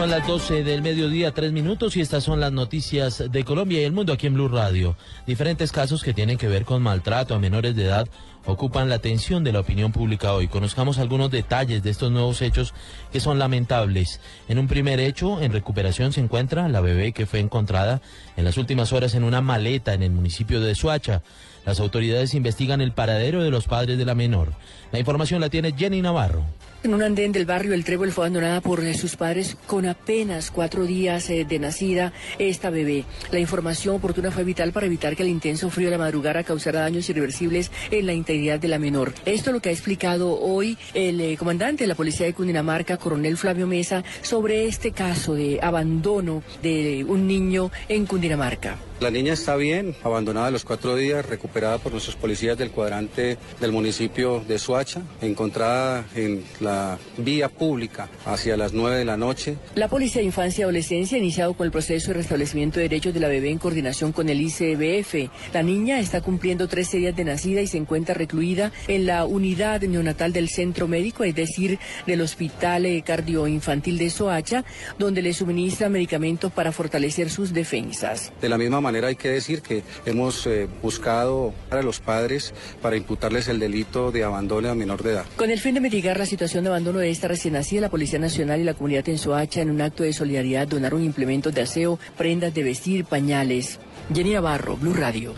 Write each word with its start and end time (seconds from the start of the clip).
Son 0.00 0.08
las 0.08 0.26
12 0.26 0.64
del 0.64 0.80
mediodía, 0.80 1.32
tres 1.32 1.52
minutos, 1.52 1.94
y 1.94 2.00
estas 2.00 2.24
son 2.24 2.40
las 2.40 2.50
noticias 2.52 3.22
de 3.30 3.44
Colombia 3.44 3.82
y 3.82 3.84
el 3.84 3.92
mundo 3.92 4.14
aquí 4.14 4.28
en 4.28 4.32
Blue 4.32 4.48
Radio. 4.48 4.96
Diferentes 5.26 5.72
casos 5.72 6.02
que 6.02 6.14
tienen 6.14 6.38
que 6.38 6.48
ver 6.48 6.64
con 6.64 6.82
maltrato 6.82 7.34
a 7.34 7.38
menores 7.38 7.76
de 7.76 7.84
edad 7.84 8.08
ocupan 8.46 8.88
la 8.88 8.94
atención 8.94 9.44
de 9.44 9.52
la 9.52 9.60
opinión 9.60 9.92
pública 9.92 10.32
hoy. 10.32 10.48
Conozcamos 10.48 10.96
algunos 10.98 11.30
detalles 11.30 11.82
de 11.82 11.90
estos 11.90 12.10
nuevos 12.10 12.40
hechos 12.40 12.72
que 13.12 13.20
son 13.20 13.38
lamentables. 13.38 14.22
En 14.48 14.58
un 14.58 14.68
primer 14.68 15.00
hecho, 15.00 15.38
en 15.42 15.52
recuperación 15.52 16.14
se 16.14 16.22
encuentra 16.22 16.66
la 16.70 16.80
bebé 16.80 17.12
que 17.12 17.26
fue 17.26 17.40
encontrada 17.40 18.00
en 18.38 18.46
las 18.46 18.56
últimas 18.56 18.94
horas 18.94 19.14
en 19.14 19.22
una 19.22 19.42
maleta 19.42 19.92
en 19.92 20.02
el 20.02 20.12
municipio 20.12 20.62
de 20.62 20.74
Suacha. 20.76 21.20
Las 21.66 21.78
autoridades 21.78 22.32
investigan 22.32 22.80
el 22.80 22.92
paradero 22.92 23.42
de 23.42 23.50
los 23.50 23.66
padres 23.66 23.98
de 23.98 24.06
la 24.06 24.14
menor. 24.14 24.54
La 24.92 24.98
información 24.98 25.42
la 25.42 25.50
tiene 25.50 25.74
Jenny 25.76 26.00
Navarro. 26.00 26.46
En 26.82 26.94
un 26.94 27.02
andén 27.02 27.30
del 27.30 27.44
barrio 27.44 27.74
El 27.74 27.84
Trébol 27.84 28.10
fue 28.10 28.24
abandonada 28.24 28.62
por 28.62 28.82
eh, 28.82 28.94
sus 28.94 29.14
padres 29.14 29.54
con 29.66 29.84
apenas 29.84 30.50
cuatro 30.50 30.86
días 30.86 31.28
eh, 31.28 31.44
de 31.44 31.58
nacida 31.58 32.14
esta 32.38 32.70
bebé. 32.70 33.04
La 33.30 33.38
información 33.38 33.96
oportuna 33.96 34.30
fue 34.30 34.44
vital 34.44 34.72
para 34.72 34.86
evitar 34.86 35.14
que 35.14 35.22
el 35.22 35.28
intenso 35.28 35.68
frío 35.68 35.88
de 35.88 35.98
la 35.98 36.02
madrugada 36.02 36.42
causara 36.42 36.80
daños 36.80 37.06
irreversibles 37.10 37.70
en 37.90 38.06
la 38.06 38.14
integridad 38.14 38.58
de 38.58 38.68
la 38.68 38.78
menor. 38.78 39.12
Esto 39.26 39.50
es 39.50 39.54
lo 39.54 39.60
que 39.60 39.68
ha 39.68 39.72
explicado 39.72 40.40
hoy 40.40 40.78
el 40.94 41.20
eh, 41.20 41.36
comandante 41.36 41.84
de 41.84 41.88
la 41.88 41.94
Policía 41.94 42.24
de 42.24 42.32
Cundinamarca, 42.32 42.96
coronel 42.96 43.36
Flavio 43.36 43.66
Mesa, 43.66 44.02
sobre 44.22 44.66
este 44.66 44.92
caso 44.92 45.34
de 45.34 45.58
abandono 45.60 46.42
de 46.62 47.04
un 47.06 47.26
niño 47.26 47.70
en 47.90 48.06
Cundinamarca. 48.06 48.78
La 49.00 49.10
niña 49.10 49.32
está 49.32 49.56
bien, 49.56 49.96
abandonada 50.04 50.48
a 50.48 50.50
los 50.50 50.66
cuatro 50.66 50.94
días, 50.94 51.24
recuperada 51.24 51.78
por 51.78 51.90
nuestros 51.90 52.16
policías 52.16 52.58
del 52.58 52.70
cuadrante 52.70 53.38
del 53.58 53.72
municipio 53.72 54.44
de 54.46 54.58
Suacha, 54.58 55.00
encontrada 55.22 56.04
en 56.14 56.44
la 56.60 56.98
vía 57.16 57.48
pública 57.48 58.10
hacia 58.26 58.58
las 58.58 58.74
nueve 58.74 58.98
de 58.98 59.06
la 59.06 59.16
noche. 59.16 59.56
La 59.74 59.88
Policía 59.88 60.20
de 60.20 60.26
Infancia 60.26 60.60
y 60.60 60.64
Adolescencia 60.64 61.16
ha 61.16 61.18
iniciado 61.18 61.54
con 61.54 61.64
el 61.64 61.70
proceso 61.70 62.08
de 62.08 62.18
restablecimiento 62.18 62.78
de 62.78 62.90
derechos 62.90 63.14
de 63.14 63.20
la 63.20 63.28
bebé 63.28 63.48
en 63.48 63.56
coordinación 63.56 64.12
con 64.12 64.28
el 64.28 64.38
ICBF. 64.38 65.30
La 65.54 65.62
niña 65.62 65.98
está 65.98 66.20
cumpliendo 66.20 66.68
13 66.68 66.98
días 66.98 67.16
de 67.16 67.24
nacida 67.24 67.62
y 67.62 67.68
se 67.68 67.78
encuentra 67.78 68.14
recluida 68.14 68.70
en 68.86 69.06
la 69.06 69.24
unidad 69.24 69.80
neonatal 69.80 70.34
del 70.34 70.50
centro 70.50 70.88
médico, 70.88 71.24
es 71.24 71.34
decir, 71.34 71.78
del 72.06 72.20
Hospital 72.20 72.84
eh, 72.84 73.00
Cardioinfantil 73.00 73.96
de 73.96 74.10
Soacha, 74.10 74.62
donde 74.98 75.22
le 75.22 75.32
suministra 75.32 75.88
medicamentos 75.88 76.52
para 76.52 76.70
fortalecer 76.70 77.30
sus 77.30 77.54
defensas. 77.54 78.30
De 78.42 78.50
la 78.50 78.58
misma 78.58 78.82
manera 78.82 78.89
hay 78.96 79.16
que 79.16 79.30
decir 79.30 79.62
que 79.62 79.82
hemos 80.04 80.46
eh, 80.46 80.68
buscado 80.82 81.54
a 81.70 81.82
los 81.82 82.00
padres 82.00 82.52
para 82.82 82.96
imputarles 82.96 83.48
el 83.48 83.58
delito 83.58 84.12
de 84.12 84.24
abandono 84.24 84.70
a 84.70 84.74
menor 84.74 85.02
de 85.02 85.12
edad. 85.12 85.26
Con 85.36 85.50
el 85.50 85.60
fin 85.60 85.74
de 85.74 85.80
mitigar 85.80 86.18
la 86.18 86.26
situación 86.26 86.64
de 86.64 86.70
abandono 86.70 86.98
de 86.98 87.10
esta 87.10 87.28
recién 87.28 87.54
nacida, 87.54 87.82
la 87.82 87.90
Policía 87.90 88.18
Nacional 88.18 88.60
y 88.60 88.64
la 88.64 88.74
comunidad 88.74 89.08
en 89.08 89.18
Soacha, 89.18 89.62
en 89.62 89.70
un 89.70 89.80
acto 89.80 90.02
de 90.02 90.12
solidaridad, 90.12 90.68
donaron 90.68 91.02
implementos 91.02 91.54
de 91.54 91.62
aseo, 91.62 91.98
prendas 92.16 92.52
de 92.54 92.62
vestir, 92.62 93.04
pañales. 93.04 93.78
Jenny 94.12 94.32
Navarro, 94.32 94.76
Blue 94.76 94.94
Radio. 94.94 95.34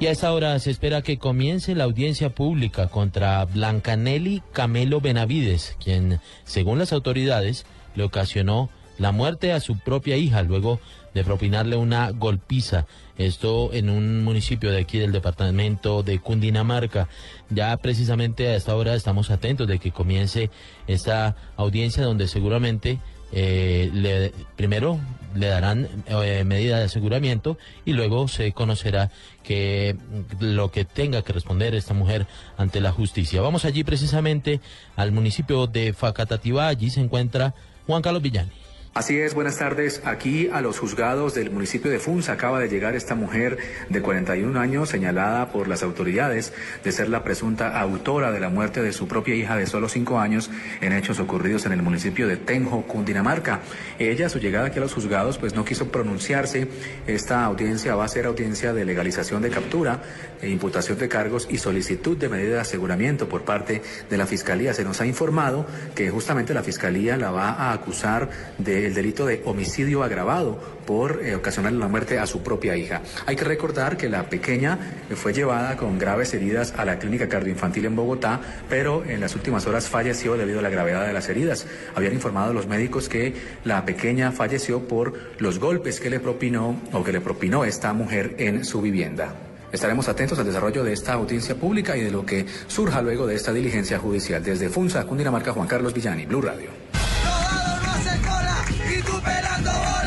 Y 0.00 0.06
a 0.06 0.12
esta 0.12 0.32
hora 0.32 0.56
se 0.60 0.70
espera 0.70 1.02
que 1.02 1.18
comience 1.18 1.74
la 1.74 1.84
audiencia 1.84 2.30
pública 2.30 2.86
contra 2.86 3.44
Blancanelli 3.44 4.44
Camelo 4.52 5.00
Benavides, 5.00 5.76
quien, 5.82 6.20
según 6.44 6.78
las 6.78 6.92
autoridades, 6.92 7.66
le 7.96 8.04
ocasionó 8.04 8.70
la 8.96 9.10
muerte 9.10 9.52
a 9.52 9.60
su 9.60 9.76
propia 9.78 10.16
hija 10.16 10.42
luego 10.42 10.80
de 11.18 11.24
propinarle 11.24 11.76
una 11.76 12.10
golpiza. 12.10 12.86
Esto 13.16 13.72
en 13.72 13.90
un 13.90 14.22
municipio 14.22 14.70
de 14.70 14.80
aquí 14.80 14.98
del 14.98 15.10
departamento 15.10 16.04
de 16.04 16.20
Cundinamarca. 16.20 17.08
Ya 17.50 17.76
precisamente 17.76 18.46
a 18.46 18.54
esta 18.54 18.76
hora 18.76 18.94
estamos 18.94 19.30
atentos 19.30 19.66
de 19.66 19.80
que 19.80 19.90
comience 19.90 20.50
esta 20.86 21.34
audiencia 21.56 22.04
donde 22.04 22.28
seguramente 22.28 23.00
eh, 23.32 23.90
le, 23.92 24.32
primero 24.54 25.00
le 25.34 25.48
darán 25.48 25.88
eh, 26.06 26.44
medida 26.44 26.78
de 26.78 26.84
aseguramiento 26.84 27.58
y 27.84 27.92
luego 27.92 28.28
se 28.28 28.52
conocerá 28.52 29.10
que 29.42 29.96
lo 30.38 30.70
que 30.70 30.84
tenga 30.84 31.22
que 31.22 31.32
responder 31.32 31.74
esta 31.74 31.94
mujer 31.94 32.28
ante 32.56 32.80
la 32.80 32.92
justicia. 32.92 33.42
Vamos 33.42 33.64
allí 33.64 33.82
precisamente 33.82 34.60
al 34.94 35.10
municipio 35.10 35.66
de 35.66 35.92
Facatativá, 35.92 36.68
allí 36.68 36.90
se 36.90 37.00
encuentra 37.00 37.54
Juan 37.88 38.02
Carlos 38.02 38.22
Villani. 38.22 38.67
Así 38.98 39.16
es, 39.20 39.32
buenas 39.32 39.58
tardes. 39.58 40.02
Aquí 40.04 40.50
a 40.52 40.60
los 40.60 40.80
juzgados 40.80 41.32
del 41.32 41.52
municipio 41.52 41.88
de 41.88 42.00
Funza 42.00 42.32
acaba 42.32 42.58
de 42.58 42.68
llegar 42.68 42.96
esta 42.96 43.14
mujer 43.14 43.56
de 43.88 44.02
41 44.02 44.58
años 44.58 44.88
señalada 44.88 45.52
por 45.52 45.68
las 45.68 45.84
autoridades 45.84 46.52
de 46.82 46.90
ser 46.90 47.08
la 47.08 47.22
presunta 47.22 47.78
autora 47.78 48.32
de 48.32 48.40
la 48.40 48.48
muerte 48.48 48.82
de 48.82 48.92
su 48.92 49.06
propia 49.06 49.36
hija 49.36 49.54
de 49.54 49.68
solo 49.68 49.88
5 49.88 50.18
años 50.18 50.50
en 50.80 50.92
hechos 50.92 51.20
ocurridos 51.20 51.64
en 51.64 51.74
el 51.74 51.82
municipio 51.82 52.26
de 52.26 52.38
Tenjo, 52.38 52.82
Cundinamarca. 52.88 53.60
Ella, 54.00 54.26
a 54.26 54.30
su 54.30 54.40
llegada 54.40 54.66
aquí 54.66 54.78
a 54.78 54.82
los 54.82 54.94
juzgados, 54.94 55.38
pues 55.38 55.54
no 55.54 55.64
quiso 55.64 55.92
pronunciarse. 55.92 56.66
Esta 57.06 57.44
audiencia 57.44 57.94
va 57.94 58.04
a 58.04 58.08
ser 58.08 58.26
audiencia 58.26 58.72
de 58.72 58.84
legalización 58.84 59.42
de 59.42 59.50
captura, 59.50 60.02
imputación 60.42 60.98
de 60.98 61.08
cargos 61.08 61.46
y 61.48 61.58
solicitud 61.58 62.16
de 62.16 62.28
medida 62.28 62.54
de 62.54 62.60
aseguramiento 62.62 63.28
por 63.28 63.42
parte 63.42 63.80
de 64.10 64.16
la 64.16 64.26
Fiscalía. 64.26 64.74
Se 64.74 64.82
nos 64.82 65.00
ha 65.00 65.06
informado 65.06 65.66
que 65.94 66.10
justamente 66.10 66.52
la 66.52 66.64
Fiscalía 66.64 67.16
la 67.16 67.30
va 67.30 67.50
a 67.50 67.72
acusar 67.72 68.28
de 68.58 68.87
el 68.88 68.94
delito 68.94 69.24
de 69.26 69.42
homicidio 69.44 70.02
agravado 70.02 70.58
por 70.86 71.24
eh, 71.24 71.36
ocasionar 71.36 71.72
la 71.72 71.88
muerte 71.88 72.18
a 72.18 72.26
su 72.26 72.42
propia 72.42 72.76
hija. 72.76 73.02
Hay 73.26 73.36
que 73.36 73.44
recordar 73.44 73.96
que 73.96 74.08
la 74.08 74.28
pequeña 74.28 74.78
fue 75.14 75.32
llevada 75.32 75.76
con 75.76 75.98
graves 75.98 76.34
heridas 76.34 76.74
a 76.76 76.84
la 76.84 76.98
clínica 76.98 77.28
cardioinfantil 77.28 77.84
en 77.84 77.96
Bogotá, 77.96 78.40
pero 78.68 79.04
en 79.04 79.20
las 79.20 79.34
últimas 79.34 79.66
horas 79.66 79.88
falleció 79.88 80.36
debido 80.36 80.58
a 80.58 80.62
la 80.62 80.70
gravedad 80.70 81.06
de 81.06 81.12
las 81.12 81.28
heridas. 81.28 81.66
Habían 81.94 82.14
informado 82.14 82.52
los 82.52 82.66
médicos 82.66 83.08
que 83.08 83.34
la 83.64 83.84
pequeña 83.84 84.32
falleció 84.32 84.88
por 84.88 85.12
los 85.38 85.58
golpes 85.58 86.00
que 86.00 86.10
le 86.10 86.20
propinó 86.20 86.80
o 86.92 87.04
que 87.04 87.12
le 87.12 87.20
propinó 87.20 87.64
esta 87.64 87.92
mujer 87.92 88.34
en 88.38 88.64
su 88.64 88.80
vivienda. 88.80 89.34
Estaremos 89.70 90.08
atentos 90.08 90.38
al 90.38 90.46
desarrollo 90.46 90.82
de 90.82 90.94
esta 90.94 91.12
audiencia 91.12 91.54
pública 91.54 91.94
y 91.94 92.00
de 92.00 92.10
lo 92.10 92.24
que 92.24 92.46
surja 92.68 93.02
luego 93.02 93.26
de 93.26 93.34
esta 93.34 93.52
diligencia 93.52 93.98
judicial. 93.98 94.42
Desde 94.42 94.70
Funza, 94.70 95.04
Cundinamarca, 95.04 95.52
Juan 95.52 95.68
Carlos 95.68 95.92
Villani, 95.92 96.24
Blue 96.24 96.40
Radio. 96.40 96.77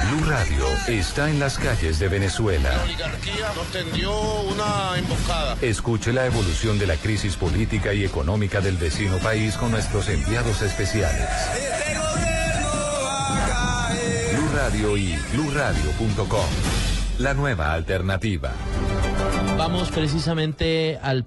Blue 0.09 0.29
Radio 0.29 0.65
está 0.87 1.29
en 1.29 1.39
las 1.39 1.57
calles 1.57 1.99
de 1.99 2.07
Venezuela. 2.07 2.69
La 2.69 2.83
oligarquía 2.83 3.53
nos 3.55 3.67
tendió 3.71 4.11
una 4.41 4.97
emboscada. 4.97 5.57
Escuche 5.61 6.11
la 6.13 6.25
evolución 6.25 6.79
de 6.79 6.87
la 6.87 6.95
crisis 6.95 7.35
política 7.35 7.93
y 7.93 8.03
económica 8.03 8.61
del 8.61 8.77
vecino 8.77 9.17
país 9.19 9.55
con 9.55 9.71
nuestros 9.71 10.09
enviados 10.09 10.61
especiales. 10.61 11.27
Blue 14.33 14.49
Radio 14.55 14.97
y 14.97 15.17
bluradio.com. 15.33 16.45
La 17.19 17.33
nueva 17.33 17.73
alternativa. 17.73 18.51
Vamos 19.57 19.91
precisamente 19.91 20.99
al 21.01 21.25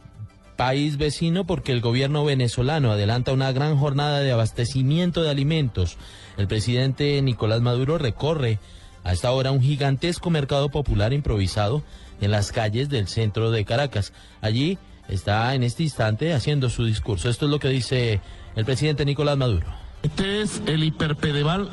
país 0.57 0.97
vecino 0.97 1.45
porque 1.45 1.73
el 1.73 1.81
gobierno 1.81 2.25
venezolano 2.25 2.93
adelanta 2.93 3.33
una 3.33 3.53
gran 3.53 3.77
jornada 3.77 4.21
de 4.21 4.33
abastecimiento 4.33 5.23
de 5.23 5.31
alimentos. 5.31 5.97
El 6.37 6.49
presidente 6.49 7.21
Nicolás 7.23 7.61
Maduro 7.61 7.99
recorre 7.99 8.59
a 9.03 9.13
esta 9.13 9.31
hora 9.31 9.51
un 9.51 9.63
gigantesco 9.63 10.31
mercado 10.31 10.69
popular 10.71 11.13
improvisado 11.13 11.83
en 12.21 12.31
las 12.31 12.53
calles 12.53 12.89
del 12.89 13.09
centro 13.09 13.51
de 13.51 13.65
Caracas. 13.65 14.12
Allí 14.41 14.79
está 15.09 15.55
en 15.55 15.62
este 15.62 15.83
instante 15.83 16.33
haciendo 16.33 16.71
su 16.71 16.85
discurso. 16.85 17.29
Esto 17.29 17.45
es 17.45 17.50
lo 17.50 17.59
que 17.59 17.69
dice 17.69 18.21
el 18.57 18.65
presidente 18.65 19.05
Nicolás 19.05 19.37
Maduro. 19.37 19.67
Este 20.03 20.43
es 20.43 20.61
el 20.67 20.85
hiperpedeval 20.85 21.71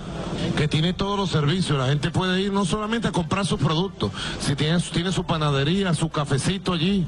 que 0.56 0.70
tiene 0.70 0.94
todos 0.94 1.18
los 1.18 1.30
servicios. 1.30 1.78
La 1.78 1.88
gente 1.88 2.12
puede 2.12 2.42
ir 2.42 2.54
no 2.54 2.66
solamente 2.66 3.10
a 3.10 3.12
comprar 3.12 3.46
sus 3.46 3.60
productos, 3.60 4.12
si 4.40 4.56
tiene, 4.56 4.80
tiene 4.94 5.12
su 5.12 5.26
panadería, 5.26 5.94
su 5.94 6.10
cafecito 6.10 6.72
allí, 6.72 7.06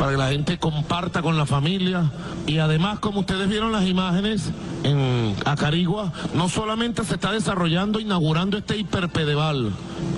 para 0.00 0.12
que 0.12 0.16
la 0.16 0.30
gente 0.30 0.58
comparta 0.58 1.20
con 1.20 1.36
la 1.36 1.44
familia. 1.44 2.10
Y 2.46 2.56
además, 2.56 3.00
como 3.00 3.20
ustedes 3.20 3.50
vieron 3.50 3.70
las 3.70 3.86
imágenes 3.86 4.50
en 4.82 5.36
Acarigua, 5.44 6.10
no 6.32 6.48
solamente 6.48 7.04
se 7.04 7.16
está 7.16 7.32
desarrollando, 7.32 8.00
inaugurando 8.00 8.56
este 8.56 8.78
hiperpedeval. 8.78 9.72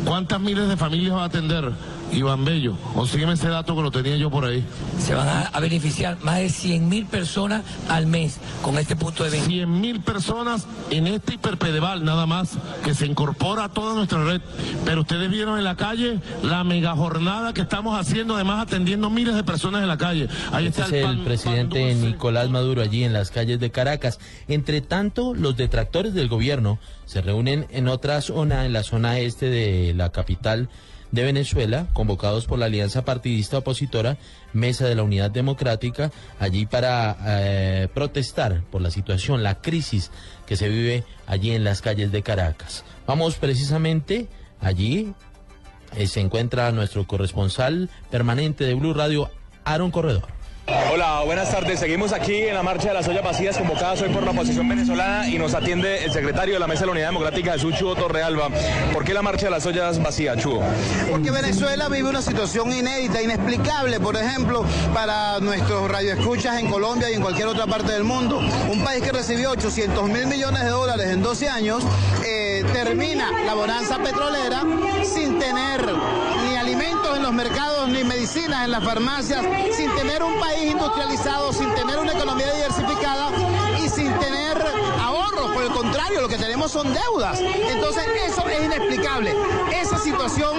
¿Cuántas 0.04 0.40
miles 0.40 0.68
de 0.68 0.76
familias 0.76 1.16
va 1.16 1.22
a 1.22 1.26
atender? 1.26 1.72
Iván 2.12 2.44
Bello. 2.44 2.76
Consígueme 2.94 3.32
ese 3.32 3.48
dato 3.48 3.74
que 3.74 3.82
lo 3.82 3.90
tenía 3.90 4.16
yo 4.16 4.30
por 4.30 4.44
ahí. 4.44 4.64
Se 4.98 5.14
van 5.14 5.28
a, 5.28 5.60
beneficiar 5.60 6.18
más 6.22 6.38
de 6.38 6.48
100 6.48 6.88
mil 6.88 7.06
personas 7.06 7.62
al 7.88 8.06
mes 8.06 8.38
con 8.62 8.78
este 8.78 8.96
punto 8.96 9.24
de 9.24 9.30
venta. 9.30 9.46
100 9.46 9.80
mil 9.80 10.00
personas 10.00 10.66
en 10.90 11.06
este 11.06 11.34
hiperpedeval 11.34 12.04
nada 12.04 12.26
más, 12.26 12.58
que 12.84 12.94
se 12.94 13.06
incorpora 13.06 13.64
a 13.64 13.68
toda 13.70 13.94
nuestra 13.94 14.24
red. 14.24 14.40
Pero 14.84 15.02
ustedes 15.02 15.30
vieron 15.30 15.58
en 15.58 15.64
la 15.64 15.76
calle 15.76 16.20
la 16.42 16.64
mega 16.64 16.94
jornada 16.94 17.54
que 17.54 17.62
estamos 17.62 17.98
haciendo, 17.98 18.34
además 18.34 18.62
atendiendo 18.62 19.08
miles 19.08 19.34
de 19.34 19.44
personas 19.44 19.82
en 19.82 19.88
la 19.88 19.98
calle. 19.98 20.28
Ahí 20.52 20.66
este 20.66 20.82
está 20.82 20.96
es 20.96 21.04
el, 21.04 21.20
presidente 21.20 21.94
Nicolás 21.94 22.50
Maduro 22.50 22.82
allí 22.82 23.04
en 23.04 23.12
las 23.12 23.30
calles 23.30 23.58
de 23.60 23.70
Caracas. 23.70 24.18
Entre 24.48 24.80
tanto, 24.80 25.34
los 25.34 25.56
detractores 25.56 26.14
del 26.14 26.28
gobierno 26.28 26.78
se 27.06 27.22
reúnen 27.22 27.66
en 27.70 27.88
otra 27.88 28.20
zona, 28.20 28.66
en 28.66 28.72
la 28.72 28.82
zona 28.82 29.18
este 29.18 29.46
de 29.46 29.94
la 29.94 30.10
capital 30.10 30.68
de 31.12 31.22
Venezuela, 31.22 31.86
convocados 31.92 32.46
por 32.46 32.58
la 32.58 32.66
Alianza 32.66 33.04
Partidista 33.04 33.58
Opositora, 33.58 34.16
Mesa 34.52 34.86
de 34.88 34.94
la 34.94 35.02
Unidad 35.02 35.30
Democrática, 35.30 36.10
allí 36.40 36.66
para 36.66 37.16
eh, 37.24 37.88
protestar 37.94 38.62
por 38.70 38.80
la 38.82 38.90
situación, 38.90 39.42
la 39.42 39.60
crisis 39.60 40.10
que 40.46 40.56
se 40.56 40.68
vive 40.68 41.04
allí 41.26 41.52
en 41.52 41.64
las 41.64 41.82
calles 41.82 42.10
de 42.10 42.22
Caracas. 42.22 42.84
Vamos 43.06 43.36
precisamente 43.36 44.26
allí, 44.60 45.14
eh, 45.94 46.06
se 46.06 46.20
encuentra 46.20 46.72
nuestro 46.72 47.06
corresponsal 47.06 47.90
permanente 48.10 48.64
de 48.64 48.74
Blue 48.74 48.94
Radio, 48.94 49.30
Aaron 49.64 49.90
Corredor. 49.90 50.41
Hola, 50.66 51.22
buenas 51.24 51.50
tardes. 51.50 51.80
Seguimos 51.80 52.12
aquí 52.12 52.42
en 52.42 52.54
la 52.54 52.62
marcha 52.62 52.88
de 52.88 52.94
las 52.94 53.08
ollas 53.08 53.24
vacías 53.24 53.58
convocadas 53.58 54.00
hoy 54.02 54.10
por 54.10 54.22
la 54.22 54.30
oposición 54.30 54.68
venezolana 54.68 55.28
y 55.28 55.36
nos 55.36 55.54
atiende 55.54 56.04
el 56.04 56.12
secretario 56.12 56.54
de 56.54 56.60
la 56.60 56.68
Mesa 56.68 56.80
de 56.80 56.86
la 56.86 56.92
Unidad 56.92 57.08
Democrática, 57.08 57.52
Jesús 57.54 57.74
Chuo 57.74 57.96
Torrealba. 57.96 58.48
¿Por 58.92 59.04
qué 59.04 59.12
la 59.12 59.22
marcha 59.22 59.46
de 59.46 59.50
las 59.50 59.66
ollas 59.66 60.00
vacías, 60.00 60.38
Chuo? 60.38 60.62
Porque 61.10 61.32
Venezuela 61.32 61.88
vive 61.88 62.08
una 62.08 62.22
situación 62.22 62.72
inédita, 62.72 63.20
inexplicable, 63.20 63.98
por 63.98 64.16
ejemplo, 64.16 64.64
para 64.94 65.40
nuestros 65.40 65.90
radioescuchas 65.90 66.60
en 66.60 66.70
Colombia 66.70 67.10
y 67.10 67.14
en 67.14 67.22
cualquier 67.22 67.48
otra 67.48 67.66
parte 67.66 67.92
del 67.92 68.04
mundo. 68.04 68.38
Un 68.70 68.84
país 68.84 69.02
que 69.02 69.10
recibió 69.10 69.50
800 69.50 70.08
mil 70.08 70.26
millones 70.26 70.62
de 70.62 70.70
dólares 70.70 71.08
en 71.08 71.22
12 71.22 71.48
años, 71.48 71.82
eh, 72.24 72.64
termina 72.72 73.32
la 73.44 73.54
bonanza 73.54 73.98
petrolera 73.98 74.62
sin 75.02 75.40
tener 75.40 75.92
ni 76.44 76.56
mercados 77.32 77.88
ni 77.88 78.04
medicinas 78.04 78.64
en 78.64 78.70
las 78.70 78.84
farmacias, 78.84 79.44
sin 79.72 79.94
tener 79.96 80.22
un 80.22 80.38
país 80.38 80.70
industrializado, 80.70 81.52
sin 81.52 81.72
tener 81.74 81.98
una 81.98 82.12
economía 82.12 82.52
diversificada 82.52 83.30
y 83.78 83.88
sin 83.88 84.12
tener. 84.18 84.41
Por 85.62 85.70
el 85.70 85.78
contrario, 85.78 86.20
lo 86.20 86.28
que 86.28 86.38
tenemos 86.38 86.72
son 86.72 86.92
deudas. 86.92 87.38
Entonces, 87.40 88.02
eso 88.26 88.48
es 88.48 88.64
inexplicable. 88.64 89.32
Esa 89.80 89.96
situación 89.96 90.56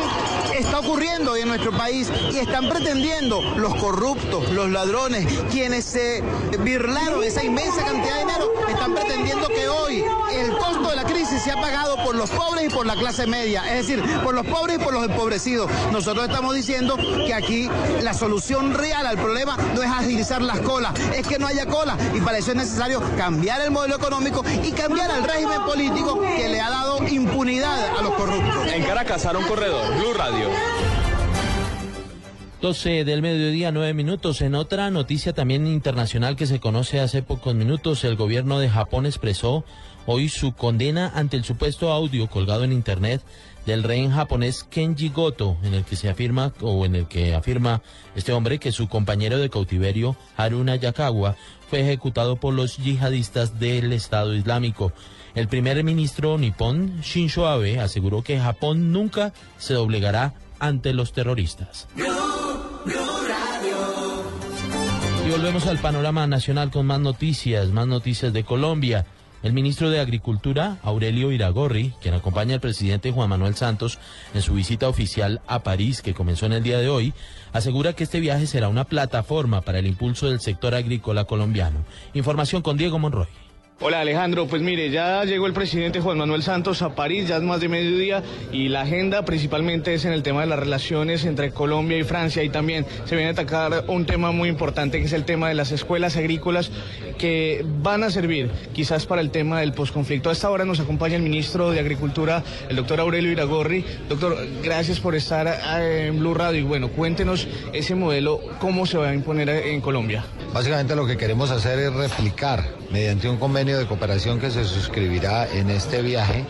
está 0.58 0.80
ocurriendo 0.80 1.36
en 1.36 1.50
nuestro 1.50 1.74
país 1.74 2.10
y 2.32 2.38
están 2.38 2.70
pretendiendo 2.70 3.42
los 3.58 3.76
corruptos, 3.76 4.50
los 4.52 4.70
ladrones, 4.70 5.28
quienes 5.52 5.84
se 5.84 6.24
birlaron 6.60 7.22
esa 7.22 7.44
inmensa 7.44 7.84
cantidad 7.84 8.14
de 8.14 8.20
dinero, 8.20 8.52
están 8.70 8.94
pretendiendo 8.94 9.48
que 9.50 9.68
hoy 9.68 10.06
el 10.32 10.52
costo 10.58 10.90
de 10.90 10.96
la 10.96 11.04
crisis 11.04 11.42
se 11.42 11.52
ha 11.52 11.60
pagado 11.60 11.98
por 12.04 12.16
los 12.16 12.30
pobres 12.30 12.68
y 12.68 12.70
por 12.74 12.86
la 12.86 12.96
clase 12.96 13.28
media, 13.28 13.64
es 13.76 13.86
decir, 13.86 14.04
por 14.24 14.34
los 14.34 14.46
pobres 14.46 14.78
y 14.80 14.84
por 14.84 14.94
los 14.94 15.04
empobrecidos. 15.04 15.70
Nosotros 15.92 16.28
estamos 16.28 16.56
diciendo 16.56 16.96
que 16.96 17.34
aquí 17.34 17.70
la 18.02 18.14
solución 18.14 18.74
real 18.74 19.06
al 19.06 19.18
problema 19.18 19.58
no 19.76 19.84
es 19.84 19.90
agilizar 19.90 20.42
las 20.42 20.62
colas, 20.62 20.94
es 21.14 21.28
que 21.28 21.40
no 21.40 21.48
haya 21.48 21.66
cola 21.66 21.98
y 22.14 22.22
para 22.22 22.38
eso 22.38 22.52
es 22.52 22.58
necesario 22.58 23.02
cambiar 23.18 23.62
el 23.62 23.72
modelo 23.72 23.96
económico 23.96 24.44
y 24.64 24.72
cambiar 24.72 24.93
el 25.01 25.24
régimen 25.24 25.62
político 25.66 26.22
que 26.22 26.50
le 26.50 26.62
ha 26.62 26.69
dado 26.69 27.07
impunidad 27.07 27.98
a 27.98 28.01
los 28.01 28.13
corruptos. 28.13 28.68
En 28.74 28.84
Caracas, 28.84 29.28
un 29.36 29.44
Corredor, 29.44 29.95
Blue 29.95 30.13
Radio. 30.13 30.50
12 32.62 33.04
del 33.04 33.22
mediodía, 33.22 33.72
9 33.72 33.94
minutos. 33.94 34.42
En 34.42 34.56
otra 34.56 34.90
noticia 34.92 35.34
también 35.34 35.68
internacional 35.68 36.36
que 36.36 36.45
se 36.45 36.60
conoce 36.60 37.00
hace 37.00 37.22
pocos 37.22 37.56
minutos, 37.56 38.04
el 38.04 38.16
gobierno 38.16 38.60
de 38.60 38.69
Japón 38.69 39.06
expresó 39.06 39.66
hoy 40.06 40.30
su 40.30 40.54
condena 40.54 41.12
ante 41.13 41.38
el 41.38 41.44
supuesto 41.44 41.92
audio 41.92 42.28
colgado 42.28 42.63
en 42.63 42.72
Internet 42.72 43.22
del 43.65 43.83
rey 43.83 44.10
japonés 44.10 44.63
Kenji 44.63 45.10
Goto, 45.10 45.57
en 45.63 45.74
el 45.74 45.83
que 45.83 45.95
se 45.95 46.10
afirma, 46.10 46.54
o 46.62 46.86
en 46.86 46.95
el 46.95 47.07
que 47.07 47.33
afirma 47.33 47.81
este 48.15 48.33
hombre 48.33 48.60
que 48.60 48.71
su 48.71 48.88
compañero 48.88 49.38
de 49.38 49.50
cautiverio, 49.50 50.15
Haruna 50.38 50.75
Yakawa, 50.75 51.36
fue 51.69 51.81
ejecutado 51.81 52.36
por 52.36 52.54
los 52.54 52.77
yihadistas 52.77 53.60
del 53.60 53.94
Estado 53.94 54.36
Islámico. 54.36 54.92
El 55.36 55.48
primer 55.48 55.83
ministro 55.83 56.38
nipón, 56.38 57.01
Shinzo 57.01 57.48
Abe, 57.48 57.80
aseguró 57.80 58.21
que 58.21 58.39
Japón 58.39 58.92
nunca 58.92 59.33
se 59.57 59.74
doblegará 59.74 60.33
ante 60.59 60.94
los 60.94 61.13
terroristas. 61.13 61.88
Y 65.25 65.30
volvemos 65.31 65.66
al 65.68 65.80
panorama 65.80 66.27
nacional 66.27 66.69
con 66.69 66.86
más 66.86 67.00
noticias, 67.00 67.69
más 67.69 67.88
noticias 67.88 68.33
de 68.33 68.44
Colombia. 68.44 69.06
El 69.44 69.51
ministro 69.51 69.90
de 69.90 70.00
Agricultura, 70.00 70.78
Aurelio 70.84 71.30
Iragorri, 71.34 71.94
quien 72.01 72.13
acompaña 72.13 72.56
al 72.56 72.62
presidente 72.62 73.12
Juan 73.12 73.28
Manuel 73.28 73.56
Santos 73.56 74.00
en 74.34 74.42
su 74.42 74.54
visita 74.54 74.88
oficial 74.88 75.42
a 75.48 75.63
París, 75.63 76.01
que 76.01 76.13
comenzó 76.13 76.45
en 76.45 76.54
el 76.54 76.63
día 76.63 76.80
de 76.80 76.88
hoy, 76.88 77.13
asegura 77.51 77.92
que 77.92 78.06
este 78.06 78.22
viaje 78.22 78.48
será 78.48 78.69
una 78.69 78.86
plataforma 78.86 79.60
para 79.60 79.80
el 79.80 79.88
impulso 79.88 80.30
del 80.30 80.40
sector 80.40 80.74
agrícola 80.74 81.25
colombiano. 81.25 81.84
Información 82.13 82.62
con 82.62 82.78
Diego 82.78 83.00
Monroy. 83.00 83.28
Hola 83.80 84.00
Alejandro, 84.00 84.48
pues 84.48 84.62
mire, 84.62 84.92
ya 84.92 85.25
llegó 85.25 85.48
el 85.48 85.52
presidente 85.52 86.00
Juan 86.00 86.18
Manuel 86.18 86.44
Santos 86.44 86.81
a 86.84 86.96
París, 86.96 87.28
ya 87.28 87.38
es 87.38 87.42
más 87.42 87.60
de 87.60 87.68
mediodía 87.68 88.24
y 88.52 88.70
la 88.70 88.81
agenda 88.81 89.25
principalmente 89.25 89.94
es 89.94 90.06
en 90.06 90.14
el 90.14 90.24
tema 90.24 90.42
de 90.42 90.48
las 90.48 90.60
relaciones 90.60 91.25
entre 91.25 91.52
Colombia 91.52 91.98
y 91.98 92.04
Francia 92.04 92.44
y 92.44 92.50
también 92.50 92.86
se 93.06 93.16
viene 93.16 93.30
a 93.30 93.34
atacar 93.34 93.86
un 93.88 94.06
tema 94.06 94.31
muy 94.31 94.48
importante 94.48 95.00
que 95.00 95.06
es 95.06 95.14
el 95.14 95.25
tema 95.25 95.50
de 95.50 95.56
las 95.56 95.72
escuelas 95.72 96.16
agrícolas 96.16 96.72
que 97.18 97.66
van 97.81 98.04
a 98.04 98.12
servir 98.12 98.52
quizás 98.74 99.06
para 99.06 99.22
el 99.22 99.31
tema 99.31 99.60
del 99.60 99.74
posconflicto. 99.74 100.30
A 100.30 100.34
esta 100.34 100.50
hora 100.50 100.66
nos 100.66 100.80
acompaña 100.80 101.16
el 101.16 101.24
ministro 101.24 101.72
de 101.72 101.80
Agricultura, 101.80 102.44
el 102.69 102.76
doctor 102.76 103.00
Aurelio 103.00 103.31
Iragorri. 103.31 103.84
Doctor, 104.08 104.38
gracias 104.64 105.00
por 105.00 105.16
estar 105.16 105.48
eh, 105.48 106.08
en 106.08 106.19
Blue 106.19 106.36
Radio 106.36 106.60
y 106.60 106.64
bueno, 106.64 106.90
cuéntenos 106.90 107.48
ese 107.74 107.96
modelo, 107.96 108.40
cómo 108.60 108.86
se 108.86 108.98
va 108.98 109.10
a 109.10 109.14
imponer 109.14 109.50
en 109.50 109.81
Colombia. 109.81 110.24
Básicamente 110.54 110.96
lo 110.96 111.08
que 111.08 111.18
queremos 111.18 111.50
hacer 111.50 111.80
es 111.80 111.92
replicar 111.92 112.64
mediante 112.92 113.28
un 113.28 113.38
convenio 113.38 113.80
de 113.80 113.88
cooperación 113.88 114.40
que 114.40 114.52
se 114.52 114.64
suscribirá 114.66 115.48
en 115.52 115.72
este 115.72 116.04
viaje 116.04 116.46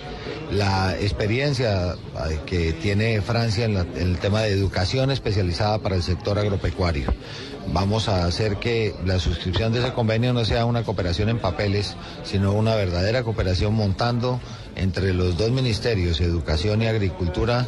la 0.51 0.93
experiencia 0.99 1.93
eh, 1.93 2.39
que 2.45 2.73
tiene 2.73 3.21
Francia 3.21 3.63
en, 3.63 3.77
el 3.77 4.17
tema 4.17 4.41
de 4.41 4.49
educación 4.49 5.09
especializada 5.09 5.79
para 5.79 5.95
el 5.95 6.03
sector 6.03 6.37
agropecuario. 6.37 7.13
Vamos 7.71 8.09
a 8.09 8.25
hacer 8.25 8.57
que 8.57 8.93
la 9.05 9.19
suscripción 9.19 9.71
de 9.71 9.79
ese 9.79 9.93
convenio 9.93 10.33
no 10.33 10.43
sea 10.43 10.65
una 10.65 10.83
cooperación 10.83 11.29
en 11.29 11.39
papeles, 11.39 11.95
sino 12.23 12.53
una 12.53 12.75
verdadera 12.75 13.23
cooperación 13.23 13.73
montando 13.73 14.39
entre 14.75 15.13
los 15.13 15.37
dos 15.37 15.51
ministerios, 15.51 16.19
Educación 16.19 16.81
y 16.81 16.87
Agricultura, 16.87 17.67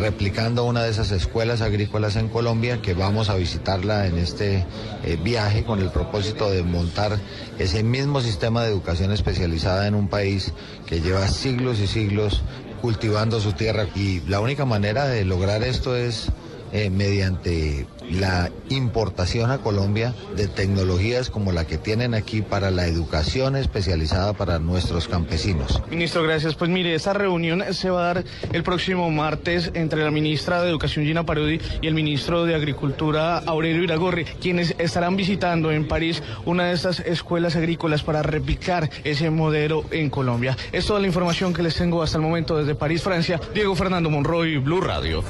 replicando 0.00 0.64
una 0.64 0.82
de 0.84 0.90
esas 0.90 1.10
escuelas 1.10 1.60
agrícolas 1.60 2.16
en 2.16 2.28
Colombia, 2.28 2.80
que 2.80 2.94
vamos 2.94 3.28
a 3.28 3.36
visitarla 3.36 4.06
en 4.06 4.18
este 4.18 4.64
eh, 5.04 5.18
viaje 5.22 5.64
con 5.64 5.80
el 5.80 5.90
propósito 5.90 6.50
de 6.50 6.62
montar 6.62 7.18
ese 7.58 7.82
mismo 7.82 8.20
sistema 8.20 8.62
de 8.62 8.70
educación 8.70 9.12
especializada 9.12 9.86
en 9.86 9.94
un 9.94 10.08
país 10.08 10.52
que 10.86 11.00
lleva 11.00 11.28
siglos 11.28 11.78
y 11.80 11.86
siglos 11.86 12.42
cultivando 12.80 13.40
su 13.40 13.52
tierra. 13.52 13.86
Y 13.94 14.20
la 14.20 14.40
única 14.40 14.64
manera 14.64 15.06
de 15.06 15.24
lograr 15.24 15.62
esto 15.62 15.96
es 15.96 16.28
eh, 16.72 16.90
mediante 16.90 17.86
la 18.10 18.50
importación 18.68 19.50
a 19.50 19.58
Colombia 19.58 20.14
de 20.36 20.48
tecnologías 20.48 21.30
como 21.30 21.52
la 21.52 21.66
que 21.66 21.78
tienen 21.78 22.14
aquí 22.14 22.42
para 22.42 22.70
la 22.70 22.86
educación 22.86 23.56
especializada 23.56 24.32
para 24.32 24.58
nuestros 24.58 25.08
campesinos. 25.08 25.82
Ministro, 25.90 26.22
gracias. 26.22 26.54
Pues 26.54 26.70
mire, 26.70 26.94
esta 26.94 27.12
reunión 27.12 27.62
se 27.72 27.90
va 27.90 28.00
a 28.00 28.14
dar 28.14 28.24
el 28.52 28.62
próximo 28.62 29.10
martes 29.10 29.70
entre 29.74 30.04
la 30.04 30.10
ministra 30.10 30.62
de 30.62 30.68
Educación 30.68 31.04
Gina 31.04 31.24
Parodi 31.24 31.60
y 31.80 31.86
el 31.86 31.94
ministro 31.94 32.44
de 32.44 32.54
Agricultura 32.54 33.38
Aurelio 33.38 33.82
Iragorri, 33.82 34.24
quienes 34.24 34.74
estarán 34.78 35.16
visitando 35.16 35.70
en 35.70 35.88
París 35.88 36.22
una 36.44 36.66
de 36.66 36.74
estas 36.74 37.00
escuelas 37.00 37.56
agrícolas 37.56 38.02
para 38.02 38.22
replicar 38.22 38.90
ese 39.04 39.30
modelo 39.30 39.84
en 39.90 40.10
Colombia. 40.10 40.56
Es 40.72 40.86
toda 40.86 41.00
la 41.00 41.06
información 41.06 41.52
que 41.52 41.62
les 41.62 41.74
tengo 41.74 42.02
hasta 42.02 42.18
el 42.18 42.22
momento 42.22 42.56
desde 42.56 42.74
París, 42.74 43.02
Francia. 43.02 43.40
Diego 43.54 43.74
Fernando 43.74 44.10
Monroy, 44.10 44.58
Blue 44.58 44.80
Radio. 44.80 45.22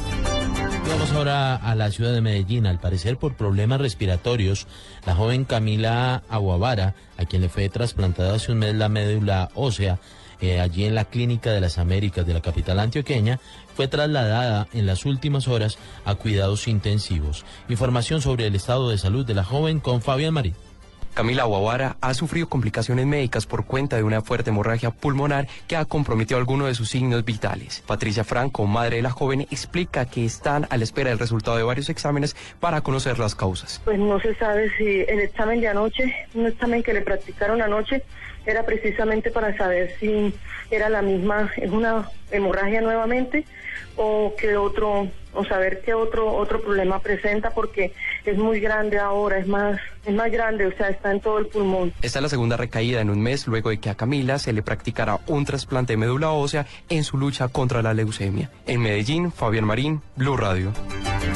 Vamos 0.89 1.13
ahora 1.13 1.57
a 1.57 1.75
la 1.75 1.91
ciudad 1.91 2.13
de 2.13 2.21
Medellín. 2.21 2.66
Al 2.67 2.81
parecer, 2.81 3.17
por 3.17 3.35
problemas 3.35 3.81
respiratorios, 3.81 4.67
la 5.07 5.15
joven 5.15 5.45
Camila 5.45 6.23
Aguavara, 6.29 6.95
a 7.17 7.25
quien 7.25 7.43
le 7.43 7.49
fue 7.49 7.69
trasplantada 7.69 8.35
hace 8.35 8.53
un 8.53 8.59
mes 8.59 8.75
la 8.75 8.89
médula 8.89 9.51
ósea, 9.55 9.99
eh, 10.41 10.61
allí 10.61 10.85
en 10.85 10.95
la 10.95 11.07
Clínica 11.07 11.51
de 11.51 11.61
las 11.61 11.79
Américas 11.79 12.27
de 12.27 12.35
la 12.35 12.43
capital 12.43 12.79
antioqueña, 12.79 13.41
fue 13.75 13.89
trasladada 13.89 14.69
en 14.73 14.87
las 14.87 15.07
últimas 15.07 15.49
horas 15.49 15.79
a 16.05 16.15
cuidados 16.15 16.69
intensivos. 16.69 17.45
Información 17.69 18.21
sobre 18.21 18.47
el 18.47 18.55
estado 18.55 18.91
de 18.91 18.99
salud 18.99 19.25
de 19.25 19.35
la 19.35 19.45
joven 19.45 19.81
con 19.81 20.03
Fabián 20.03 20.35
Marín. 20.35 20.55
Camila 21.17 21.45
Guavara 21.45 21.97
ha 22.03 22.13
sufrido 22.13 22.47
complicaciones 22.47 23.07
médicas 23.07 23.47
por 23.47 23.65
cuenta 23.65 23.97
de 23.97 24.03
una 24.03 24.21
fuerte 24.21 24.51
hemorragia 24.51 24.91
pulmonar 24.91 25.49
que 25.67 25.75
ha 25.75 25.87
comprometido 25.87 26.39
algunos 26.39 26.69
de 26.69 26.75
sus 26.75 26.91
signos 26.91 27.25
vitales. 27.25 27.83
Patricia 27.87 28.23
Franco, 28.23 28.67
madre 28.67 28.97
de 28.97 29.03
la 29.03 29.09
joven, 29.09 29.41
explica 29.51 30.05
que 30.05 30.27
están 30.27 30.67
a 30.69 30.77
la 30.77 30.85
espera 30.85 31.09
del 31.09 31.19
resultado 31.19 31.57
de 31.57 31.63
varios 31.63 31.89
exámenes 31.89 32.37
para 32.61 32.83
conocer 32.83 33.19
las 33.19 33.35
causas. 33.35 33.81
Pues 33.83 33.99
no 33.99 34.21
se 34.21 34.35
sabe 34.35 34.71
si 34.77 35.07
el 35.09 35.21
examen 35.21 35.63
de 35.63 35.69
anoche, 35.69 36.15
un 36.35 36.49
examen 36.49 36.83
que 36.83 36.93
le 36.93 37.01
practicaron 37.01 37.63
anoche, 37.63 38.03
era 38.45 38.65
precisamente 38.65 39.31
para 39.31 39.57
saber 39.57 39.97
si 39.99 40.35
era 40.71 40.91
la 40.91 41.01
misma, 41.01 41.51
es 41.57 41.71
una 41.71 42.11
hemorragia 42.31 42.83
nuevamente 42.83 43.47
o 43.97 44.35
qué 44.39 44.59
otro 44.59 45.09
o 45.33 45.45
saber 45.45 45.81
qué 45.81 45.95
otro 45.95 46.33
otro 46.33 46.61
problema 46.61 47.01
presenta 47.01 47.51
porque 47.51 47.93
es 48.25 48.37
muy 48.37 48.61
grande 48.61 48.99
ahora, 48.99 49.39
es 49.39 49.47
más 49.47 49.81
es 50.07 50.15
más 50.15 50.31
grande, 50.31 50.67
o 50.67 50.77
sea, 50.77 50.89
está 50.89 51.11
en 51.11 51.21
todo 51.21 51.39
el 51.39 51.47
pulmón. 51.47 51.93
Esta 52.01 52.21
es 52.21 52.23
la 52.23 52.29
segunda 52.29 52.57
recaída 52.57 53.01
en 53.01 53.11
un 53.11 53.21
mes 53.21 53.47
luego 53.47 53.71
de 53.71 53.79
que 53.79 53.91
a 53.91 53.97
Camila 53.97 54.39
se 54.39 54.53
le 54.53 54.63
practicara 54.63 55.21
un 55.27 55.45
trasplante 55.45 55.95
de 55.95 55.97
médula 55.97 56.31
ósea 56.31 56.67
en 56.89 57.05
su 57.05 57.19
lucha 57.19 57.49
contra 57.49 57.83
la 57.83 57.93
leucemia. 57.93 58.51
En 58.67 58.81
Medellín, 58.81 59.33
Fabián 59.33 59.65
Marín, 59.65 60.01
Blue 60.15 60.37
Radio. 60.37 60.73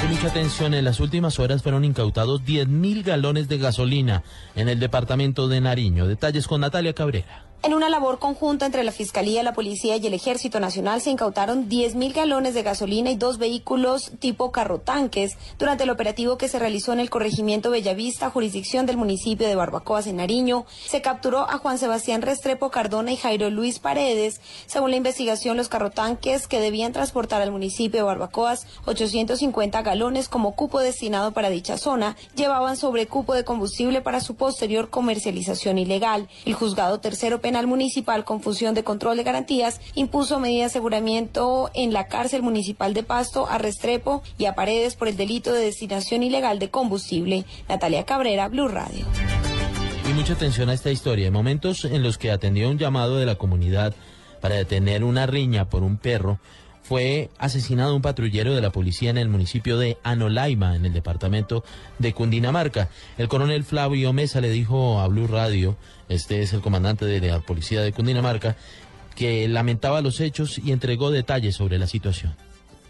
mucha 0.08 0.28
atención, 0.28 0.74
en 0.74 0.84
las 0.84 1.00
últimas 1.00 1.38
horas 1.40 1.62
fueron 1.62 1.84
incautados 1.84 2.42
10.000 2.44 3.04
galones 3.04 3.48
de 3.48 3.58
gasolina 3.58 4.22
en 4.54 4.68
el 4.68 4.78
departamento 4.78 5.48
de 5.48 5.60
Nariño. 5.60 6.06
Detalles 6.06 6.46
con 6.46 6.60
Natalia 6.60 6.94
Cabrera. 6.94 7.50
En 7.62 7.74
una 7.74 7.90
labor 7.90 8.18
conjunta 8.18 8.64
entre 8.64 8.84
la 8.84 8.92
Fiscalía, 8.92 9.42
la 9.42 9.52
Policía 9.52 9.98
y 9.98 10.06
el 10.06 10.14
Ejército 10.14 10.60
Nacional 10.60 11.02
se 11.02 11.10
incautaron 11.10 11.68
10.000 11.68 12.14
galones 12.14 12.54
de 12.54 12.62
gasolina 12.62 13.10
y 13.10 13.16
dos 13.16 13.36
vehículos 13.36 14.12
tipo 14.18 14.50
carrotanques 14.50 15.36
durante 15.58 15.84
el 15.84 15.90
operativo 15.90 16.38
que 16.38 16.48
se 16.48 16.58
realizó 16.58 16.94
en 16.94 17.00
el 17.00 17.10
corregimiento 17.10 17.70
Bellavista, 17.70 18.30
jurisdicción 18.30 18.59
del 18.60 18.98
municipio 18.98 19.48
de 19.48 19.54
Barbacoas 19.54 20.06
en 20.06 20.16
Nariño. 20.16 20.66
Se 20.86 21.00
capturó 21.00 21.48
a 21.48 21.56
Juan 21.56 21.78
Sebastián 21.78 22.20
Restrepo 22.20 22.70
Cardona 22.70 23.10
y 23.10 23.16
Jairo 23.16 23.48
Luis 23.48 23.78
Paredes. 23.78 24.40
Según 24.66 24.90
la 24.90 24.98
investigación, 24.98 25.56
los 25.56 25.70
carrotanques 25.70 26.46
que 26.46 26.60
debían 26.60 26.92
transportar 26.92 27.40
al 27.40 27.52
municipio 27.52 28.00
de 28.00 28.04
Barbacoas 28.04 28.66
850 28.84 29.80
galones 29.80 30.28
como 30.28 30.54
cupo 30.54 30.78
destinado 30.80 31.32
para 31.32 31.48
dicha 31.48 31.78
zona 31.78 32.16
llevaban 32.36 32.76
sobre 32.76 33.06
cupo 33.06 33.34
de 33.34 33.44
combustible 33.44 34.02
para 34.02 34.20
su 34.20 34.34
posterior 34.36 34.90
comercialización 34.90 35.78
ilegal. 35.78 36.28
El 36.44 36.52
juzgado 36.52 37.00
tercero 37.00 37.40
Penal 37.40 37.66
Municipal 37.66 38.24
con 38.24 38.42
función 38.42 38.74
de 38.74 38.84
control 38.84 39.16
de 39.16 39.24
garantías 39.24 39.80
impuso 39.94 40.38
medida 40.38 40.60
de 40.60 40.66
aseguramiento 40.66 41.70
en 41.72 41.94
la 41.94 42.08
cárcel 42.08 42.42
municipal 42.42 42.92
de 42.92 43.04
Pasto 43.04 43.46
a 43.48 43.56
Restrepo 43.56 44.22
y 44.36 44.44
a 44.44 44.54
Paredes 44.54 44.96
por 44.96 45.08
el 45.08 45.16
delito 45.16 45.50
de 45.50 45.64
destinación 45.64 46.22
ilegal 46.22 46.58
de 46.58 46.70
combustible. 46.70 47.46
Natalia 47.70 48.04
Cabrera, 48.04 48.49
Blue 48.50 48.68
Radio. 48.68 49.06
Y 50.08 50.12
mucha 50.12 50.32
atención 50.32 50.68
a 50.68 50.72
esta 50.74 50.90
historia. 50.90 51.28
En 51.28 51.32
momentos 51.32 51.84
en 51.84 52.02
los 52.02 52.18
que 52.18 52.32
atendió 52.32 52.68
un 52.68 52.78
llamado 52.78 53.16
de 53.16 53.26
la 53.26 53.36
comunidad 53.36 53.94
para 54.40 54.56
detener 54.56 55.04
una 55.04 55.26
riña 55.26 55.70
por 55.70 55.84
un 55.84 55.96
perro, 55.96 56.40
fue 56.82 57.30
asesinado 57.38 57.94
un 57.94 58.02
patrullero 58.02 58.52
de 58.52 58.60
la 58.60 58.72
policía 58.72 59.10
en 59.10 59.18
el 59.18 59.28
municipio 59.28 59.78
de 59.78 59.98
Anolaima, 60.02 60.74
en 60.74 60.84
el 60.84 60.92
departamento 60.92 61.62
de 62.00 62.12
Cundinamarca. 62.12 62.88
El 63.18 63.28
coronel 63.28 63.62
Flavio 63.62 64.12
Mesa 64.12 64.40
le 64.40 64.50
dijo 64.50 64.98
a 64.98 65.06
Blue 65.06 65.28
Radio, 65.28 65.76
este 66.08 66.42
es 66.42 66.52
el 66.52 66.60
comandante 66.60 67.04
de 67.04 67.20
la 67.20 67.38
policía 67.38 67.82
de 67.82 67.92
Cundinamarca, 67.92 68.56
que 69.14 69.46
lamentaba 69.46 70.00
los 70.00 70.20
hechos 70.20 70.58
y 70.58 70.72
entregó 70.72 71.12
detalles 71.12 71.54
sobre 71.54 71.78
la 71.78 71.86
situación. 71.86 72.34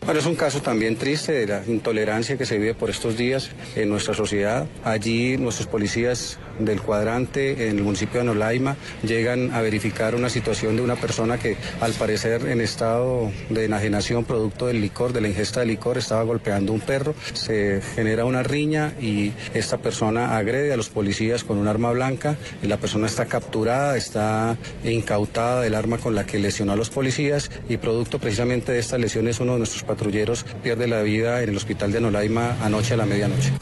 Bueno, 0.02 0.18
es 0.18 0.26
un 0.26 0.34
caso 0.34 0.62
también 0.62 0.96
triste 0.96 1.32
de 1.32 1.46
la 1.46 1.62
intolerancia 1.66 2.38
que 2.38 2.46
se 2.46 2.56
vive 2.58 2.74
por 2.74 2.88
estos 2.88 3.18
días 3.18 3.50
en 3.76 3.90
nuestra 3.90 4.14
sociedad. 4.14 4.66
Allí 4.82 5.36
nuestros 5.36 5.68
policías 5.68 6.38
del 6.58 6.80
cuadrante 6.80 7.68
en 7.68 7.78
el 7.78 7.84
municipio 7.84 8.20
de 8.20 8.26
Nolaima 8.26 8.76
llegan 9.02 9.52
a 9.52 9.60
verificar 9.60 10.14
una 10.14 10.30
situación 10.30 10.76
de 10.76 10.82
una 10.82 10.96
persona 10.96 11.38
que 11.38 11.56
al 11.80 11.92
parecer 11.92 12.46
en 12.46 12.62
estado 12.62 13.30
de 13.50 13.66
enajenación 13.66 14.24
producto 14.24 14.66
del 14.66 14.80
licor, 14.80 15.12
de 15.12 15.20
la 15.20 15.28
ingesta 15.28 15.60
de 15.60 15.66
licor, 15.66 15.98
estaba 15.98 16.22
golpeando 16.22 16.72
un 16.72 16.80
perro. 16.80 17.14
Se 17.34 17.82
genera 17.94 18.24
una 18.24 18.42
riña 18.42 18.94
y 19.00 19.32
esta 19.52 19.78
persona 19.78 20.36
agrede 20.38 20.72
a 20.72 20.78
los 20.78 20.88
policías 20.88 21.44
con 21.44 21.58
un 21.58 21.68
arma 21.68 21.92
blanca. 21.92 22.36
La 22.62 22.78
persona 22.78 23.06
está 23.06 23.26
capturada, 23.26 23.98
está 23.98 24.56
incautada 24.82 25.60
del 25.60 25.74
arma 25.74 25.98
con 25.98 26.14
la 26.14 26.24
que 26.24 26.38
lesionó 26.38 26.72
a 26.72 26.76
los 26.76 26.88
policías 26.88 27.50
y 27.68 27.76
producto 27.76 28.18
precisamente 28.18 28.72
de 28.72 28.78
estas 28.78 28.98
lesiones 28.98 29.40
uno 29.40 29.52
de 29.52 29.58
nuestros 29.58 29.84
patrulleros 29.90 30.44
pierde 30.62 30.86
la 30.86 31.02
vida 31.02 31.42
en 31.42 31.48
el 31.48 31.56
hospital 31.56 31.90
de 31.90 32.00
Nolaima 32.00 32.56
anoche 32.62 32.94
a 32.94 32.96
la 32.96 33.06
medianoche. 33.06 33.52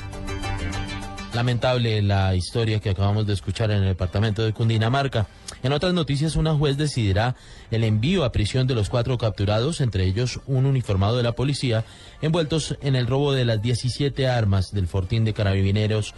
Lamentable 1.33 2.03
la 2.03 2.35
historia 2.35 2.81
que 2.81 2.91
acabamos 2.91 3.27
de 3.27 3.33
escuchar 3.33 3.71
en 3.71 3.79
el 3.79 3.89
departamento 3.89 4.43
de 4.43 4.53
Cundinamarca. 4.53 5.27
En 5.63 5.73
otras 5.73 5.95
noticias, 5.95 6.37
una 6.37 6.55
juez 6.55 6.77
decidirá 6.77 7.35
el 7.71 7.85
envío 7.85 8.25
a 8.25 8.33
prisión 8.33 8.67
de 8.67 8.75
los 8.75 8.91
cuatro 8.91 9.17
capturados, 9.19 9.81
entre 9.81 10.05
ellos 10.05 10.41
un 10.47 10.67
uniformado 10.67 11.17
de 11.17 11.23
la 11.23 11.33
policía, 11.33 11.85
envueltos 12.23 12.77
en 12.83 12.95
el 12.95 13.07
robo 13.07 13.33
de 13.33 13.45
las 13.45 13.63
17 13.63 14.29
armas 14.29 14.73
del 14.73 14.87
Fortín 14.87 15.25
de 15.25 15.33
Carabineros 15.33 16.15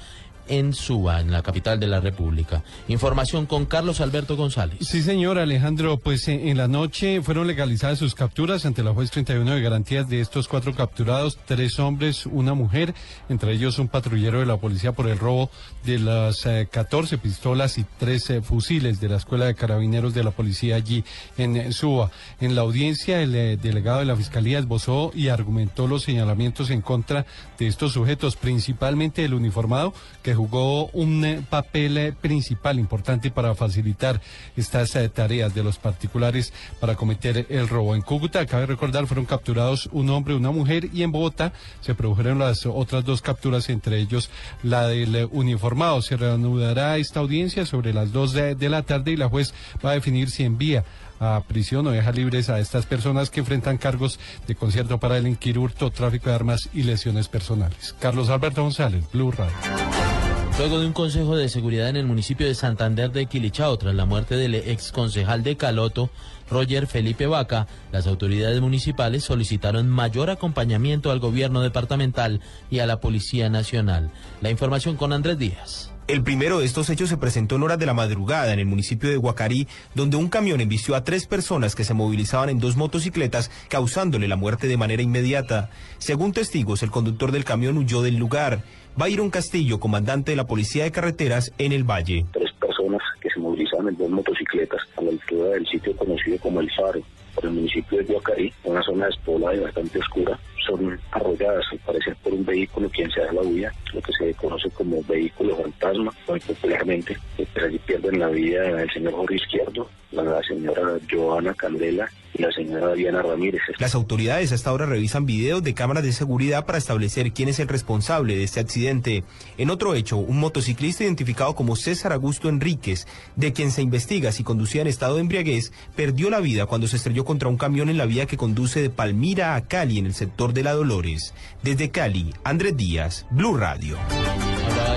en 0.48 0.74
Suba, 0.74 1.20
en 1.20 1.30
la 1.30 1.42
capital 1.42 1.78
de 1.80 1.86
la 1.86 2.00
República. 2.00 2.62
Información 2.88 3.46
con 3.46 3.66
Carlos 3.66 4.00
Alberto 4.00 4.36
González. 4.36 4.78
Sí, 4.80 5.02
señor 5.02 5.38
Alejandro, 5.38 5.98
pues 5.98 6.28
en 6.28 6.56
la 6.56 6.68
noche 6.68 7.22
fueron 7.22 7.46
legalizadas 7.46 7.98
sus 7.98 8.14
capturas 8.14 8.66
ante 8.66 8.82
la 8.82 8.92
juez 8.92 9.10
31 9.10 9.54
de 9.54 9.60
garantías 9.62 10.08
de 10.08 10.20
estos 10.20 10.48
cuatro 10.48 10.74
capturados, 10.74 11.38
tres 11.46 11.78
hombres, 11.78 12.26
una 12.26 12.54
mujer, 12.54 12.94
entre 13.28 13.52
ellos 13.52 13.78
un 13.78 13.88
patrullero 13.88 14.40
de 14.40 14.46
la 14.46 14.56
policía 14.56 14.92
por 14.92 15.08
el 15.08 15.18
robo 15.18 15.50
de 15.84 15.98
las 15.98 16.46
14 16.70 17.18
pistolas 17.18 17.78
y 17.78 17.84
13 17.84 18.42
fusiles 18.42 19.00
de 19.00 19.08
la 19.08 19.16
Escuela 19.16 19.46
de 19.46 19.54
Carabineros 19.54 20.14
de 20.14 20.24
la 20.24 20.30
Policía 20.30 20.76
allí 20.76 21.04
en 21.36 21.72
Suba. 21.72 22.10
En 22.40 22.54
la 22.54 22.62
audiencia, 22.62 23.20
el 23.20 23.60
delegado 23.60 24.00
de 24.00 24.04
la 24.04 24.16
Fiscalía 24.16 24.58
esbozó 24.58 25.10
y 25.14 25.28
argumentó 25.28 25.86
los 25.86 26.02
señalamientos 26.02 26.70
en 26.70 26.80
contra 26.80 27.26
de 27.58 27.66
estos 27.66 27.92
sujetos, 27.92 28.36
principalmente 28.36 29.24
el 29.24 29.34
uniformado 29.34 29.94
que 30.22 30.29
jugó 30.34 30.86
un 30.88 31.24
eh, 31.24 31.42
papel 31.48 31.98
eh, 31.98 32.12
principal 32.12 32.78
importante 32.78 33.30
para 33.30 33.54
facilitar 33.54 34.20
estas 34.56 34.94
eh, 34.96 35.08
tareas 35.08 35.54
de 35.54 35.62
los 35.62 35.78
particulares 35.78 36.52
para 36.80 36.94
cometer 36.94 37.46
el 37.48 37.68
robo. 37.68 37.94
En 37.94 38.02
Cúcuta, 38.02 38.46
cabe 38.46 38.66
recordar, 38.66 39.06
fueron 39.06 39.26
capturados 39.26 39.88
un 39.92 40.10
hombre 40.10 40.34
una 40.34 40.50
mujer 40.50 40.88
y 40.92 41.02
en 41.02 41.12
Bogotá 41.12 41.52
se 41.80 41.94
produjeron 41.94 42.38
las 42.38 42.66
otras 42.66 43.04
dos 43.04 43.22
capturas, 43.22 43.68
entre 43.68 43.98
ellos 43.98 44.30
la 44.62 44.86
del 44.86 45.28
uniformado. 45.32 46.02
Se 46.02 46.16
reanudará 46.16 46.96
esta 46.96 47.20
audiencia 47.20 47.66
sobre 47.66 47.92
las 47.92 48.12
dos 48.12 48.32
de, 48.32 48.54
de 48.54 48.68
la 48.68 48.82
tarde 48.82 49.12
y 49.12 49.16
la 49.16 49.28
juez 49.28 49.54
va 49.84 49.90
a 49.90 49.94
definir 49.94 50.30
si 50.30 50.44
envía 50.44 50.84
a 51.20 51.42
prisión 51.46 51.86
o 51.86 51.90
deja 51.90 52.10
libres 52.10 52.48
a 52.48 52.58
estas 52.58 52.86
personas 52.86 53.30
que 53.30 53.40
enfrentan 53.40 53.76
cargos 53.76 54.18
de 54.48 54.54
concierto 54.54 54.98
para 54.98 55.18
el 55.18 55.28
inquirurto, 55.28 55.90
tráfico 55.90 56.30
de 56.30 56.34
armas 56.34 56.68
y 56.72 56.82
lesiones 56.82 57.28
personales. 57.28 57.94
Carlos 58.00 58.30
Alberto 58.30 58.62
González, 58.62 59.04
Blue 59.12 59.30
Radio. 59.30 60.19
Luego 60.60 60.78
de 60.78 60.86
un 60.88 60.92
consejo 60.92 61.38
de 61.38 61.48
seguridad 61.48 61.88
en 61.88 61.96
el 61.96 62.04
municipio 62.04 62.46
de 62.46 62.54
Santander 62.54 63.10
de 63.10 63.24
Quilichao 63.24 63.78
tras 63.78 63.94
la 63.94 64.04
muerte 64.04 64.36
del 64.36 64.54
ex 64.54 64.92
concejal 64.92 65.42
de 65.42 65.56
Caloto, 65.56 66.10
Roger 66.50 66.86
Felipe 66.86 67.26
Vaca, 67.26 67.66
las 67.92 68.06
autoridades 68.06 68.60
municipales 68.60 69.24
solicitaron 69.24 69.88
mayor 69.88 70.28
acompañamiento 70.28 71.10
al 71.10 71.18
gobierno 71.18 71.62
departamental 71.62 72.42
y 72.70 72.80
a 72.80 72.86
la 72.86 73.00
Policía 73.00 73.48
Nacional. 73.48 74.10
La 74.42 74.50
información 74.50 74.98
con 74.98 75.14
Andrés 75.14 75.38
Díaz. 75.38 75.92
El 76.08 76.24
primero 76.24 76.58
de 76.58 76.66
estos 76.66 76.90
hechos 76.90 77.08
se 77.08 77.16
presentó 77.16 77.54
en 77.54 77.62
horas 77.62 77.78
de 77.78 77.86
la 77.86 77.94
madrugada 77.94 78.52
en 78.52 78.58
el 78.58 78.66
municipio 78.66 79.08
de 79.08 79.16
Guacarí, 79.16 79.68
donde 79.94 80.16
un 80.16 80.28
camión 80.28 80.60
embistió 80.60 80.96
a 80.96 81.04
tres 81.04 81.26
personas 81.26 81.76
que 81.76 81.84
se 81.84 81.94
movilizaban 81.94 82.50
en 82.50 82.58
dos 82.58 82.76
motocicletas, 82.76 83.50
causándole 83.68 84.26
la 84.26 84.34
muerte 84.34 84.66
de 84.66 84.76
manera 84.76 85.02
inmediata. 85.02 85.70
Según 85.98 86.32
testigos, 86.32 86.82
el 86.82 86.90
conductor 86.90 87.30
del 87.30 87.44
camión 87.44 87.78
huyó 87.78 88.02
del 88.02 88.16
lugar. 88.16 88.64
Byron 89.00 89.30
Castillo, 89.30 89.80
comandante 89.80 90.32
de 90.32 90.36
la 90.36 90.46
Policía 90.46 90.84
de 90.84 90.92
Carreteras 90.92 91.54
en 91.56 91.72
el 91.72 91.84
Valle. 91.84 92.26
Tres 92.32 92.52
personas 92.60 93.00
que 93.18 93.30
se 93.30 93.40
movilizaban 93.40 93.88
en 93.88 93.96
dos 93.96 94.10
motocicletas 94.10 94.82
a 94.94 95.00
la 95.00 95.08
altura 95.08 95.48
del 95.52 95.66
sitio 95.66 95.96
conocido 95.96 96.36
como 96.36 96.60
El 96.60 96.70
Faro, 96.72 97.00
por 97.34 97.46
el 97.46 97.52
municipio 97.52 97.96
de 97.96 98.04
Guacarí, 98.04 98.52
una 98.64 98.82
zona 98.82 99.06
despoblada 99.06 99.54
y 99.54 99.60
bastante 99.60 100.00
oscura, 100.00 100.38
son 100.66 101.00
arrolladas 101.12 101.64
al 101.72 101.78
parecer 101.78 102.14
por 102.22 102.34
un 102.34 102.44
vehículo 102.44 102.90
quien 102.90 103.10
se 103.10 103.20
da 103.20 103.32
la 103.32 103.40
huida, 103.40 103.72
lo 103.94 104.02
que 104.02 104.12
se 104.12 104.34
conoce 104.34 104.68
como 104.68 105.02
vehículo 105.04 105.56
fantasma, 105.56 106.12
muy 106.28 106.40
popularmente. 106.40 107.16
Pues 107.38 107.48
allí 107.64 107.78
pierden 107.78 108.20
la 108.20 108.28
vida 108.28 108.82
el 108.82 108.90
señor 108.90 109.14
Jorge 109.14 109.36
Izquierdo, 109.36 109.88
la 110.12 110.42
señora 110.42 110.98
Joana 111.10 111.54
Candela 111.54 112.10
y 112.34 112.42
la 112.42 112.52
señora 112.52 112.94
Diana 112.94 113.22
Ramírez. 113.22 113.60
Las 113.78 113.94
autoridades 113.94 114.52
hasta 114.52 114.70
ahora 114.70 114.86
revisan 114.86 115.26
videos 115.26 115.62
de 115.62 115.74
cámaras 115.74 116.04
de 116.04 116.12
seguridad 116.12 116.66
para 116.66 116.78
establecer 116.78 117.32
quién 117.32 117.48
es 117.48 117.58
el 117.58 117.68
responsable 117.68 118.36
de 118.36 118.44
este 118.44 118.60
accidente. 118.60 119.24
En 119.58 119.70
otro 119.70 119.94
hecho, 119.94 120.16
un 120.16 120.38
motociclista 120.38 121.04
identificado 121.04 121.54
como 121.54 121.76
César 121.76 122.12
Augusto 122.12 122.48
Enríquez, 122.48 123.06
de 123.36 123.52
quien 123.52 123.70
se 123.70 123.82
investiga 123.82 124.32
si 124.32 124.44
conducía 124.44 124.82
en 124.82 124.88
estado 124.88 125.16
de 125.16 125.22
embriaguez, 125.22 125.72
perdió 125.96 126.30
la 126.30 126.40
vida 126.40 126.66
cuando 126.66 126.86
se 126.86 126.96
estrelló 126.96 127.24
contra 127.24 127.48
un 127.48 127.56
camión 127.56 127.88
en 127.88 127.98
la 127.98 128.06
vía 128.06 128.26
que 128.26 128.36
conduce 128.36 128.82
de 128.82 128.90
Palmira 128.90 129.54
a 129.54 129.66
Cali 129.66 129.98
en 129.98 130.06
el 130.06 130.14
sector 130.14 130.52
de 130.52 130.62
La 130.62 130.72
Dolores. 130.72 131.34
Desde 131.62 131.90
Cali, 131.90 132.34
Andrés 132.44 132.76
Díaz, 132.76 133.26
Blue 133.30 133.56
Radio. 133.56 133.96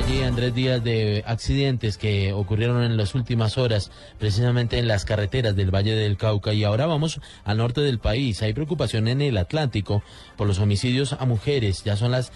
Allí, 0.06 0.22
Andrés 0.22 0.54
Díaz, 0.54 0.84
de 0.84 1.24
accidentes 1.26 1.98
que 1.98 2.34
ocurrieron 2.34 2.84
en 2.84 2.98
las 2.98 3.16
últimas 3.16 3.58
horas, 3.58 3.90
precisamente 4.20 4.78
en 4.78 4.88
las 4.88 5.06
carreteras 5.06 5.56
del 5.56 5.74
Valle 5.74 5.96
del 5.96 6.18
Cauca. 6.18 6.54
Y 6.54 6.66
ahora 6.66 6.88
vamos 6.88 7.22
al 7.46 7.58
norte 7.58 7.80
del 7.80 8.00
país. 8.00 8.42
Hay 8.42 8.54
preocupación 8.54 9.08
en 9.08 9.22
el 9.22 9.38
Atlántico 9.38 10.04
por 10.36 10.46
los 10.46 10.60
homicidios 10.60 11.14
a 11.14 11.26
mujeres. 11.26 11.84
Ya 11.86 11.96
son 11.96 12.12
las 12.12 12.34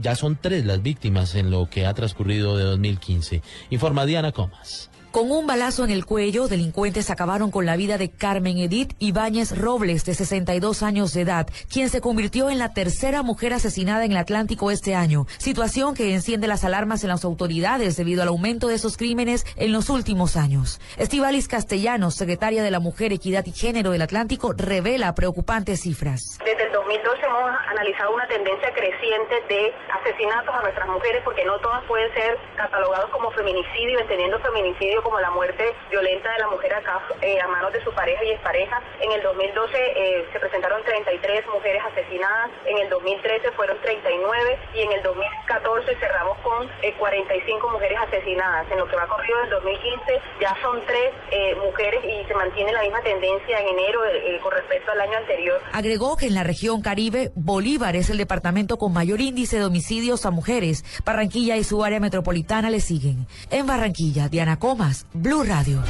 ya 0.00 0.16
son 0.16 0.36
tres 0.40 0.64
las 0.64 0.82
víctimas 0.82 1.34
en 1.34 1.50
lo 1.50 1.68
que 1.70 1.86
ha 1.86 1.94
transcurrido 1.94 2.56
de 2.56 2.64
2015. 2.64 3.42
Informa 3.70 4.04
Diana 4.04 4.32
Comas. 4.32 4.90
Con 5.16 5.32
un 5.32 5.46
balazo 5.46 5.82
en 5.82 5.90
el 5.90 6.04
cuello, 6.04 6.46
delincuentes 6.46 7.08
acabaron 7.08 7.50
con 7.50 7.64
la 7.64 7.78
vida 7.78 7.96
de 7.96 8.10
Carmen 8.10 8.58
Edith 8.58 8.92
Ibáñez 8.98 9.56
Robles, 9.56 10.04
de 10.04 10.12
62 10.12 10.82
años 10.82 11.14
de 11.14 11.22
edad, 11.22 11.46
quien 11.72 11.88
se 11.88 12.02
convirtió 12.02 12.50
en 12.50 12.58
la 12.58 12.74
tercera 12.74 13.22
mujer 13.22 13.54
asesinada 13.54 14.04
en 14.04 14.12
el 14.12 14.18
Atlántico 14.18 14.70
este 14.70 14.94
año, 14.94 15.24
situación 15.38 15.94
que 15.94 16.12
enciende 16.12 16.48
las 16.48 16.64
alarmas 16.64 17.02
en 17.02 17.08
las 17.08 17.24
autoridades 17.24 17.96
debido 17.96 18.20
al 18.20 18.28
aumento 18.28 18.68
de 18.68 18.74
esos 18.74 18.98
crímenes 18.98 19.46
en 19.56 19.72
los 19.72 19.88
últimos 19.88 20.36
años. 20.36 20.82
Estivalis 20.98 21.48
Castellanos, 21.48 22.14
secretaria 22.14 22.62
de 22.62 22.70
la 22.70 22.80
Mujer, 22.80 23.14
Equidad 23.14 23.46
y 23.46 23.52
Género 23.52 23.92
del 23.92 24.02
Atlántico, 24.02 24.52
revela 24.52 25.14
preocupantes 25.14 25.80
cifras. 25.80 26.38
Desde 26.44 26.64
el 26.64 26.72
2012 26.72 27.22
hemos 27.24 27.50
analizado 27.70 28.14
una 28.14 28.28
tendencia 28.28 28.70
creciente 28.74 29.34
de 29.48 29.72
asesinatos 29.98 30.54
a 30.54 30.60
nuestras 30.60 30.88
mujeres 30.88 31.22
porque 31.24 31.46
no 31.46 31.58
todas 31.60 31.82
pueden 31.84 32.12
ser 32.12 32.36
catalogados 32.56 33.08
como 33.12 33.30
feminicidio, 33.30 33.98
entendiendo 33.98 34.38
feminicidio 34.40 35.05
como 35.06 35.20
la 35.20 35.30
muerte 35.30 35.62
violenta 35.88 36.32
de 36.32 36.38
la 36.40 36.48
mujer 36.48 36.74
a, 36.74 36.82
eh, 37.22 37.40
a 37.40 37.46
manos 37.46 37.72
de 37.72 37.80
su 37.84 37.92
pareja 37.92 38.24
y 38.24 38.32
expareja. 38.32 38.82
En 39.00 39.12
el 39.12 39.22
2012 39.22 39.70
eh, 39.78 40.26
se 40.32 40.40
presentaron 40.40 40.82
33 40.82 41.46
mujeres 41.46 41.80
asesinadas, 41.92 42.50
en 42.66 42.78
el 42.78 42.90
2013 42.90 43.52
fueron 43.52 43.80
39 43.82 44.58
y 44.74 44.80
en 44.80 44.90
el 44.90 45.02
2014 45.04 45.94
cerramos 46.00 46.36
con 46.38 46.68
45 46.98 47.68
eh, 47.68 47.70
mujeres 47.70 47.98
asesinadas. 48.00 48.66
En 48.68 48.78
lo 48.78 48.88
que 48.88 48.96
va 48.96 49.06
corrido 49.06 49.38
del 49.42 49.50
2015 49.50 50.20
ya 50.40 50.56
son 50.60 50.84
tres 50.86 51.14
mujeres 51.62 52.02
y 52.04 52.26
se 52.26 52.34
mantiene 52.34 52.72
la 52.72 52.82
misma 52.82 53.00
tendencia 53.02 53.60
en 53.60 53.78
enero 53.78 54.00
con 54.42 54.52
respecto 54.52 54.90
al 54.90 55.00
año 55.02 55.18
anterior. 55.18 55.60
Agregó 55.72 56.16
que 56.16 56.26
en 56.26 56.34
la 56.34 56.42
región 56.42 56.82
Caribe, 56.82 57.30
Bolívar 57.36 57.94
es 57.94 58.10
el 58.10 58.18
departamento 58.18 58.76
con 58.76 58.92
mayor 58.92 59.20
índice 59.20 59.58
de 59.58 59.66
homicidios 59.66 60.26
a 60.26 60.32
mujeres. 60.32 60.84
Barranquilla 61.04 61.56
y 61.56 61.62
su 61.62 61.84
área 61.84 62.00
metropolitana 62.00 62.70
le 62.70 62.80
siguen. 62.80 63.28
En 63.50 63.66
Barranquilla, 63.66 64.28
Diana 64.28 64.58
Comas, 64.86 65.06
Blue 65.14 65.42
Radio. 65.42 65.82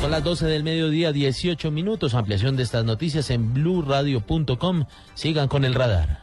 Son 0.00 0.10
las 0.10 0.22
12 0.22 0.46
del 0.46 0.64
mediodía, 0.64 1.12
18 1.12 1.70
minutos. 1.70 2.14
Ampliación 2.14 2.56
de 2.56 2.62
estas 2.62 2.84
noticias 2.84 3.30
en 3.30 3.54
bluradio.com. 3.54 4.84
Sigan 5.14 5.48
con 5.48 5.64
el 5.64 5.74
radar. 5.74 6.22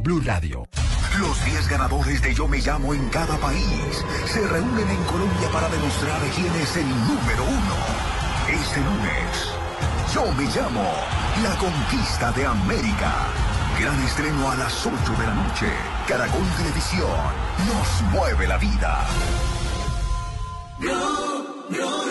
Blue 0.01 0.21
Radio. 0.25 0.67
Los 1.19 1.45
10 1.45 1.67
ganadores 1.67 2.21
de 2.21 2.33
Yo 2.33 2.47
Me 2.47 2.57
Llamo 2.57 2.93
en 2.93 3.07
cada 3.09 3.37
país 3.37 4.03
se 4.25 4.47
reúnen 4.47 4.89
en 4.89 5.03
Colombia 5.03 5.49
para 5.51 5.69
demostrar 5.69 6.19
quién 6.35 6.53
es 6.55 6.75
el 6.77 6.89
número 6.89 7.43
uno. 7.43 7.75
Este 8.49 8.79
lunes, 8.79 9.53
Yo 10.13 10.31
Me 10.33 10.45
Llamo, 10.45 10.91
la 11.43 11.55
conquista 11.57 12.31
de 12.31 12.45
América. 12.45 13.27
Gran 13.79 14.01
estreno 14.03 14.49
a 14.49 14.55
las 14.55 14.85
8 14.85 14.93
de 15.19 15.27
la 15.27 15.33
noche. 15.35 15.67
Caracol 16.07 16.47
Televisión 16.57 17.09
nos 17.67 18.11
mueve 18.11 18.47
la 18.47 18.57
vida. 18.57 19.05
Blue, 20.79 21.65
Blue. 21.69 22.10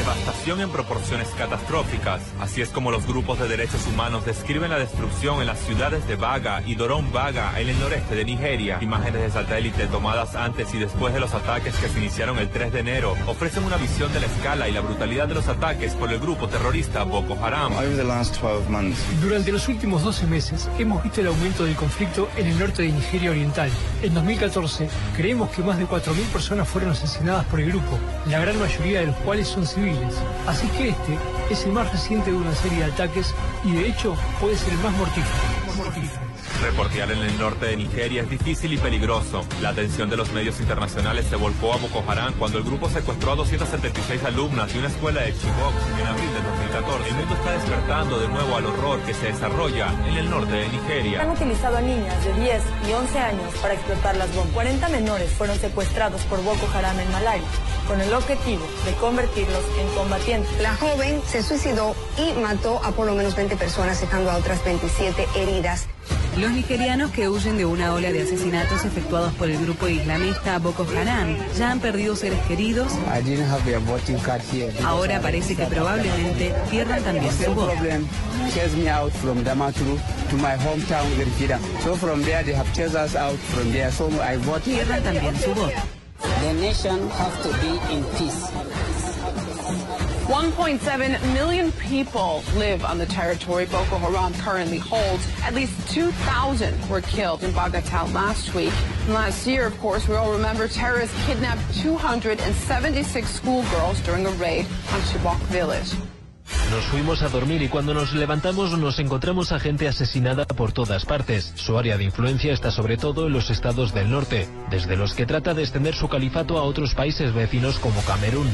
devastación 0.00 0.62
en 0.62 0.70
proporciones 0.70 1.28
catastróficas. 1.36 2.22
Así 2.40 2.62
es 2.62 2.70
como 2.70 2.90
los 2.90 3.06
grupos 3.06 3.38
de 3.38 3.48
derechos 3.48 3.86
humanos 3.86 4.24
describen 4.24 4.70
la 4.70 4.78
destrucción 4.78 5.40
en 5.40 5.46
las 5.46 5.58
ciudades 5.58 6.08
de 6.08 6.16
Baga 6.16 6.62
y 6.64 6.74
Dorón 6.74 7.12
Baga, 7.12 7.60
en 7.60 7.68
el 7.68 7.78
noreste 7.78 8.14
de 8.14 8.24
Nigeria. 8.24 8.78
Imágenes 8.80 9.20
de 9.20 9.30
satélite 9.30 9.86
tomadas 9.88 10.34
antes 10.36 10.72
y 10.72 10.78
después 10.78 11.12
de 11.12 11.20
los 11.20 11.34
ataques 11.34 11.74
que 11.76 11.88
se 11.88 11.98
iniciaron 11.98 12.38
el 12.38 12.48
3 12.48 12.72
de 12.72 12.80
enero 12.80 13.14
ofrecen 13.26 13.64
una 13.64 13.76
visión 13.76 14.10
de 14.14 14.20
la 14.20 14.26
escala 14.26 14.68
y 14.70 14.72
la 14.72 14.80
brutalidad 14.80 15.28
de 15.28 15.34
los 15.34 15.48
ataques 15.48 15.92
por 15.94 16.10
el 16.10 16.18
grupo 16.18 16.48
terrorista 16.48 17.02
Boko 17.02 17.36
Haram. 17.44 17.74
Durante 19.20 19.52
los 19.52 19.68
últimos 19.68 20.02
12 20.02 20.26
meses 20.26 20.68
hemos 20.78 21.02
visto 21.02 21.20
el 21.20 21.26
aumento 21.26 21.64
del 21.64 21.76
conflicto 21.76 22.30
en 22.38 22.46
el 22.46 22.58
norte 22.58 22.84
de 22.84 22.92
Nigeria 22.92 23.32
Oriental. 23.32 23.70
En 24.02 24.14
2014 24.14 24.88
creemos 25.14 25.50
que 25.50 25.62
más 25.62 25.76
de 25.76 25.86
4.000 25.86 26.24
personas 26.32 26.66
fueron 26.66 26.92
asesinadas 26.92 27.44
por 27.46 27.60
el 27.60 27.70
grupo, 27.70 27.98
la 28.26 28.40
gran 28.40 28.58
mayoría 28.58 29.00
de 29.00 29.06
los 29.06 29.16
cuales 29.16 29.46
son 29.46 29.66
civiles 29.66 29.89
Así 30.46 30.68
que 30.68 30.90
este 30.90 31.18
es 31.50 31.64
el 31.64 31.72
más 31.72 31.90
reciente 31.92 32.30
de 32.30 32.36
una 32.36 32.54
serie 32.54 32.78
de 32.78 32.84
ataques 32.84 33.34
y 33.64 33.72
de 33.72 33.88
hecho 33.88 34.16
puede 34.40 34.56
ser 34.56 34.72
el 34.72 34.78
más 34.78 34.92
mortífero. 34.96 36.29
Reportear 36.62 37.10
en 37.10 37.18
el 37.18 37.38
norte 37.38 37.66
de 37.66 37.76
Nigeria 37.76 38.20
es 38.20 38.28
difícil 38.28 38.74
y 38.74 38.76
peligroso. 38.76 39.44
La 39.62 39.70
atención 39.70 40.10
de 40.10 40.16
los 40.16 40.30
medios 40.32 40.60
internacionales 40.60 41.24
se 41.28 41.36
volcó 41.36 41.72
a 41.72 41.78
Boko 41.78 42.04
Haram 42.06 42.34
cuando 42.34 42.58
el 42.58 42.64
grupo 42.64 42.88
secuestró 42.90 43.32
a 43.32 43.36
276 43.36 44.22
alumnas 44.24 44.70
de 44.70 44.78
una 44.78 44.88
escuela 44.88 45.22
de 45.22 45.32
Chibok 45.32 45.72
en 45.98 46.06
abril 46.06 46.28
de 46.28 46.42
2014. 46.42 47.08
El 47.08 47.14
mundo 47.14 47.34
está 47.34 47.52
despertando 47.52 48.18
de 48.20 48.28
nuevo 48.28 48.56
al 48.56 48.66
horror 48.66 49.00
que 49.00 49.14
se 49.14 49.26
desarrolla 49.26 49.88
en 50.06 50.18
el 50.18 50.28
norte 50.28 50.52
de 50.52 50.68
Nigeria. 50.68 51.22
Han 51.22 51.30
utilizado 51.30 51.78
a 51.78 51.80
niñas 51.80 52.24
de 52.24 52.34
10 52.34 52.62
y 52.88 52.92
11 52.92 53.18
años 53.18 53.54
para 53.62 53.74
explotar 53.74 54.16
las 54.18 54.34
bombas. 54.34 54.52
40 54.52 54.88
menores 54.90 55.30
fueron 55.30 55.58
secuestrados 55.58 56.20
por 56.22 56.42
Boko 56.44 56.68
Haram 56.74 56.98
en 57.00 57.10
Malaria 57.10 57.48
con 57.88 58.00
el 58.02 58.12
objetivo 58.12 58.66
de 58.84 58.92
convertirlos 58.94 59.64
en 59.80 59.88
combatientes. 59.96 60.60
La 60.60 60.76
joven 60.76 61.22
se 61.26 61.42
suicidó 61.42 61.94
y 62.18 62.38
mató 62.38 62.80
a 62.84 62.92
por 62.92 63.06
lo 63.06 63.14
menos 63.14 63.34
20 63.34 63.56
personas, 63.56 64.00
dejando 64.00 64.30
a 64.30 64.36
otras 64.36 64.62
27 64.62 65.26
heridas. 65.36 65.88
Los 66.36 66.52
nigerianos 66.52 67.10
que 67.10 67.28
huyen 67.28 67.58
de 67.58 67.64
una 67.64 67.92
ola 67.92 68.12
de 68.12 68.22
asesinatos 68.22 68.84
efectuados 68.84 69.32
por 69.34 69.50
el 69.50 69.58
grupo 69.58 69.88
islamista 69.88 70.58
Boko 70.58 70.86
Haram 70.96 71.36
ya 71.56 71.72
han 71.72 71.80
perdido 71.80 72.16
seres 72.16 72.40
queridos. 72.46 72.92
Ahora 74.84 75.20
parece 75.20 75.56
que 75.56 75.64
probablemente 75.66 76.54
pierdan 76.70 77.02
también 77.02 77.32
su 77.32 77.52
voz. 77.54 77.72
Pierdan 84.64 85.02
también 85.02 85.36
su 85.40 85.54
voz. 85.54 85.72
The 86.40 86.52
nation 86.54 87.08
has 87.10 87.32
to 87.42 87.50
be 87.60 87.94
in 87.94 88.04
peace. 88.16 88.59
1.7 90.30 91.34
million 91.34 91.72
people 91.72 92.44
live 92.54 92.84
on 92.84 92.98
the 92.98 93.06
territory 93.06 93.66
Boko 93.66 93.98
Haram 93.98 94.32
currently 94.34 94.78
holds. 94.78 95.26
At 95.42 95.54
least 95.54 95.92
2,000 95.92 96.88
were 96.88 97.00
killed 97.00 97.42
in 97.42 97.50
Bagatelle 97.50 98.14
last 98.14 98.54
week. 98.54 98.72
And 99.06 99.14
last 99.14 99.44
year, 99.44 99.66
of 99.66 99.76
course, 99.80 100.06
we 100.06 100.14
all 100.14 100.30
remember 100.30 100.68
terrorists 100.68 101.16
kidnapped 101.26 101.74
276 101.80 103.28
schoolgirls 103.28 104.00
during 104.02 104.24
a 104.24 104.30
raid 104.30 104.66
on 104.92 105.00
Chibok 105.00 105.40
village. 105.48 105.94
Nos 106.70 106.84
fuimos 106.86 107.22
a 107.22 107.28
dormir 107.28 107.62
y 107.62 107.68
cuando 107.68 107.94
nos 107.94 108.12
levantamos 108.12 108.76
nos 108.78 108.98
encontramos 108.98 109.52
a 109.52 109.58
gente 109.58 109.88
asesinada 109.88 110.46
por 110.46 110.72
todas 110.72 111.04
partes. 111.04 111.52
Su 111.56 111.76
área 111.78 111.96
de 111.96 112.04
influencia 112.04 112.52
está 112.52 112.70
sobre 112.70 112.96
todo 112.96 113.26
en 113.26 113.32
los 113.32 113.50
estados 113.50 113.92
del 113.92 114.10
norte, 114.10 114.48
desde 114.70 114.96
los 114.96 115.14
que 115.14 115.26
trata 115.26 115.54
de 115.54 115.62
extender 115.62 115.94
su 115.94 116.08
califato 116.08 116.58
a 116.58 116.62
otros 116.62 116.94
países 116.94 117.34
vecinos 117.34 117.78
como 117.78 118.00
Camerún. 118.02 118.48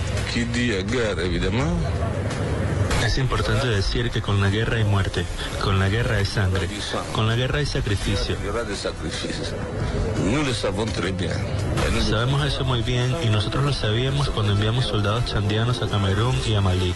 Es 3.04 3.18
importante 3.18 3.66
decir 3.66 4.10
que 4.10 4.20
con 4.20 4.40
la 4.40 4.50
guerra 4.50 4.76
hay 4.76 4.84
muerte, 4.84 5.24
con 5.62 5.78
la 5.78 5.88
guerra 5.88 6.16
hay 6.16 6.26
sangre, 6.26 6.68
con 7.12 7.26
la 7.26 7.36
guerra 7.36 7.58
hay 7.58 7.66
sacrificio. 7.66 8.36
Sabemos 12.08 12.44
eso 12.44 12.64
muy 12.64 12.82
bien 12.82 13.14
y 13.22 13.28
nosotros 13.28 13.64
lo 13.64 13.72
sabíamos 13.72 14.30
cuando 14.30 14.52
enviamos 14.52 14.86
soldados 14.86 15.26
chandianos 15.26 15.82
a 15.82 15.88
Camerún 15.88 16.36
y 16.46 16.54
a 16.54 16.60
Malí. 16.60 16.94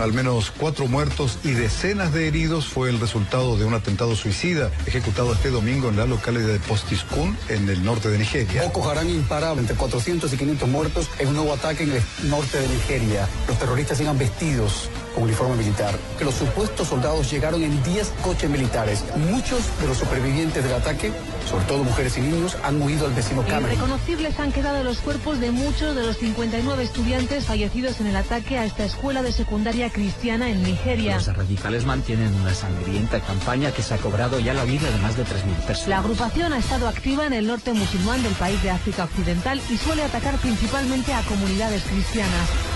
Al 0.00 0.12
menos 0.12 0.50
cuatro 0.50 0.86
muertos 0.86 1.38
y 1.44 1.52
decenas 1.52 2.12
de 2.12 2.26
heridos 2.26 2.66
fue 2.66 2.90
el 2.90 2.98
resultado 2.98 3.56
de 3.56 3.64
un 3.64 3.74
atentado 3.74 4.16
suicida 4.16 4.70
ejecutado 4.86 5.32
este 5.32 5.50
domingo 5.50 5.88
en 5.88 5.96
la 5.96 6.06
localidad 6.06 6.48
de 6.48 6.58
Postiskun, 6.58 7.36
en 7.48 7.68
el 7.68 7.84
norte 7.84 8.08
de 8.08 8.18
Nigeria. 8.18 8.62
Boko 8.64 8.90
Haram 8.90 9.08
impara 9.08 9.52
entre 9.52 9.76
400 9.76 10.32
y 10.32 10.36
500 10.36 10.68
muertos 10.68 11.08
en 11.18 11.28
un 11.28 11.36
nuevo 11.36 11.54
ataque 11.54 11.84
en 11.84 11.92
el 11.92 12.02
norte 12.30 12.58
de 12.58 12.68
Nigeria. 12.68 13.28
Los 13.46 13.58
terroristas 13.58 14.00
iban 14.00 14.18
vestidos 14.18 14.88
con 15.14 15.24
uniforme 15.24 15.56
militar. 15.56 15.94
Que 16.18 16.24
los 16.24 16.34
supuestos 16.34 16.88
soldados 16.88 17.30
llegaron 17.30 17.62
en 17.62 17.82
10 17.82 18.12
coches 18.22 18.50
militares. 18.50 19.04
Muchos 19.16 19.60
de 19.80 19.86
los 19.86 19.98
supervivientes 19.98 20.64
del 20.64 20.72
ataque, 20.72 21.12
sobre 21.48 21.64
todo 21.66 21.84
mujeres 21.84 22.16
y 22.18 22.22
niños, 22.22 22.56
han 22.64 22.80
huido 22.80 23.06
al 23.06 23.12
vecino 23.12 23.42
Cameron. 23.42 23.72
Irreconocibles 23.72 24.38
han 24.40 24.52
quedado 24.52 24.82
los 24.82 24.98
cuerpos 24.98 25.40
de 25.40 25.50
muchos 25.50 25.94
de 25.94 26.02
los 26.02 26.16
59 26.16 26.82
estudiantes 26.82 27.44
fallecidos 27.44 28.00
en 28.00 28.08
el 28.08 28.16
ataque 28.16 28.58
a 28.58 28.64
esta 28.64 28.84
escuela 28.84 29.22
de 29.22 29.32
secundaria 29.32 29.90
cristiana 29.90 30.50
en 30.50 30.62
Nigeria. 30.62 31.16
Los 31.16 31.36
radicales 31.36 31.84
mantienen 31.84 32.34
una 32.34 32.54
sangrienta 32.54 33.20
campaña 33.20 33.70
que 33.72 33.82
se 33.82 33.94
ha 33.94 33.98
cobrado 33.98 34.40
ya 34.40 34.54
la 34.54 34.64
vida 34.64 34.90
de 34.90 34.98
más 34.98 35.16
de 35.16 35.24
3.000 35.24 35.66
personas. 35.66 35.88
La 35.88 35.98
agrupación 35.98 36.52
ha 36.52 36.58
estado 36.58 36.88
activa 36.88 37.26
en 37.26 37.34
el 37.34 37.46
norte 37.46 37.72
musulmán 37.72 38.22
del 38.22 38.32
país 38.34 38.62
de 38.62 38.70
África 38.70 39.04
Occidental 39.04 39.60
y 39.70 39.76
suele 39.76 40.02
atacar 40.02 40.36
principalmente 40.38 41.12
a 41.12 41.22
comunidades 41.22 41.82
cristianas. 41.84 42.73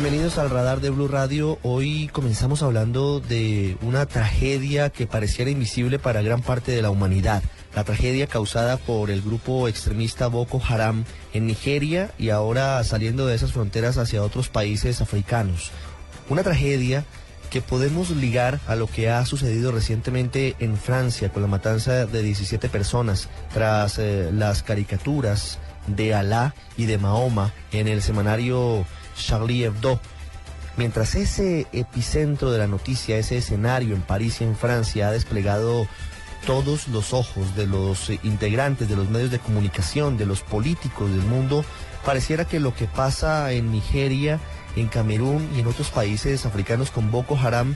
Bienvenidos 0.00 0.38
al 0.38 0.50
radar 0.50 0.80
de 0.80 0.90
Blue 0.90 1.08
Radio. 1.08 1.58
Hoy 1.64 2.08
comenzamos 2.12 2.62
hablando 2.62 3.18
de 3.18 3.76
una 3.82 4.06
tragedia 4.06 4.90
que 4.90 5.08
pareciera 5.08 5.50
invisible 5.50 5.98
para 5.98 6.22
gran 6.22 6.40
parte 6.40 6.70
de 6.70 6.82
la 6.82 6.90
humanidad. 6.90 7.42
La 7.74 7.82
tragedia 7.82 8.28
causada 8.28 8.76
por 8.76 9.10
el 9.10 9.22
grupo 9.22 9.66
extremista 9.66 10.28
Boko 10.28 10.62
Haram 10.64 11.04
en 11.32 11.48
Nigeria 11.48 12.12
y 12.16 12.30
ahora 12.30 12.84
saliendo 12.84 13.26
de 13.26 13.34
esas 13.34 13.50
fronteras 13.50 13.98
hacia 13.98 14.22
otros 14.22 14.48
países 14.48 15.00
africanos. 15.00 15.72
Una 16.28 16.44
tragedia 16.44 17.04
que 17.50 17.60
podemos 17.60 18.10
ligar 18.10 18.60
a 18.68 18.76
lo 18.76 18.86
que 18.86 19.10
ha 19.10 19.26
sucedido 19.26 19.72
recientemente 19.72 20.54
en 20.60 20.76
Francia 20.76 21.32
con 21.32 21.42
la 21.42 21.48
matanza 21.48 22.06
de 22.06 22.22
17 22.22 22.68
personas 22.68 23.28
tras 23.52 23.98
eh, 23.98 24.30
las 24.32 24.62
caricaturas 24.62 25.58
de 25.88 26.14
Alá 26.14 26.54
y 26.76 26.86
de 26.86 26.98
Mahoma 26.98 27.52
en 27.72 27.88
el 27.88 28.00
semanario 28.00 28.86
Charlie 29.18 29.64
Hebdo. 29.64 30.00
Mientras 30.76 31.14
ese 31.16 31.66
epicentro 31.72 32.50
de 32.50 32.58
la 32.58 32.66
noticia, 32.68 33.18
ese 33.18 33.36
escenario 33.36 33.94
en 33.94 34.02
París 34.02 34.40
y 34.40 34.44
en 34.44 34.56
Francia 34.56 35.08
ha 35.08 35.12
desplegado 35.12 35.88
todos 36.46 36.88
los 36.88 37.12
ojos 37.12 37.56
de 37.56 37.66
los 37.66 38.10
integrantes 38.22 38.88
de 38.88 38.96
los 38.96 39.10
medios 39.10 39.30
de 39.30 39.40
comunicación, 39.40 40.16
de 40.16 40.26
los 40.26 40.42
políticos 40.42 41.10
del 41.10 41.22
mundo, 41.22 41.64
pareciera 42.04 42.44
que 42.44 42.60
lo 42.60 42.74
que 42.74 42.86
pasa 42.86 43.52
en 43.52 43.72
Nigeria, 43.72 44.38
en 44.76 44.88
Camerún 44.88 45.48
y 45.54 45.60
en 45.60 45.66
otros 45.66 45.90
países 45.90 46.46
africanos 46.46 46.90
con 46.90 47.10
Boko 47.10 47.36
Haram 47.36 47.74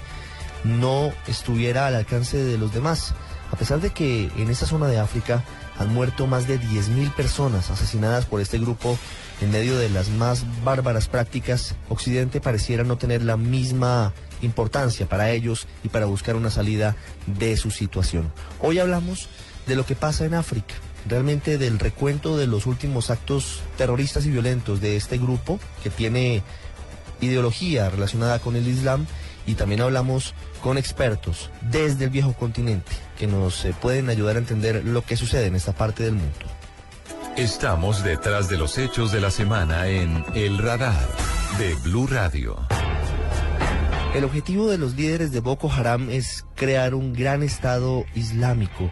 no 0.64 1.12
estuviera 1.26 1.87
al 1.87 1.96
alcance 1.96 2.37
de 2.37 2.57
los 2.57 2.72
demás. 2.72 3.14
A 3.50 3.57
pesar 3.57 3.81
de 3.81 3.90
que 3.90 4.31
en 4.37 4.48
esa 4.48 4.66
zona 4.66 4.87
de 4.87 4.98
África 4.98 5.42
han 5.78 5.92
muerto 5.92 6.26
más 6.26 6.46
de 6.46 6.61
10.000 6.61 7.12
personas 7.14 7.70
asesinadas 7.70 8.26
por 8.26 8.40
este 8.40 8.59
grupo 8.59 8.96
en 9.42 9.50
medio 9.50 9.76
de 9.76 9.88
las 9.88 10.09
más 10.09 10.44
bárbaras 10.62 11.09
prácticas, 11.09 11.74
Occidente 11.88 12.40
pareciera 12.40 12.85
no 12.85 12.96
tener 12.96 13.22
la 13.22 13.37
misma 13.37 14.12
importancia 14.40 15.09
para 15.09 15.31
ellos 15.31 15.66
y 15.83 15.88
para 15.88 16.07
buscar 16.07 16.37
una 16.37 16.50
salida 16.50 16.94
de 17.26 17.57
su 17.57 17.72
situación. 17.72 18.33
Hoy 18.61 18.78
hablamos 18.78 19.28
de 19.66 19.74
lo 19.74 19.85
que 19.85 19.96
pasa 19.96 20.26
en 20.26 20.35
África, 20.35 20.74
realmente 21.09 21.59
del 21.59 21.81
recuento 21.81 22.37
de 22.37 22.46
los 22.46 22.66
últimos 22.66 23.11
actos 23.11 23.61
terroristas 23.76 24.26
y 24.26 24.31
violentos 24.31 24.81
de 24.81 24.96
este 24.96 25.18
grupo 25.18 25.59
que 25.83 25.90
tiene 25.90 26.44
ideología 27.20 27.90
relacionada 27.90 28.38
con 28.38 28.55
el 28.55 28.68
Islam 28.68 29.07
y 29.44 29.55
también 29.55 29.81
hablamos 29.81 30.35
con 30.62 30.78
expertos 30.78 31.50
desde 31.62 32.05
el 32.05 32.11
viejo 32.11 32.33
continente 32.35 32.92
que 33.18 33.26
nos 33.26 33.64
eh, 33.64 33.74
pueden 33.81 34.09
ayudar 34.09 34.37
a 34.37 34.40
entender 34.40 34.85
lo 34.85 35.05
que 35.05 35.16
sucede 35.16 35.46
en 35.46 35.57
esta 35.57 35.72
parte 35.72 36.05
del 36.05 36.12
mundo. 36.12 36.62
Estamos 37.37 38.05
detrás 38.05 38.51
de 38.51 38.59
los 38.59 38.77
hechos 38.77 39.11
de 39.11 39.18
la 39.18 39.31
semana 39.31 39.88
en 39.88 40.23
El 40.35 40.59
Radar 40.59 41.09
de 41.59 41.75
Blue 41.77 42.07
Radio. 42.07 42.59
El 44.14 44.25
objetivo 44.25 44.68
de 44.68 44.77
los 44.77 44.97
líderes 44.97 45.33
de 45.33 45.40
Boko 45.40 45.73
Haram 45.73 46.11
es 46.11 46.45
crear 46.55 46.95
un 46.95 47.14
gran 47.14 47.42
Estado 47.42 48.05
islámico 48.14 48.90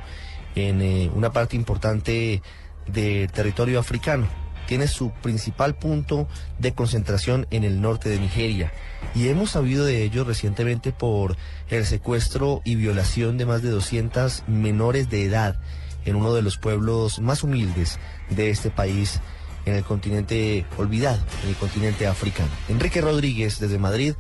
en 0.55 0.81
eh, 0.81 1.11
una 1.14 1.33
parte 1.33 1.55
importante 1.55 2.42
del 2.87 3.31
territorio 3.31 3.79
africano. 3.79 4.26
Tiene 4.66 4.88
su 4.88 5.11
principal 5.11 5.74
punto 5.76 6.26
de 6.59 6.72
concentración 6.72 7.46
en 7.50 7.62
el 7.62 7.83
norte 7.83 8.09
de 8.09 8.20
Nigeria 8.20 8.72
y 9.14 9.29
hemos 9.29 9.50
sabido 9.50 9.85
de 9.85 10.03
ello 10.03 10.24
recientemente 10.24 10.92
por 10.92 11.37
el 11.68 11.85
secuestro 11.85 12.62
y 12.64 12.76
violación 12.76 13.37
de 13.37 13.44
más 13.44 13.61
de 13.61 13.68
200 13.68 14.44
menores 14.48 15.11
de 15.11 15.24
edad 15.24 15.61
en 16.04 16.16
uno 16.16 16.34
de 16.34 16.42
los 16.42 16.58
pueblos 16.58 17.20
más 17.20 17.42
humildes 17.42 17.98
de 18.30 18.50
este 18.50 18.70
país 18.70 19.20
en 19.66 19.74
el 19.74 19.84
continente 19.84 20.66
olvidado, 20.78 21.22
en 21.42 21.50
el 21.50 21.56
continente 21.56 22.06
africano. 22.06 22.50
Enrique 22.68 23.00
Rodríguez 23.00 23.60
desde 23.60 23.78
Madrid 23.78 24.14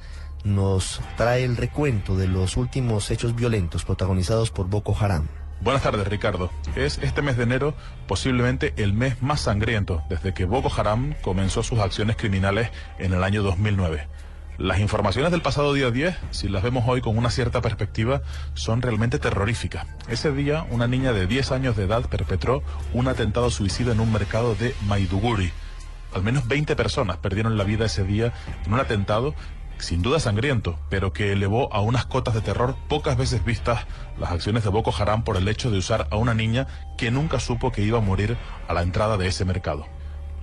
nos 0.44 1.00
trae 1.16 1.44
el 1.44 1.56
recuento 1.56 2.16
de 2.16 2.28
los 2.28 2.56
últimos 2.56 3.10
hechos 3.10 3.34
violentos 3.34 3.84
protagonizados 3.84 4.50
por 4.50 4.68
Boko 4.68 4.96
Haram. 4.98 5.28
Buenas 5.60 5.82
tardes, 5.82 6.08
Ricardo. 6.08 6.50
Es 6.74 6.98
este 6.98 7.20
mes 7.20 7.36
de 7.36 7.42
enero 7.42 7.74
posiblemente 8.06 8.72
el 8.78 8.94
mes 8.94 9.20
más 9.22 9.42
sangriento 9.42 10.02
desde 10.08 10.32
que 10.32 10.46
Boko 10.46 10.72
Haram 10.74 11.14
comenzó 11.20 11.62
sus 11.62 11.80
acciones 11.80 12.16
criminales 12.16 12.70
en 12.98 13.12
el 13.12 13.22
año 13.22 13.42
2009. 13.42 14.08
Las 14.60 14.78
informaciones 14.78 15.30
del 15.30 15.40
pasado 15.40 15.72
día 15.72 15.90
10, 15.90 16.14
si 16.32 16.46
las 16.50 16.62
vemos 16.62 16.84
hoy 16.86 17.00
con 17.00 17.16
una 17.16 17.30
cierta 17.30 17.62
perspectiva, 17.62 18.20
son 18.52 18.82
realmente 18.82 19.18
terroríficas. 19.18 19.86
Ese 20.06 20.32
día, 20.32 20.66
una 20.68 20.86
niña 20.86 21.14
de 21.14 21.26
10 21.26 21.52
años 21.52 21.76
de 21.78 21.84
edad 21.84 22.06
perpetró 22.10 22.62
un 22.92 23.08
atentado 23.08 23.48
suicida 23.48 23.92
en 23.92 24.00
un 24.00 24.12
mercado 24.12 24.54
de 24.54 24.74
Maiduguri. 24.86 25.50
Al 26.12 26.22
menos 26.22 26.46
20 26.46 26.76
personas 26.76 27.16
perdieron 27.16 27.56
la 27.56 27.64
vida 27.64 27.86
ese 27.86 28.04
día 28.04 28.34
en 28.66 28.74
un 28.74 28.80
atentado 28.80 29.34
sin 29.78 30.02
duda 30.02 30.20
sangriento, 30.20 30.78
pero 30.90 31.14
que 31.14 31.32
elevó 31.32 31.72
a 31.72 31.80
unas 31.80 32.04
cotas 32.04 32.34
de 32.34 32.42
terror 32.42 32.76
pocas 32.86 33.16
veces 33.16 33.42
vistas 33.42 33.86
las 34.18 34.30
acciones 34.30 34.62
de 34.62 34.68
Boko 34.68 34.94
Haram 34.94 35.24
por 35.24 35.38
el 35.38 35.48
hecho 35.48 35.70
de 35.70 35.78
usar 35.78 36.06
a 36.10 36.16
una 36.16 36.34
niña 36.34 36.66
que 36.98 37.10
nunca 37.10 37.40
supo 37.40 37.72
que 37.72 37.80
iba 37.80 37.96
a 37.96 38.02
morir 38.02 38.36
a 38.68 38.74
la 38.74 38.82
entrada 38.82 39.16
de 39.16 39.26
ese 39.26 39.46
mercado. 39.46 39.86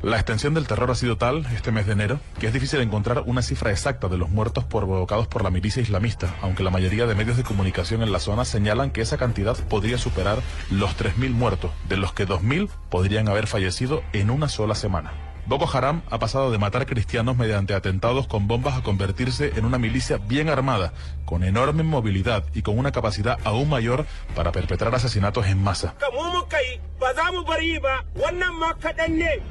La 0.07 0.15
extensión 0.15 0.53
del 0.53 0.67
terror 0.67 0.89
ha 0.89 0.95
sido 0.95 1.17
tal 1.17 1.45
este 1.53 1.73
mes 1.73 1.85
de 1.85 1.91
enero 1.91 2.21
que 2.39 2.47
es 2.47 2.53
difícil 2.53 2.79
encontrar 2.79 3.23
una 3.25 3.41
cifra 3.41 3.71
exacta 3.71 4.07
de 4.07 4.17
los 4.17 4.29
muertos 4.29 4.63
provocados 4.63 5.27
por 5.27 5.43
la 5.43 5.49
milicia 5.49 5.81
islamista, 5.81 6.33
aunque 6.41 6.63
la 6.63 6.69
mayoría 6.69 7.05
de 7.07 7.13
medios 7.13 7.35
de 7.35 7.43
comunicación 7.43 8.01
en 8.01 8.13
la 8.13 8.21
zona 8.21 8.45
señalan 8.45 8.91
que 8.91 9.01
esa 9.01 9.17
cantidad 9.17 9.57
podría 9.67 9.97
superar 9.97 10.37
los 10.71 10.97
3.000 10.97 11.31
muertos, 11.31 11.71
de 11.89 11.97
los 11.97 12.13
que 12.13 12.25
2.000 12.25 12.69
podrían 12.89 13.27
haber 13.27 13.47
fallecido 13.47 14.01
en 14.13 14.29
una 14.29 14.47
sola 14.47 14.75
semana. 14.75 15.26
Boko 15.47 15.65
Haram 15.71 16.01
ha 16.09 16.19
pasado 16.19 16.51
de 16.51 16.57
matar 16.57 16.85
cristianos 16.85 17.37
mediante 17.37 17.73
atentados 17.73 18.27
con 18.27 18.49
bombas 18.49 18.77
a 18.77 18.83
convertirse 18.83 19.53
en 19.55 19.63
una 19.63 19.77
milicia 19.77 20.17
bien 20.17 20.49
armada, 20.49 20.91
con 21.23 21.45
enorme 21.45 21.83
movilidad 21.83 22.43
y 22.53 22.63
con 22.63 22.77
una 22.77 22.91
capacidad 22.91 23.39
aún 23.45 23.69
mayor 23.69 24.05
para 24.35 24.51
perpetrar 24.51 24.93
asesinatos 24.93 25.47
en 25.47 25.63
masa. 25.63 25.95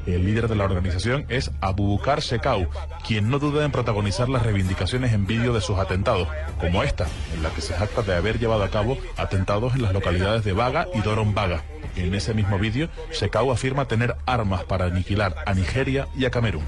El 0.07 0.27
líder 0.27 0.49
de 0.49 0.57
la 0.57 0.65
organización 0.65 1.25
es 1.31 1.51
Abubakar 1.63 2.21
Shekau, 2.21 2.69
quien 3.07 3.31
no 3.31 3.39
duda 3.39 3.65
en 3.65 3.73
protagonizar 3.73 4.29
las 4.29 4.43
reivindicaciones 4.43 5.15
en 5.15 5.27
vídeo 5.27 5.55
de 5.55 5.63
sus 5.63 5.79
atentados, 5.79 6.29
como 6.61 6.83
esta, 6.83 7.07
en 7.35 7.43
la 7.43 7.49
que 7.49 7.63
se 7.63 7.73
jacta 7.73 8.03
de 8.03 8.15
haber 8.15 8.39
llevado 8.39 8.65
a 8.65 8.71
cabo 8.71 8.99
atentados 9.17 9.75
en 9.75 9.83
las 9.83 9.95
localidades 9.95 10.45
de 10.45 10.53
Baga 10.53 10.89
y 10.93 11.01
Doron 11.01 11.35
Baga. 11.35 11.65
En 11.97 12.15
ese 12.15 12.35
mismo 12.35 12.59
vídeo, 12.59 12.89
Shekau 13.13 13.51
afirma 13.51 13.89
tener 13.89 14.17
armas 14.27 14.65
para 14.65 14.87
aniquilar 14.87 15.35
a 15.47 15.55
Nigeria 15.55 16.09
y 16.17 16.27
a 16.27 16.31
Camerún. 16.31 16.65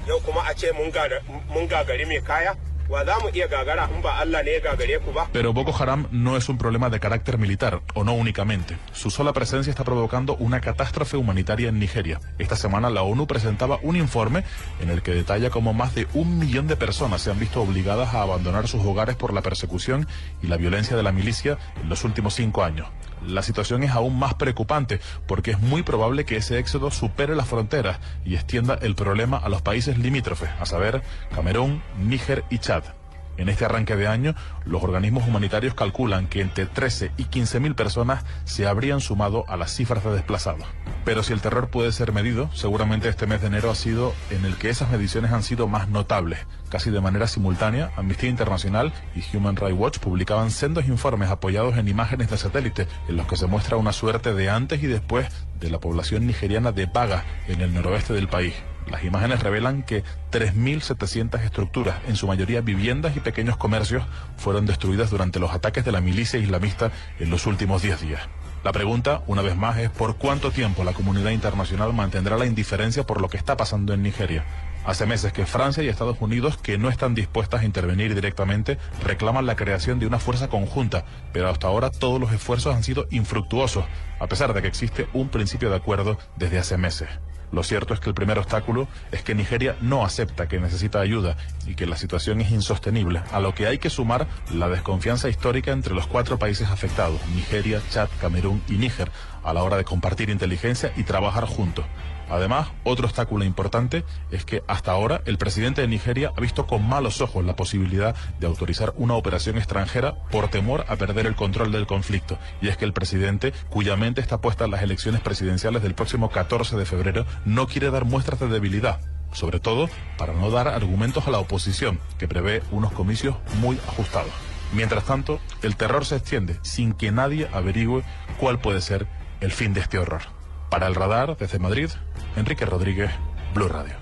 Pero 5.31 5.53
Boko 5.53 5.75
Haram 5.77 6.07
no 6.11 6.37
es 6.37 6.49
un 6.49 6.57
problema 6.57 6.89
de 6.89 6.99
carácter 6.99 7.37
militar, 7.37 7.81
o 7.93 8.03
no 8.03 8.13
únicamente. 8.13 8.77
Su 8.93 9.11
sola 9.11 9.31
presencia 9.31 9.69
está 9.69 9.83
provocando 9.83 10.35
una 10.37 10.59
catástrofe 10.59 11.15
humanitaria 11.15 11.69
en 11.69 11.77
Nigeria. 11.77 12.19
Esta 12.39 12.55
semana 12.55 12.89
la 12.89 13.03
ONU 13.03 13.27
presentaba 13.27 13.77
un 13.83 13.95
informe 13.95 14.43
en 14.81 14.89
el 14.89 15.03
que 15.03 15.13
detalla 15.13 15.51
cómo 15.51 15.73
más 15.73 15.93
de 15.93 16.07
un 16.13 16.39
millón 16.39 16.67
de 16.67 16.77
personas 16.77 17.21
se 17.21 17.29
han 17.29 17.39
visto 17.39 17.61
obligadas 17.61 18.15
a 18.15 18.23
abandonar 18.23 18.67
sus 18.67 18.83
hogares 18.83 19.15
por 19.15 19.33
la 19.33 19.43
persecución 19.43 20.07
y 20.41 20.47
la 20.47 20.57
violencia 20.57 20.97
de 20.97 21.03
la 21.03 21.11
milicia 21.11 21.59
en 21.81 21.89
los 21.89 22.03
últimos 22.03 22.33
cinco 22.33 22.63
años 22.63 22.87
la 23.25 23.43
situación 23.43 23.83
es 23.83 23.91
aún 23.91 24.17
más 24.17 24.35
preocupante 24.35 24.99
porque 25.27 25.51
es 25.51 25.59
muy 25.59 25.83
probable 25.83 26.25
que 26.25 26.37
ese 26.37 26.59
éxodo 26.59 26.91
supere 26.91 27.35
las 27.35 27.47
fronteras 27.47 27.99
y 28.25 28.35
extienda 28.35 28.77
el 28.81 28.95
problema 28.95 29.37
a 29.37 29.49
los 29.49 29.61
países 29.61 29.97
limítrofes, 29.97 30.49
a 30.59 30.65
saber, 30.65 31.01
Camerún, 31.33 31.81
Níger 31.99 32.43
y 32.49 32.59
Chad. 32.59 32.98
En 33.39 33.47
este 33.47 33.63
arranque 33.63 33.95
de 33.95 34.05
año, 34.05 34.35
los 34.65 34.83
organismos 34.83 35.25
humanitarios 35.25 35.73
calculan 35.73 36.27
que 36.27 36.41
entre 36.41 36.65
13 36.65 37.13
y 37.15 37.23
15 37.23 37.61
mil 37.61 37.73
personas 37.73 38.25
se 38.43 38.67
habrían 38.67 38.99
sumado 38.99 39.45
a 39.47 39.55
las 39.55 39.73
cifras 39.73 40.03
de 40.03 40.11
desplazados. 40.11 40.65
Pero 41.05 41.23
si 41.23 41.31
el 41.31 41.39
terror 41.39 41.69
puede 41.69 41.93
ser 41.93 42.11
medido, 42.11 42.49
seguramente 42.53 43.07
este 43.07 43.27
mes 43.27 43.39
de 43.39 43.47
enero 43.47 43.71
ha 43.71 43.75
sido 43.75 44.13
en 44.29 44.43
el 44.43 44.57
que 44.57 44.69
esas 44.69 44.91
mediciones 44.91 45.31
han 45.31 45.43
sido 45.43 45.69
más 45.69 45.87
notables. 45.87 46.39
Casi 46.69 46.91
de 46.91 46.99
manera 46.99 47.27
simultánea, 47.27 47.91
Amnistía 47.95 48.29
Internacional 48.29 48.91
y 49.15 49.23
Human 49.35 49.55
Rights 49.55 49.79
Watch 49.79 49.99
publicaban 49.99 50.51
sendos 50.51 50.87
informes 50.87 51.29
apoyados 51.29 51.77
en 51.77 51.87
imágenes 51.87 52.29
de 52.29 52.37
satélite 52.37 52.87
en 53.07 53.15
los 53.15 53.25
que 53.25 53.37
se 53.37 53.47
muestra 53.47 53.77
una 53.77 53.93
suerte 53.93 54.33
de 54.33 54.49
antes 54.49 54.83
y 54.83 54.87
después 54.87 55.27
de 55.59 55.69
la 55.69 55.79
población 55.79 56.27
nigeriana 56.27 56.71
de 56.71 56.85
Baga 56.85 57.23
en 57.47 57.61
el 57.61 57.73
noroeste 57.73 58.13
del 58.13 58.27
país. 58.27 58.53
Las 58.89 59.03
imágenes 59.03 59.43
revelan 59.43 59.83
que 59.83 60.03
3.700 60.31 61.41
estructuras, 61.43 61.97
en 62.07 62.15
su 62.15 62.27
mayoría 62.27 62.61
viviendas 62.61 63.15
y 63.15 63.19
pequeños 63.19 63.57
comercios, 63.57 64.03
fueron 64.37 64.65
destruidas 64.65 65.11
durante 65.11 65.39
los 65.39 65.51
ataques 65.51 65.85
de 65.85 65.91
la 65.91 66.01
milicia 66.01 66.39
islamista 66.39 66.91
en 67.19 67.29
los 67.29 67.45
últimos 67.45 67.81
10 67.81 68.01
días. 68.01 68.21
La 68.63 68.71
pregunta, 68.73 69.21
una 69.27 69.41
vez 69.41 69.55
más, 69.55 69.77
es 69.77 69.89
por 69.89 70.17
cuánto 70.17 70.51
tiempo 70.51 70.83
la 70.83 70.93
comunidad 70.93 71.31
internacional 71.31 71.93
mantendrá 71.93 72.37
la 72.37 72.45
indiferencia 72.45 73.05
por 73.05 73.21
lo 73.21 73.29
que 73.29 73.37
está 73.37 73.55
pasando 73.55 73.93
en 73.93 74.01
Nigeria. 74.01 74.43
Hace 74.85 75.05
meses 75.05 75.33
que 75.33 75.45
Francia 75.45 75.83
y 75.83 75.87
Estados 75.87 76.17
Unidos, 76.19 76.57
que 76.57 76.77
no 76.77 76.89
están 76.89 77.13
dispuestas 77.13 77.61
a 77.61 77.65
intervenir 77.65 78.15
directamente, 78.15 78.77
reclaman 79.03 79.45
la 79.45 79.55
creación 79.55 79.99
de 79.99 80.07
una 80.07 80.19
fuerza 80.19 80.47
conjunta, 80.47 81.05
pero 81.33 81.49
hasta 81.49 81.67
ahora 81.67 81.91
todos 81.91 82.19
los 82.19 82.31
esfuerzos 82.31 82.73
han 82.75 82.83
sido 82.83 83.05
infructuosos, 83.11 83.85
a 84.19 84.27
pesar 84.27 84.53
de 84.53 84.61
que 84.61 84.67
existe 84.67 85.07
un 85.13 85.29
principio 85.29 85.69
de 85.69 85.75
acuerdo 85.75 86.17
desde 86.37 86.59
hace 86.59 86.77
meses. 86.77 87.09
Lo 87.51 87.63
cierto 87.63 87.93
es 87.93 87.99
que 87.99 88.09
el 88.09 88.15
primer 88.15 88.37
obstáculo 88.37 88.87
es 89.11 89.23
que 89.23 89.33
Nigeria 89.33 89.75
no 89.81 90.05
acepta 90.05 90.47
que 90.47 90.59
necesita 90.59 90.99
ayuda 90.99 91.35
y 91.65 91.73
que 91.73 91.87
la 91.87 91.97
situación 91.97 92.41
es 92.41 92.51
insostenible, 92.51 93.21
a 93.31 93.39
lo 93.39 93.55
que 93.55 93.67
hay 93.67 93.79
que 93.79 93.89
sumar 93.89 94.27
la 94.53 94.69
desconfianza 94.69 95.29
histórica 95.29 95.71
entre 95.71 95.95
los 95.95 96.05
cuatro 96.05 96.37
países 96.37 96.69
afectados, 96.69 97.19
Nigeria, 97.35 97.81
Chad, 97.89 98.09
Camerún 98.21 98.61
y 98.67 98.73
Níger, 98.73 99.11
a 99.43 99.53
la 99.53 99.63
hora 99.63 99.77
de 99.77 99.83
compartir 99.83 100.29
inteligencia 100.29 100.93
y 100.95 101.03
trabajar 101.03 101.45
juntos. 101.45 101.85
Además, 102.29 102.69
otro 102.83 103.07
obstáculo 103.07 103.43
importante 103.43 104.03
es 104.31 104.45
que 104.45 104.63
hasta 104.67 104.91
ahora 104.91 105.21
el 105.25 105.37
presidente 105.37 105.81
de 105.81 105.87
Nigeria 105.87 106.31
ha 106.35 106.41
visto 106.41 106.67
con 106.67 106.87
malos 106.87 107.21
ojos 107.21 107.43
la 107.43 107.55
posibilidad 107.55 108.15
de 108.39 108.47
autorizar 108.47 108.93
una 108.97 109.15
operación 109.15 109.57
extranjera 109.57 110.15
por 110.31 110.49
temor 110.49 110.85
a 110.87 110.95
perder 110.95 111.25
el 111.25 111.35
control 111.35 111.71
del 111.71 111.87
conflicto. 111.87 112.37
Y 112.61 112.67
es 112.67 112.77
que 112.77 112.85
el 112.85 112.93
presidente, 112.93 113.53
cuya 113.69 113.95
mente 113.95 114.21
está 114.21 114.41
puesta 114.41 114.65
en 114.65 114.71
las 114.71 114.83
elecciones 114.83 115.21
presidenciales 115.21 115.81
del 115.81 115.95
próximo 115.95 116.29
14 116.29 116.77
de 116.77 116.85
febrero, 116.85 117.25
no 117.45 117.67
quiere 117.67 117.89
dar 117.89 118.05
muestras 118.05 118.39
de 118.39 118.47
debilidad 118.47 118.99
sobre 119.31 119.59
todo 119.59 119.89
para 120.17 120.33
no 120.33 120.49
dar 120.49 120.67
argumentos 120.67 121.27
a 121.27 121.31
la 121.31 121.37
oposición, 121.37 121.99
que 122.17 122.27
prevé 122.27 122.63
unos 122.71 122.91
comicios 122.91 123.35
muy 123.59 123.77
ajustados. 123.87 124.31
Mientras 124.73 125.05
tanto, 125.05 125.39
el 125.61 125.75
terror 125.75 126.05
se 126.05 126.15
extiende 126.15 126.59
sin 126.61 126.93
que 126.93 127.11
nadie 127.11 127.47
averigüe 127.53 128.03
cuál 128.39 128.59
puede 128.59 128.81
ser 128.81 129.07
el 129.41 129.51
fin 129.51 129.73
de 129.73 129.81
este 129.81 129.97
horror. 129.97 130.21
Para 130.69 130.85
el 130.85 130.93
radar, 130.93 131.35
desde 131.37 131.57
Madrid, 131.57 131.89
Enrique 132.35 132.65
Rodríguez, 132.65 133.11
Blue 133.53 133.67
Radio. 133.67 133.95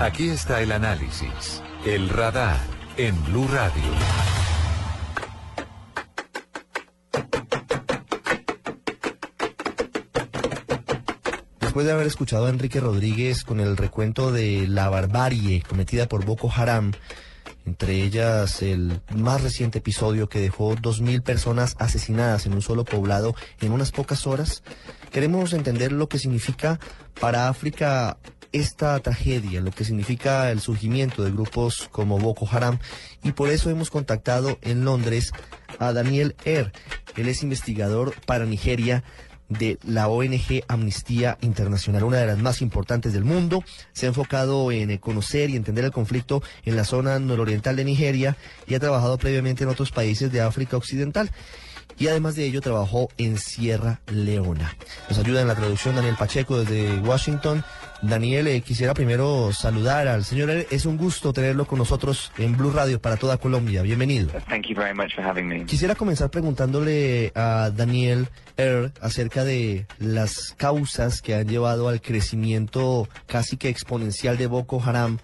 Aquí 0.00 0.28
está 0.28 0.60
el 0.60 0.72
análisis, 0.72 1.62
el 1.84 2.08
radar 2.08 2.58
en 2.96 3.22
Blue 3.24 3.48
Radio. 3.48 3.82
Después 11.60 11.86
de 11.86 11.92
haber 11.92 12.06
escuchado 12.06 12.46
a 12.46 12.50
Enrique 12.50 12.80
Rodríguez 12.80 13.44
con 13.44 13.60
el 13.60 13.76
recuento 13.76 14.32
de 14.32 14.66
la 14.66 14.88
barbarie 14.88 15.62
cometida 15.62 16.08
por 16.08 16.24
Boko 16.24 16.50
Haram, 16.54 16.92
entre 17.66 18.02
ellas 18.02 18.62
el 18.62 19.00
más 19.14 19.42
reciente 19.42 19.78
episodio 19.78 20.28
que 20.28 20.40
dejó 20.40 20.74
2.000 20.74 21.22
personas 21.22 21.76
asesinadas 21.78 22.46
en 22.46 22.54
un 22.54 22.62
solo 22.62 22.84
poblado 22.84 23.34
en 23.60 23.72
unas 23.72 23.92
pocas 23.92 24.26
horas, 24.26 24.62
queremos 25.10 25.52
entender 25.52 25.92
lo 25.92 26.08
que 26.08 26.18
significa 26.18 26.78
para 27.20 27.48
África 27.48 28.18
esta 28.52 28.98
tragedia, 29.00 29.60
lo 29.60 29.70
que 29.70 29.84
significa 29.84 30.50
el 30.50 30.60
surgimiento 30.60 31.22
de 31.22 31.30
grupos 31.30 31.88
como 31.90 32.18
Boko 32.18 32.48
Haram. 32.50 32.78
Y 33.22 33.32
por 33.32 33.48
eso 33.50 33.70
hemos 33.70 33.90
contactado 33.90 34.58
en 34.62 34.84
Londres 34.84 35.32
a 35.78 35.92
Daniel 35.92 36.34
Er. 36.44 36.72
Él 37.16 37.28
es 37.28 37.42
investigador 37.42 38.14
para 38.26 38.46
Nigeria 38.46 39.04
de 39.50 39.78
la 39.84 40.08
ONG 40.08 40.62
Amnistía 40.68 41.36
Internacional, 41.42 42.04
una 42.04 42.18
de 42.18 42.26
las 42.26 42.38
más 42.38 42.62
importantes 42.62 43.12
del 43.12 43.24
mundo. 43.24 43.62
Se 43.92 44.06
ha 44.06 44.08
enfocado 44.08 44.72
en 44.72 44.96
conocer 44.98 45.50
y 45.50 45.56
entender 45.56 45.84
el 45.84 45.90
conflicto 45.90 46.42
en 46.64 46.76
la 46.76 46.84
zona 46.84 47.18
nororiental 47.18 47.76
de 47.76 47.84
Nigeria 47.84 48.36
y 48.66 48.74
ha 48.74 48.80
trabajado 48.80 49.18
previamente 49.18 49.64
en 49.64 49.70
otros 49.70 49.90
países 49.90 50.32
de 50.32 50.40
África 50.40 50.76
Occidental. 50.76 51.30
Y 51.98 52.08
además 52.08 52.34
de 52.34 52.46
ello 52.46 52.62
trabajó 52.62 53.10
en 53.18 53.36
Sierra 53.36 54.00
Leona. 54.06 54.74
Nos 55.10 55.18
ayuda 55.18 55.42
en 55.42 55.48
la 55.48 55.54
traducción 55.54 55.96
Daniel 55.96 56.16
Pacheco 56.18 56.58
desde 56.58 56.98
Washington 57.00 57.62
Daniel, 58.02 58.46
eh, 58.48 58.62
quisiera 58.62 58.94
primero 58.94 59.52
saludar 59.52 60.08
al 60.08 60.24
señor. 60.24 60.50
Es 60.70 60.86
un 60.86 60.96
gusto 60.96 61.32
tenerlo 61.32 61.66
con 61.66 61.78
nosotros 61.78 62.32
en 62.38 62.56
Blue 62.56 62.70
Radio 62.70 63.00
para 63.00 63.16
toda 63.16 63.36
Colombia. 63.36 63.82
Bienvenido. 63.82 64.30
Quisiera 65.66 65.94
comenzar 65.94 66.30
preguntándole 66.30 67.32
a 67.34 67.70
Daniel 67.70 68.28
Er 68.56 68.92
acerca 69.02 69.44
de 69.44 69.86
las 69.98 70.54
causas 70.56 71.20
que 71.20 71.34
han 71.34 71.46
llevado 71.46 71.88
al 71.88 72.00
crecimiento 72.00 73.06
casi 73.26 73.58
que 73.58 73.68
exponencial 73.68 74.38
de 74.38 74.46
Boko 74.46 74.82
Haram 74.82 75.18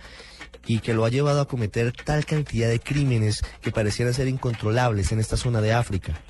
y 0.67 0.81
que 0.81 0.93
lo 0.93 1.05
ha 1.05 1.11
llevado 1.11 1.41
a 1.41 1.49
cometer 1.49 1.93
tal 1.93 2.27
cantidad 2.27 2.69
de 2.69 2.81
crímenes 2.81 3.43
que 3.62 3.71
parecieran 3.71 4.12
ser 4.12 4.29
incontrolables 4.29 5.12
en 5.12 5.21
esta 5.21 5.37
zona 5.37 5.61
de 5.61 5.73
África. 5.73 6.21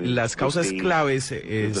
Las 0.00 0.36
causas 0.36 0.72
claves 0.72 1.32
eh, 1.32 1.72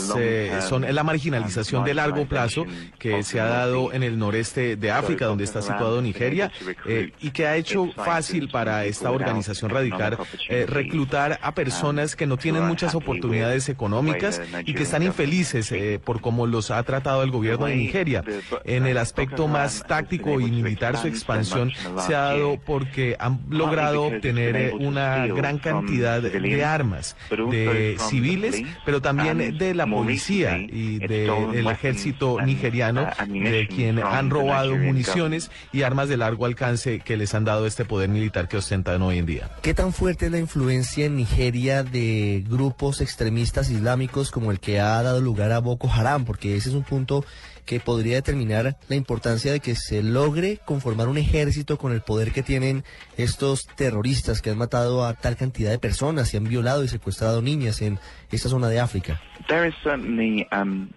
son 0.60 0.82
la 0.94 1.02
marginalización 1.02 1.84
de 1.84 1.94
largo 1.94 2.26
plazo 2.26 2.66
que 2.98 3.22
se 3.22 3.40
ha 3.40 3.46
dado 3.46 3.92
en 3.92 4.02
el 4.02 4.18
noreste 4.18 4.76
de 4.76 4.90
África, 4.90 5.26
donde 5.26 5.44
está 5.44 5.62
situado 5.62 6.02
Nigeria, 6.02 6.50
eh, 6.86 7.12
y 7.20 7.30
que 7.30 7.46
ha 7.46 7.56
hecho 7.56 7.90
fácil 7.92 8.48
para 8.48 8.84
esta 8.84 9.10
organización 9.10 9.70
radical 9.70 10.18
eh, 10.48 10.66
reclutar 10.68 11.38
a 11.42 11.54
personas 11.54 12.16
que 12.16 12.26
no 12.26 12.36
tienen 12.36 12.64
muchas 12.66 12.94
oportunidades 12.94 13.68
económicas 13.68 14.40
y 14.64 14.74
que 14.74 14.82
están 14.82 15.02
infelices 15.02 15.72
por 16.04 16.20
cómo 16.20 16.46
los 16.46 16.70
ha 16.70 16.82
tratado 16.82 17.22
el 17.22 17.30
gobierno 17.30 17.66
de 17.66 17.76
Nigeria. 17.76 18.24
En 18.64 18.86
el 18.86 18.98
aspecto 18.98 19.48
más 19.48 19.84
táctico 19.86 20.40
y 20.40 20.50
militar, 20.50 20.96
su 20.96 21.06
expansión 21.06 21.72
se 21.98 22.14
ha 22.14 22.20
dado 22.20 22.58
porque 22.64 23.16
han 23.18 23.40
logrado 23.48 24.04
obtener 24.04 24.74
una 24.74 25.26
gran 25.26 25.58
cantidad 25.58 26.22
de 26.22 26.30
de 26.56 26.64
armas 26.64 27.16
de 27.30 27.96
civiles, 27.98 28.62
pero 28.84 29.00
también 29.00 29.58
de 29.58 29.74
la 29.74 29.86
policía 29.86 30.58
y 30.58 30.98
del 30.98 31.66
ejército 31.68 32.40
nigeriano, 32.40 33.08
de 33.26 33.68
quien 33.68 33.98
han 33.98 34.30
robado 34.30 34.76
municiones 34.76 35.50
y 35.72 35.82
armas 35.82 36.08
de 36.08 36.16
largo 36.16 36.46
alcance 36.46 37.00
que 37.00 37.16
les 37.16 37.34
han 37.34 37.44
dado 37.44 37.66
este 37.66 37.84
poder 37.84 38.08
militar 38.08 38.48
que 38.48 38.56
ostentan 38.56 39.02
hoy 39.02 39.18
en 39.18 39.26
día. 39.26 39.50
¿Qué 39.62 39.74
tan 39.74 39.92
fuerte 39.92 40.26
es 40.26 40.32
la 40.32 40.38
influencia 40.38 41.06
en 41.06 41.16
Nigeria 41.16 41.82
de 41.82 42.44
grupos 42.48 43.00
extremistas 43.00 43.70
islámicos 43.70 44.30
como 44.30 44.50
el 44.50 44.60
que 44.60 44.80
ha 44.80 45.02
dado 45.02 45.20
lugar 45.20 45.52
a 45.52 45.58
Boko 45.58 45.90
Haram? 45.90 46.24
Porque 46.24 46.56
ese 46.56 46.70
es 46.70 46.74
un 46.74 46.82
punto 46.82 47.24
que 47.70 47.78
podría 47.78 48.16
determinar 48.16 48.76
la 48.88 48.96
importancia 48.96 49.52
de 49.52 49.60
que 49.60 49.76
se 49.76 50.02
logre 50.02 50.58
conformar 50.64 51.06
un 51.06 51.18
ejército 51.18 51.78
con 51.78 51.92
el 51.92 52.00
poder 52.00 52.32
que 52.32 52.42
tienen 52.42 52.82
estos 53.16 53.68
terroristas 53.76 54.42
que 54.42 54.50
han 54.50 54.58
matado 54.58 55.04
a 55.06 55.14
tal 55.14 55.36
cantidad 55.36 55.70
de 55.70 55.78
personas 55.78 56.34
y 56.34 56.36
han 56.36 56.48
violado 56.48 56.82
y 56.82 56.88
secuestrado 56.88 57.42
niñas 57.42 57.80
en 57.80 58.00
esta 58.36 58.48
zona 58.48 58.68
de 58.68 58.80
África. 58.80 59.20
Um, 59.50 60.88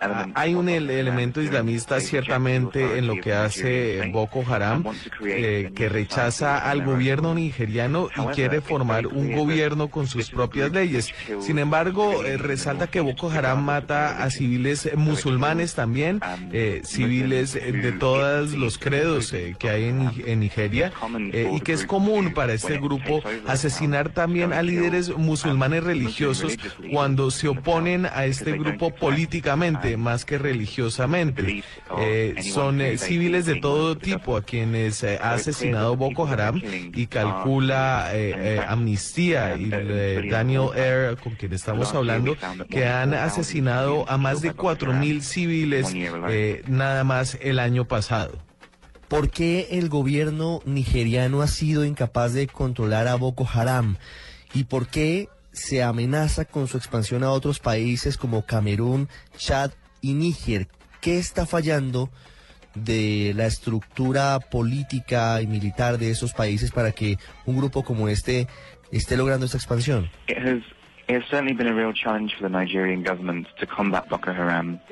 ah, 0.00 0.26
hay 0.34 0.54
un 0.54 0.68
elemento 0.68 1.42
islamista 1.42 2.00
ciertamente 2.00 2.98
en 2.98 3.06
lo 3.06 3.16
que 3.20 3.34
hace 3.34 4.10
Boko 4.10 4.42
Haram, 4.48 4.84
eh, 5.22 5.70
que 5.74 5.88
rechaza 5.90 6.58
al 6.58 6.82
gobierno 6.82 7.34
nigeriano 7.34 8.08
y 8.16 8.34
quiere 8.34 8.62
formar 8.62 9.06
un 9.06 9.32
gobierno 9.32 9.88
con 9.88 10.06
sus 10.06 10.30
propias 10.30 10.72
leyes. 10.72 11.12
Sin 11.40 11.58
embargo, 11.58 12.24
eh, 12.24 12.38
resalta 12.38 12.86
que 12.86 13.00
Boko 13.00 13.30
Haram 13.30 13.62
mata 13.62 14.22
a 14.22 14.30
civiles 14.30 14.88
musulmanes 14.96 15.74
también, 15.74 16.20
eh, 16.52 16.80
civiles 16.84 17.52
de 17.52 17.92
todos 17.92 18.52
los 18.52 18.78
credos 18.78 19.34
que 19.58 19.68
hay 19.68 19.84
en, 19.88 20.40
Nigeria, 20.40 20.92
y 21.52 21.60
que 21.60 21.72
es 21.72 21.84
común 21.84 22.32
para 22.32 22.54
este 22.54 22.78
grupo 22.78 23.22
asesinar 23.46 24.08
también 24.10 24.52
a 24.52 24.62
líderes 24.62 25.14
musulmanes 25.14 25.84
religiosos 25.84 26.53
cuando 26.92 27.30
se 27.30 27.48
oponen 27.48 28.06
a 28.06 28.24
este 28.26 28.52
grupo 28.52 28.94
políticamente 28.94 29.96
más 29.96 30.24
que 30.24 30.38
religiosamente. 30.38 31.62
Eh, 31.98 32.36
son 32.42 32.80
eh, 32.80 32.98
civiles 32.98 33.46
de 33.46 33.56
todo 33.56 33.96
tipo 33.96 34.36
a 34.36 34.42
quienes 34.42 35.02
eh, 35.02 35.18
ha 35.20 35.32
asesinado 35.34 35.96
Boko 35.96 36.26
Haram 36.26 36.60
y 36.94 37.06
calcula 37.06 38.10
Amnistía 38.68 39.56
y 39.56 39.68
Daniel 40.28 40.68
Air, 40.74 41.16
con 41.16 41.34
quien 41.34 41.52
estamos 41.52 41.94
hablando, 41.94 42.36
que 42.68 42.86
han 42.86 43.14
asesinado 43.14 44.08
a 44.08 44.18
más 44.18 44.40
de 44.40 44.54
4.000 44.54 45.20
civiles 45.20 45.94
nada 46.68 47.04
más 47.04 47.38
el 47.40 47.58
año 47.58 47.84
pasado. 47.86 48.38
¿Por 49.08 49.30
qué 49.30 49.68
el 49.70 49.88
gobierno 49.88 50.60
nigeriano 50.64 51.42
ha 51.42 51.46
sido 51.46 51.84
incapaz 51.84 52.32
de 52.32 52.46
controlar 52.46 53.06
a 53.06 53.14
Boko 53.14 53.46
Haram? 53.52 53.96
¿Y 54.54 54.64
por 54.64 54.88
qué 54.88 55.28
se 55.54 55.82
amenaza 55.82 56.44
con 56.44 56.68
su 56.68 56.76
expansión 56.76 57.22
a 57.22 57.30
otros 57.30 57.60
países 57.60 58.18
como 58.18 58.44
Camerún, 58.44 59.08
Chad 59.36 59.70
y 60.00 60.12
Níger? 60.12 60.68
¿Qué 61.00 61.18
está 61.18 61.46
fallando 61.46 62.10
de 62.74 63.32
la 63.36 63.46
estructura 63.46 64.38
política 64.40 65.40
y 65.40 65.46
militar 65.46 65.98
de 65.98 66.10
esos 66.10 66.32
países 66.32 66.72
para 66.72 66.92
que 66.92 67.18
un 67.46 67.56
grupo 67.56 67.84
como 67.84 68.08
este 68.08 68.48
esté 68.90 69.16
logrando 69.16 69.46
esta 69.46 69.58
expansión? 69.58 70.10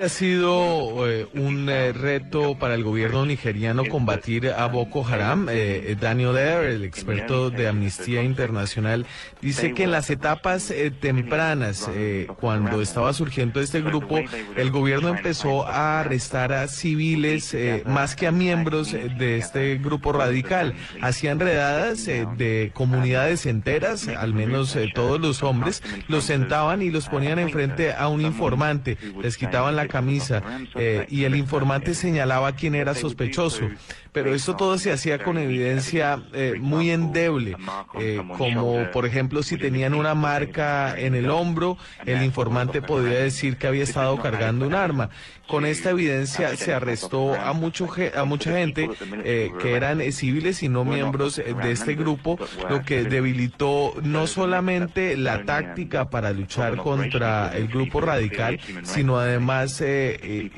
Ha 0.01 0.09
sido 0.09 1.09
eh, 1.09 1.27
un 1.35 1.68
eh, 1.70 1.92
reto 1.92 2.59
para 2.59 2.75
el 2.75 2.85
gobierno 2.85 3.25
nigeriano 3.25 3.85
combatir 3.87 4.48
a 4.48 4.66
Boko 4.66 5.07
Haram. 5.07 5.48
Eh, 5.51 5.96
Daniel 5.98 6.37
Air, 6.37 6.64
el 6.64 6.85
experto 6.85 7.51
de 7.51 7.66
Amnistía 7.66 8.22
Internacional, 8.22 9.07
dice 9.40 9.72
que 9.72 9.85
en 9.85 9.90
las 9.90 10.11
etapas 10.11 10.72
tempranas, 11.01 11.90
cuando 12.38 12.83
estaba 12.83 13.12
surgiendo 13.12 13.61
este 13.61 13.81
grupo, 13.81 14.18
el 14.57 14.70
gobierno 14.70 15.09
empezó 15.09 15.66
a 15.66 16.01
arrestar 16.01 16.53
a 16.53 16.68
civiles 16.68 17.57
más 17.87 18.16
que 18.16 18.27
a 18.27 18.33
miembros 18.33 18.92
de 18.92 19.38
este 19.38 19.77
grupo 19.79 20.12
radical. 20.12 20.75
Hacían 21.01 21.40
redadas 21.40 22.07
de 22.07 22.70
comunidades 22.75 23.46
enteras, 23.46 24.09
al 24.09 24.35
menos 24.35 24.77
todos 24.94 25.20
los 25.20 25.42
hombres, 25.42 25.83
los 26.08 26.24
sentaban 26.24 26.82
y 26.82 26.90
los 26.90 27.08
ponían 27.08 27.38
enfrente 27.38 27.92
a 27.92 28.08
un 28.08 28.20
informante, 28.20 28.96
les 29.20 29.36
quitaban 29.36 29.76
la 29.76 29.88
camisa 29.88 30.42
eh, 30.74 31.06
y 31.08 31.24
el 31.24 31.36
informante 31.36 31.94
señalaba 31.94 32.52
quién 32.52 32.74
era 32.74 32.94
sospechoso 32.94 33.68
pero 34.12 34.34
esto 34.34 34.54
todo 34.56 34.78
se 34.78 34.92
hacía 34.92 35.22
con 35.22 35.38
evidencia 35.38 36.22
eh, 36.34 36.54
muy 36.60 36.90
endeble, 36.90 37.56
eh, 37.98 38.22
como 38.36 38.90
por 38.90 39.06
ejemplo 39.06 39.42
si 39.42 39.56
tenían 39.56 39.94
una 39.94 40.14
marca 40.14 40.94
en 40.98 41.14
el 41.14 41.30
hombro, 41.30 41.78
el 42.04 42.22
informante 42.22 42.82
podía 42.82 43.18
decir 43.18 43.56
que 43.56 43.66
había 43.66 43.84
estado 43.84 44.20
cargando 44.20 44.66
un 44.66 44.74
arma. 44.74 45.08
Con 45.52 45.66
esta 45.66 45.90
evidencia 45.90 46.56
se 46.56 46.72
arrestó 46.72 47.34
a, 47.34 47.52
mucho, 47.52 47.86
a 48.16 48.24
mucha 48.24 48.52
gente 48.52 48.88
eh, 49.22 49.50
que 49.60 49.74
eran 49.74 50.00
civiles 50.10 50.62
y 50.62 50.70
no 50.70 50.82
miembros 50.86 51.36
de 51.36 51.70
este 51.70 51.94
grupo, 51.94 52.38
lo 52.70 52.80
que 52.80 53.04
debilitó 53.04 53.92
no 54.02 54.26
solamente 54.26 55.14
la 55.14 55.44
táctica 55.44 56.08
para 56.08 56.32
luchar 56.32 56.78
contra 56.78 57.54
el 57.54 57.68
grupo 57.68 58.00
radical, 58.00 58.60
sino 58.82 59.18
además 59.18 59.84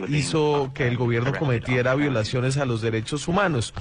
hizo 0.08 0.70
que 0.72 0.86
el 0.86 0.96
gobierno 0.96 1.32
cometiera 1.36 1.96
violaciones 1.96 2.56
a 2.56 2.64
los 2.64 2.80
derechos 2.80 3.26
humanos. 3.26 3.74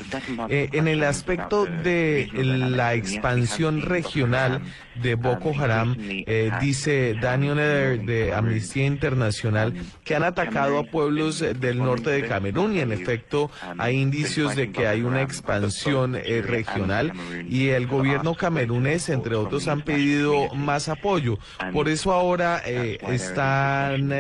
Eh, 0.50 0.70
en 0.72 0.88
el 0.88 1.04
aspecto 1.04 1.68
de 1.68 2.28
la 2.34 2.96
expansión 2.96 3.84
regional 3.84 4.64
de 4.96 5.14
Boko 5.14 5.54
Haram, 5.56 5.96
eh, 6.00 6.52
dice 6.60 7.16
Daniel 7.22 8.04
de 8.04 8.34
Amnistía 8.34 8.88
Internacional, 8.88 9.76
que 10.04 10.16
han 10.16 10.24
atacado 10.24 10.80
a 10.80 10.84
pueblos 10.84 11.03
del 11.12 11.78
norte 11.80 12.10
de 12.12 12.28
Camerún 12.28 12.76
y 12.76 12.80
en 12.80 12.92
efecto 12.92 13.50
hay 13.78 14.00
indicios 14.00 14.56
de 14.56 14.72
que 14.72 14.88
hay 14.88 15.02
una 15.02 15.22
expansión 15.22 16.16
eh, 16.16 16.42
regional 16.42 17.14
y 17.50 17.70
el 17.70 17.88
gobierno 17.88 18.36
camerunés, 18.36 19.10
entre 19.10 19.36
otros, 19.36 19.68
han 19.68 19.82
pedido 19.82 20.54
más 20.56 20.90
apoyo. 20.90 21.38
Por 21.72 21.90
eso 21.90 22.14
ahora 22.14 22.60
están 22.60 24.14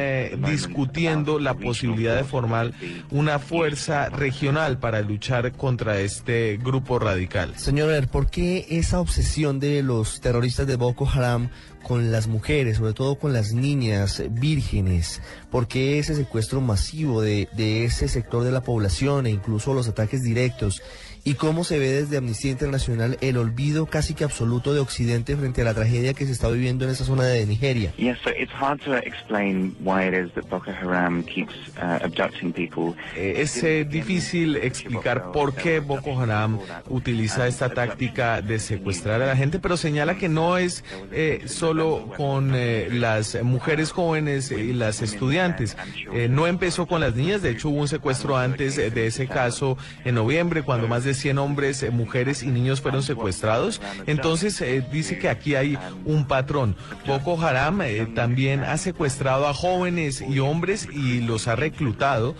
discutiendo 0.45 1.39
la 1.39 1.53
posibilidad 1.53 2.15
de 2.15 2.23
formar 2.23 2.71
una 3.11 3.39
fuerza 3.39 4.09
regional 4.09 4.79
para 4.79 5.01
luchar 5.01 5.51
contra 5.53 5.99
este 5.99 6.59
grupo 6.61 6.99
radical. 6.99 7.57
Señor 7.57 7.93
¿por 8.07 8.29
qué 8.29 8.65
esa 8.69 8.99
obsesión 8.99 9.59
de 9.59 9.83
los 9.83 10.21
terroristas 10.21 10.65
de 10.67 10.77
Boko 10.77 11.07
Haram 11.07 11.49
con 11.83 12.11
las 12.11 12.27
mujeres, 12.27 12.77
sobre 12.77 12.93
todo 12.93 13.15
con 13.15 13.33
las 13.33 13.53
niñas 13.53 14.23
vírgenes? 14.31 15.21
¿Por 15.51 15.67
qué 15.67 15.99
ese 15.99 16.15
secuestro 16.15 16.61
masivo 16.61 17.21
de, 17.21 17.47
de 17.55 17.85
ese 17.85 18.07
sector 18.07 18.43
de 18.43 18.51
la 18.51 18.61
población 18.61 19.27
e 19.27 19.29
incluso 19.29 19.73
los 19.73 19.87
ataques 19.87 20.23
directos? 20.23 20.81
Y 21.25 21.35
cómo 21.35 21.63
se 21.63 21.79
ve 21.79 21.91
desde 21.91 22.17
Amnistía 22.17 22.51
Internacional 22.51 23.17
el 23.21 23.37
olvido 23.37 23.85
casi 23.85 24.13
que 24.13 24.23
absoluto 24.23 24.73
de 24.73 24.81
Occidente 24.81 25.37
frente 25.37 25.61
a 25.61 25.65
la 25.65 25.73
tragedia 25.73 26.13
que 26.13 26.25
se 26.25 26.31
está 26.33 26.49
viviendo 26.49 26.83
en 26.85 26.91
esa 26.91 27.05
zona 27.05 27.23
de 27.23 27.45
Nigeria. 27.45 27.93
Es 33.15 33.63
difícil 33.89 34.57
explicar 34.57 35.31
por 35.31 35.55
qué 35.55 35.79
Boko 35.79 36.19
Haram 36.19 36.59
utiliza 36.89 37.47
esta 37.47 37.69
táctica 37.69 38.41
de 38.41 38.59
secuestrar 38.59 39.21
a 39.21 39.27
la 39.27 39.35
gente, 39.35 39.59
pero 39.59 39.77
señala 39.77 40.17
que 40.17 40.27
no 40.29 40.57
es 40.57 40.83
eh, 41.11 41.43
solo 41.45 42.11
con 42.17 42.51
eh, 42.53 42.89
las 42.91 43.41
mujeres 43.43 43.91
jóvenes 43.91 44.51
y 44.51 44.73
las 44.73 45.01
estudiantes. 45.01 45.77
Eh, 46.13 46.27
no 46.29 46.47
empezó 46.47 46.85
con 46.85 47.01
las 47.01 47.15
niñas, 47.15 47.41
de 47.41 47.51
hecho 47.51 47.69
hubo 47.69 47.81
un 47.81 47.87
secuestro 47.87 48.37
antes 48.37 48.75
de 48.75 49.07
ese 49.07 49.27
caso 49.27 49.77
en 50.03 50.15
noviembre, 50.15 50.63
cuando 50.63 50.87
más 50.87 51.03
de 51.03 51.12
100 51.13 51.37
hombres, 51.37 51.83
eh, 51.83 51.91
mujeres 51.91 52.43
y 52.43 52.47
niños 52.47 52.81
fueron 52.81 53.03
secuestrados. 53.03 53.81
Entonces 54.07 54.59
eh, 54.61 54.85
dice 54.91 55.17
que 55.17 55.29
aquí 55.29 55.55
hay 55.55 55.77
un 56.05 56.25
patrón. 56.25 56.75
Boko 57.05 57.39
Haram 57.41 57.81
eh, 57.81 58.07
también 58.15 58.63
ha 58.63 58.77
secuestrado 58.77 59.47
a 59.47 59.53
jóvenes 59.53 60.21
y 60.21 60.39
hombres 60.39 60.87
y 60.91 61.21
los 61.21 61.47
ha 61.47 61.55
reclutado 61.55 62.35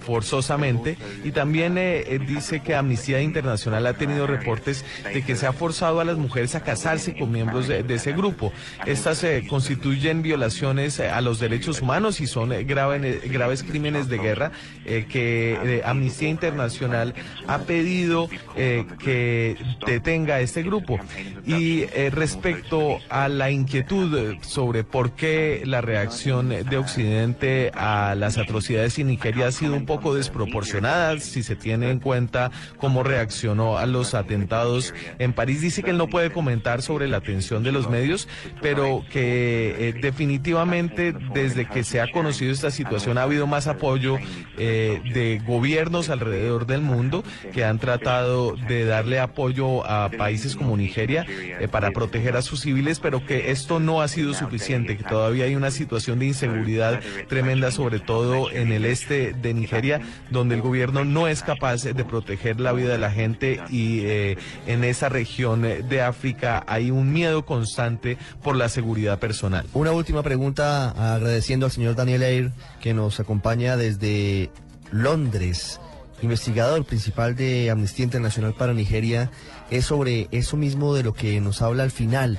forzosamente. 0.00 0.96
Y 1.24 1.32
también 1.32 1.78
dice 2.26 2.60
que 2.60 2.74
Amnistía 2.74 3.20
Internacional 3.20 3.86
ha 3.86 3.94
tenido 3.94 4.26
reportes 4.26 4.84
de 5.12 5.22
que 5.22 5.36
se 5.36 5.46
ha 5.46 5.52
forzado 5.52 6.00
a 6.00 6.04
las 6.04 6.16
mujeres 6.16 6.54
a 6.54 6.62
casarse 6.62 7.16
con 7.16 7.30
miembros 7.30 7.68
de, 7.68 7.84
ese 7.88 8.12
grupo. 8.12 8.52
Estas 8.86 9.24
constituyen 9.48 10.22
violaciones 10.22 11.00
a 11.00 11.20
los 11.20 11.38
derechos 11.38 11.82
humanos 11.82 12.20
y 12.20 12.26
son 12.26 12.50
graves 12.66 13.62
crímenes 13.62 14.08
de 14.08 14.18
guerra 14.18 14.52
que 14.84 15.82
Amnistía 15.84 16.28
Internacional 16.28 17.14
ha 17.46 17.58
pedido 17.60 18.07
eh, 18.56 18.84
que 18.98 19.56
detenga 19.86 20.40
este 20.40 20.62
grupo. 20.62 20.98
Y 21.46 21.82
eh, 21.82 22.10
respecto 22.12 22.98
a 23.08 23.28
la 23.28 23.50
inquietud 23.50 24.36
sobre 24.40 24.84
por 24.84 25.12
qué 25.12 25.62
la 25.64 25.80
reacción 25.80 26.48
de 26.48 26.76
Occidente 26.76 27.70
a 27.74 28.14
las 28.14 28.38
atrocidades 28.38 28.98
en 28.98 29.08
Nigeria 29.08 29.48
ha 29.48 29.52
sido 29.52 29.74
un 29.74 29.86
poco 29.86 30.14
desproporcionada, 30.14 31.18
si 31.18 31.42
se 31.42 31.56
tiene 31.56 31.90
en 31.90 32.00
cuenta 32.00 32.50
cómo 32.78 33.02
reaccionó 33.02 33.78
a 33.78 33.86
los 33.86 34.14
atentados 34.14 34.94
en 35.18 35.32
París, 35.32 35.60
dice 35.60 35.82
que 35.82 35.90
él 35.90 35.98
no 35.98 36.08
puede 36.08 36.30
comentar 36.30 36.82
sobre 36.82 37.08
la 37.08 37.18
atención 37.18 37.62
de 37.62 37.72
los 37.72 37.88
medios, 37.88 38.28
pero 38.60 39.04
que 39.10 39.88
eh, 39.88 39.92
definitivamente 40.00 41.14
desde 41.34 41.66
que 41.66 41.84
se 41.84 42.00
ha 42.00 42.10
conocido 42.10 42.52
esta 42.52 42.70
situación 42.70 43.18
ha 43.18 43.22
habido 43.22 43.46
más 43.46 43.66
apoyo 43.66 44.18
de 44.56 45.40
gobiernos 45.46 46.10
alrededor 46.10 46.66
del 46.66 46.80
mundo 46.80 47.22
que 47.52 47.64
han 47.64 47.78
tratado 47.78 47.97
tratado 47.98 48.54
de 48.68 48.84
darle 48.84 49.20
apoyo 49.20 49.86
a 49.86 50.10
países 50.10 50.56
como 50.56 50.76
Nigeria 50.76 51.26
eh, 51.28 51.68
para 51.68 51.90
proteger 51.90 52.36
a 52.36 52.42
sus 52.42 52.60
civiles, 52.60 53.00
pero 53.00 53.24
que 53.24 53.50
esto 53.50 53.80
no 53.80 54.00
ha 54.00 54.08
sido 54.08 54.34
suficiente, 54.34 54.96
que 54.96 55.04
todavía 55.04 55.44
hay 55.44 55.54
una 55.54 55.70
situación 55.70 56.18
de 56.18 56.26
inseguridad 56.26 57.00
tremenda, 57.28 57.70
sobre 57.70 58.00
todo 58.00 58.50
en 58.50 58.72
el 58.72 58.84
este 58.84 59.32
de 59.32 59.54
Nigeria, 59.54 60.00
donde 60.30 60.54
el 60.54 60.62
gobierno 60.62 61.04
no 61.04 61.28
es 61.28 61.42
capaz 61.42 61.84
de 61.84 62.04
proteger 62.04 62.60
la 62.60 62.72
vida 62.72 62.92
de 62.92 62.98
la 62.98 63.10
gente 63.10 63.60
y 63.70 64.00
eh, 64.00 64.38
en 64.66 64.84
esa 64.84 65.08
región 65.08 65.62
de 65.62 66.02
África 66.02 66.64
hay 66.66 66.90
un 66.90 67.12
miedo 67.12 67.44
constante 67.44 68.18
por 68.42 68.56
la 68.56 68.68
seguridad 68.68 69.18
personal. 69.18 69.66
Una 69.72 69.92
última 69.92 70.22
pregunta 70.22 71.14
agradeciendo 71.14 71.66
al 71.66 71.72
señor 71.72 71.94
Daniel 71.94 72.22
Air 72.22 72.50
que 72.80 72.94
nos 72.94 73.20
acompaña 73.20 73.76
desde 73.76 74.50
Londres 74.90 75.80
investigador 76.22 76.84
principal 76.84 77.36
de 77.36 77.70
Amnistía 77.70 78.04
Internacional 78.04 78.54
para 78.54 78.74
Nigeria, 78.74 79.30
es 79.70 79.86
sobre 79.86 80.28
eso 80.30 80.56
mismo 80.56 80.94
de 80.94 81.02
lo 81.02 81.14
que 81.14 81.40
nos 81.40 81.62
habla 81.62 81.82
al 81.82 81.90
final. 81.90 82.38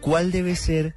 ¿Cuál 0.00 0.32
debe 0.32 0.56
ser 0.56 0.94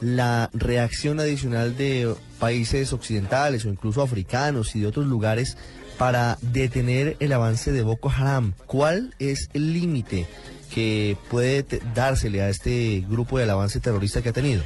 la 0.00 0.50
reacción 0.52 1.20
adicional 1.20 1.76
de 1.76 2.14
países 2.38 2.92
occidentales 2.92 3.64
o 3.64 3.68
incluso 3.68 4.02
africanos 4.02 4.74
y 4.74 4.80
de 4.80 4.86
otros 4.86 5.06
lugares 5.06 5.56
para 5.98 6.38
detener 6.40 7.16
el 7.20 7.32
avance 7.32 7.72
de 7.72 7.82
Boko 7.82 8.10
Haram? 8.10 8.54
¿Cuál 8.66 9.14
es 9.18 9.50
el 9.52 9.72
límite 9.72 10.26
que 10.72 11.16
puede 11.28 11.64
dársele 11.94 12.42
a 12.42 12.48
este 12.48 13.04
grupo 13.08 13.38
del 13.38 13.50
avance 13.50 13.80
terrorista 13.80 14.22
que 14.22 14.30
ha 14.30 14.32
tenido? 14.32 14.62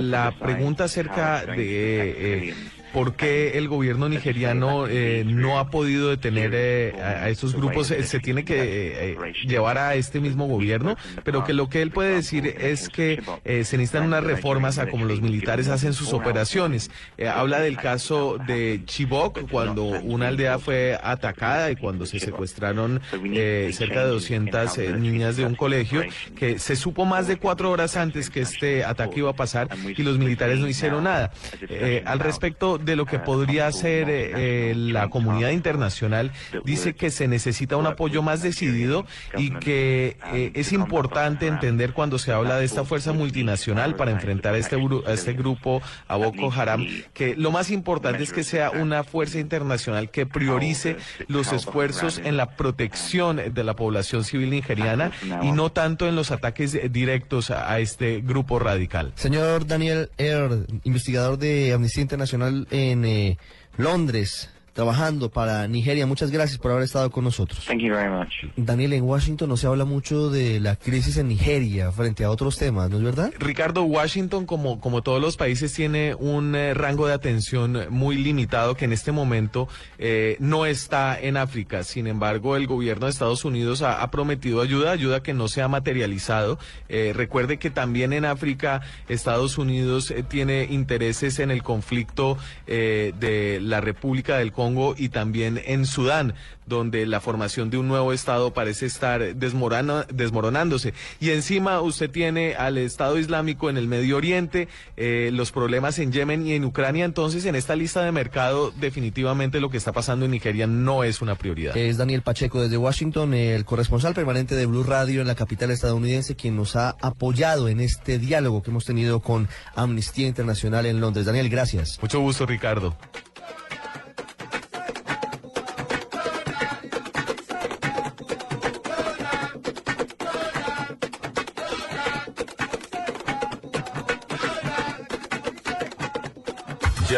La 0.00 0.32
pregunta 0.32 0.84
acerca 0.84 1.46
de 1.46 2.48
eh, 2.48 2.54
por 2.92 3.14
qué 3.14 3.58
el 3.58 3.68
gobierno 3.68 4.08
nigeriano 4.08 4.86
eh, 4.86 5.24
no 5.26 5.58
ha 5.58 5.70
podido 5.70 6.10
detener 6.10 6.52
eh, 6.54 6.94
a, 7.00 7.28
estos 7.28 7.54
grupos. 7.54 7.88
se 7.88 8.20
tiene 8.20 8.44
que 8.44 9.16
llevar 9.46 9.78
a 9.78 9.94
este 9.94 10.20
mismo 10.20 10.46
gobierno, 10.46 10.96
pero 11.24 11.44
que 11.44 11.52
lo 11.52 11.68
que 11.68 11.82
él 11.82 11.90
puede 11.90 12.14
decir 12.14 12.46
es 12.46 12.88
que 12.88 13.22
se 13.44 13.76
necesitan 13.76 14.04
unas 14.04 14.24
reformas 14.24 14.78
a 14.78 14.88
como 14.88 15.04
los 15.04 15.20
militares 15.20 15.68
hacen 15.68 15.92
sus 15.92 16.12
operaciones. 16.12 16.90
habla 17.32 17.60
del 17.60 17.76
caso 17.76 18.38
de 18.46 18.82
Chibok, 18.84 19.48
cuando 19.50 19.84
una 19.84 20.28
aldea 20.28 20.58
fue 20.58 20.98
atacada 21.02 21.70
y 21.70 21.76
cuando 21.76 22.06
se 22.06 22.18
secuestraron 22.18 23.00
cerca 23.10 24.04
de 24.04 24.10
200 24.10 24.78
niñas 24.98 25.36
de 25.36 25.44
un 25.44 25.54
colegio, 25.54 26.02
que 26.36 26.58
se 26.58 26.76
supo 26.76 27.04
más 27.04 27.26
de 27.26 27.36
cuatro 27.36 27.70
horas 27.70 27.96
antes 27.96 28.30
que 28.30 28.40
este 28.40 28.84
ataque 28.84 29.20
iba 29.20 29.30
a 29.30 29.34
pasar 29.34 29.68
y 29.96 30.02
los 30.02 30.18
militares 30.18 30.58
no 30.58 30.68
hicieron 30.68 31.04
nada. 31.04 31.32
Eh, 31.68 32.02
al 32.04 32.18
respecto 32.18 32.77
de 32.84 32.96
lo 32.96 33.06
que 33.06 33.18
podría 33.18 33.66
hacer 33.66 34.06
eh, 34.08 34.74
la 34.76 35.08
comunidad 35.08 35.50
internacional, 35.50 36.32
dice 36.64 36.94
que 36.94 37.10
se 37.10 37.28
necesita 37.28 37.76
un 37.76 37.86
apoyo 37.86 38.22
más 38.22 38.42
decidido 38.42 39.06
y 39.36 39.50
que 39.50 40.16
eh, 40.32 40.52
es 40.54 40.72
importante 40.72 41.46
entender 41.46 41.92
cuando 41.92 42.18
se 42.18 42.32
habla 42.32 42.56
de 42.56 42.64
esta 42.64 42.84
fuerza 42.84 43.12
multinacional 43.12 43.96
para 43.96 44.10
enfrentar 44.10 44.54
a 44.54 44.58
este, 44.58 44.76
a 45.06 45.12
este 45.12 45.32
grupo, 45.32 45.82
a 46.06 46.16
Boko 46.16 46.52
Haram, 46.52 46.86
que 47.12 47.34
lo 47.36 47.50
más 47.50 47.70
importante 47.70 48.22
es 48.22 48.32
que 48.32 48.44
sea 48.44 48.70
una 48.70 49.04
fuerza 49.04 49.38
internacional 49.38 50.10
que 50.10 50.26
priorice 50.26 50.96
los 51.26 51.52
esfuerzos 51.52 52.20
en 52.24 52.36
la 52.36 52.50
protección 52.50 53.40
de 53.52 53.64
la 53.64 53.74
población 53.74 54.24
civil 54.24 54.50
nigeriana 54.50 55.10
y 55.42 55.52
no 55.52 55.70
tanto 55.70 56.06
en 56.06 56.16
los 56.16 56.30
ataques 56.30 56.78
directos 56.92 57.50
a, 57.50 57.78
este 57.78 58.20
grupo 58.20 58.58
radical. 58.58 59.12
Señor 59.14 59.66
Daniel 59.66 60.10
Er, 60.18 60.66
investigador 60.84 61.38
de 61.38 61.72
Amnistía 61.72 62.02
Internacional 62.02 62.66
en 62.70 63.04
eh, 63.04 63.38
Londres, 63.76 64.50
trabajando 64.78 65.28
para 65.28 65.66
Nigeria. 65.66 66.06
Muchas 66.06 66.30
gracias 66.30 66.56
por 66.56 66.70
haber 66.70 66.84
estado 66.84 67.10
con 67.10 67.24
nosotros. 67.24 67.64
Thank 67.66 67.80
you 67.80 67.92
very 67.92 68.08
much. 68.08 68.32
Daniel, 68.56 68.92
en 68.92 69.02
Washington 69.02 69.48
no 69.48 69.56
se 69.56 69.66
habla 69.66 69.84
mucho 69.84 70.30
de 70.30 70.60
la 70.60 70.76
crisis 70.76 71.16
en 71.16 71.26
Nigeria 71.26 71.90
frente 71.90 72.22
a 72.22 72.30
otros 72.30 72.58
temas, 72.58 72.88
¿no 72.88 72.98
es 72.98 73.02
verdad? 73.02 73.32
Ricardo, 73.40 73.82
Washington, 73.82 74.46
como, 74.46 74.78
como 74.78 75.02
todos 75.02 75.20
los 75.20 75.36
países, 75.36 75.72
tiene 75.72 76.14
un 76.14 76.54
eh, 76.54 76.74
rango 76.74 77.08
de 77.08 77.14
atención 77.14 77.86
muy 77.90 78.18
limitado 78.18 78.76
que 78.76 78.84
en 78.84 78.92
este 78.92 79.10
momento 79.10 79.66
eh, 79.98 80.36
no 80.38 80.64
está 80.64 81.18
en 81.20 81.38
África. 81.38 81.82
Sin 81.82 82.06
embargo, 82.06 82.54
el 82.54 82.68
gobierno 82.68 83.06
de 83.06 83.10
Estados 83.10 83.44
Unidos 83.44 83.82
ha, 83.82 84.08
prometido 84.12 84.62
ayuda, 84.62 84.92
ayuda 84.92 85.24
que 85.24 85.34
no 85.34 85.48
se 85.48 85.60
ha 85.60 85.66
materializado. 85.66 86.56
Eh, 86.88 87.12
recuerde 87.16 87.56
que 87.56 87.70
también 87.70 88.12
en 88.12 88.24
África 88.24 88.82
Estados 89.08 89.58
Unidos 89.58 90.14
tiene 90.28 90.68
intereses 90.70 91.40
en 91.40 91.50
el 91.50 91.64
conflicto 91.64 92.38
de 92.68 93.58
la 93.60 93.80
República 93.80 94.36
del 94.36 94.52
Congo 94.52 94.67
y 94.96 95.08
también 95.08 95.60
en 95.64 95.86
Sudán, 95.86 96.34
donde 96.66 97.06
la 97.06 97.20
formación 97.20 97.70
de 97.70 97.78
un 97.78 97.88
nuevo 97.88 98.12
Estado 98.12 98.52
parece 98.52 98.86
estar 98.86 99.34
desmoronándose. 99.34 100.94
Y 101.20 101.30
encima 101.30 101.80
usted 101.80 102.10
tiene 102.10 102.54
al 102.54 102.78
Estado 102.78 103.18
Islámico 103.18 103.70
en 103.70 103.76
el 103.78 103.88
Medio 103.88 104.16
Oriente, 104.16 104.68
eh, 104.96 105.30
los 105.32 105.50
problemas 105.50 105.98
en 105.98 106.12
Yemen 106.12 106.46
y 106.46 106.52
en 106.52 106.64
Ucrania. 106.64 107.04
Entonces, 107.04 107.44
en 107.46 107.54
esta 107.54 107.74
lista 107.74 108.02
de 108.02 108.12
mercado, 108.12 108.72
definitivamente 108.78 109.60
lo 109.60 109.70
que 109.70 109.78
está 109.78 109.92
pasando 109.92 110.26
en 110.26 110.30
Nigeria 110.30 110.66
no 110.66 111.04
es 111.04 111.22
una 111.22 111.34
prioridad. 111.34 111.76
Es 111.76 111.96
Daniel 111.96 112.22
Pacheco 112.22 112.60
desde 112.60 112.76
Washington, 112.76 113.34
el 113.34 113.64
corresponsal 113.64 114.14
permanente 114.14 114.54
de 114.54 114.66
Blue 114.66 114.84
Radio 114.84 115.20
en 115.20 115.26
la 115.26 115.34
capital 115.34 115.70
estadounidense, 115.70 116.36
quien 116.36 116.56
nos 116.56 116.76
ha 116.76 116.96
apoyado 117.00 117.68
en 117.68 117.80
este 117.80 118.18
diálogo 118.18 118.62
que 118.62 118.70
hemos 118.70 118.84
tenido 118.84 119.20
con 119.20 119.48
Amnistía 119.74 120.26
Internacional 120.26 120.86
en 120.86 121.00
Londres. 121.00 121.26
Daniel, 121.26 121.48
gracias. 121.48 121.98
Mucho 122.02 122.20
gusto, 122.20 122.46
Ricardo. 122.46 122.96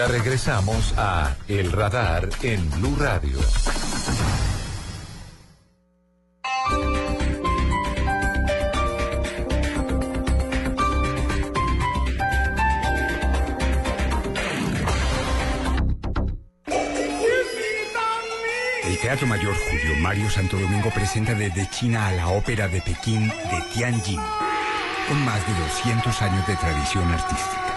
Ya 0.00 0.06
regresamos 0.06 0.94
a 0.96 1.36
El 1.46 1.72
Radar 1.72 2.26
en 2.40 2.70
Blue 2.70 2.96
Radio. 2.98 3.38
El 18.84 18.98
Teatro 19.00 19.26
Mayor 19.26 19.54
Julio 19.54 19.96
Mario 19.98 20.30
Santo 20.30 20.56
Domingo 20.56 20.88
presenta 20.94 21.34
desde 21.34 21.68
China 21.68 22.06
a 22.06 22.12
la 22.12 22.28
ópera 22.28 22.68
de 22.68 22.80
Pekín 22.80 23.28
de 23.28 23.64
Tianjin, 23.74 24.20
con 25.08 25.22
más 25.26 25.46
de 25.46 25.52
200 25.60 26.22
años 26.22 26.46
de 26.46 26.56
tradición 26.56 27.12
artística. 27.12 27.69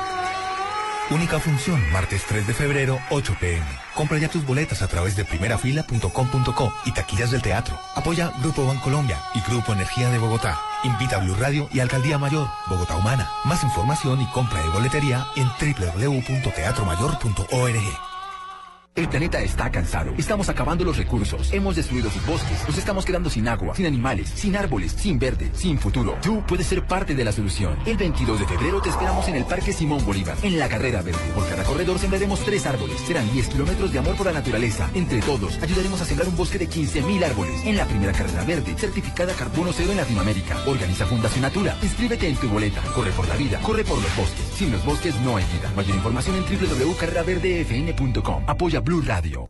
Única 1.09 1.37
función, 1.39 1.81
martes 1.91 2.23
3 2.27 2.45
de 2.47 2.53
febrero, 2.53 2.97
8 3.09 3.35
pm. 3.39 3.65
Compra 3.93 4.17
ya 4.17 4.29
tus 4.29 4.45
boletas 4.45 4.81
a 4.81 4.87
través 4.87 5.17
de 5.17 5.25
primerafila.com.co 5.25 6.73
y 6.85 6.91
taquillas 6.91 7.31
del 7.31 7.41
teatro. 7.41 7.77
Apoya 7.93 8.31
Grupo 8.41 8.65
Bancolombia 8.65 9.21
y 9.35 9.41
Grupo 9.41 9.73
Energía 9.73 10.09
de 10.09 10.17
Bogotá. 10.17 10.57
Invita 10.83 11.17
a 11.17 11.19
Blue 11.19 11.35
Radio 11.35 11.67
y 11.73 11.81
Alcaldía 11.81 12.17
Mayor, 12.17 12.47
Bogotá 12.67 12.95
Humana. 12.95 13.29
Más 13.43 13.61
información 13.63 14.21
y 14.21 14.27
compra 14.27 14.63
de 14.63 14.69
boletería 14.69 15.27
en 15.35 15.47
www.teatromayor.org. 15.47 18.12
Planeta 19.13 19.43
está 19.43 19.69
cansado. 19.69 20.11
Estamos 20.17 20.49
acabando 20.49 20.83
los 20.83 20.97
recursos. 20.97 21.53
Hemos 21.53 21.75
destruido 21.75 22.09
sus 22.09 22.25
bosques. 22.25 22.67
Nos 22.67 22.75
estamos 22.79 23.05
quedando 23.05 23.29
sin 23.29 23.47
agua, 23.47 23.75
sin 23.75 23.85
animales, 23.85 24.27
sin 24.33 24.55
árboles, 24.55 24.91
sin 24.93 25.19
verde, 25.19 25.51
sin 25.53 25.77
futuro. 25.77 26.17
Tú 26.23 26.43
puedes 26.47 26.65
ser 26.65 26.87
parte 26.87 27.13
de 27.13 27.23
la 27.23 27.31
solución. 27.31 27.77
El 27.85 27.95
22 27.95 28.39
de 28.39 28.47
febrero 28.47 28.81
te 28.81 28.89
esperamos 28.89 29.27
en 29.27 29.35
el 29.35 29.45
Parque 29.45 29.71
Simón 29.71 30.03
Bolívar, 30.03 30.35
en 30.41 30.57
la 30.57 30.67
carrera 30.67 31.03
verde. 31.03 31.19
Por 31.35 31.47
cada 31.47 31.63
corredor 31.63 31.99
sembraremos 31.99 32.39
tres 32.43 32.65
árboles. 32.65 32.99
Serán 33.01 33.31
10 33.31 33.49
kilómetros 33.49 33.93
de 33.93 33.99
amor 33.99 34.15
por 34.15 34.25
la 34.25 34.33
naturaleza. 34.33 34.89
Entre 34.95 35.21
todos, 35.21 35.61
ayudaremos 35.61 36.01
a 36.01 36.05
sembrar 36.05 36.27
un 36.27 36.35
bosque 36.35 36.57
de 36.57 36.67
15.000 36.67 37.23
árboles. 37.23 37.63
En 37.65 37.77
la 37.77 37.85
primera 37.85 38.13
carrera 38.13 38.43
verde, 38.45 38.73
certificada 38.75 39.33
carbono 39.33 39.73
cero 39.73 39.91
en 39.91 39.97
Latinoamérica. 39.97 40.57
Organiza 40.65 41.05
Fundación 41.05 41.43
Natura. 41.43 41.77
Inscríbete 41.83 42.27
en 42.27 42.35
tu 42.37 42.49
boleta. 42.49 42.81
Corre 42.95 43.11
por 43.11 43.27
la 43.27 43.35
vida. 43.35 43.59
Corre 43.61 43.83
por 43.83 44.01
los 44.01 44.17
bosques. 44.17 44.52
Sin 44.55 44.71
los 44.71 44.83
bosques 44.85 45.15
no 45.21 45.37
hay 45.37 45.45
vida. 45.45 45.71
Mayor 45.75 45.95
información 45.95 46.35
en 46.35 46.43
www.carreraverdefn.com. 46.43 48.43
Apoya 48.47 48.79
Blue 48.79 49.01
Radio. 49.01 49.49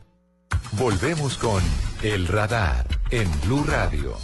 Volvemos 0.73 1.37
con 1.37 1.61
El 2.01 2.27
Radar 2.27 2.87
en 3.09 3.29
Blue 3.41 3.63
Radio. 3.65 4.17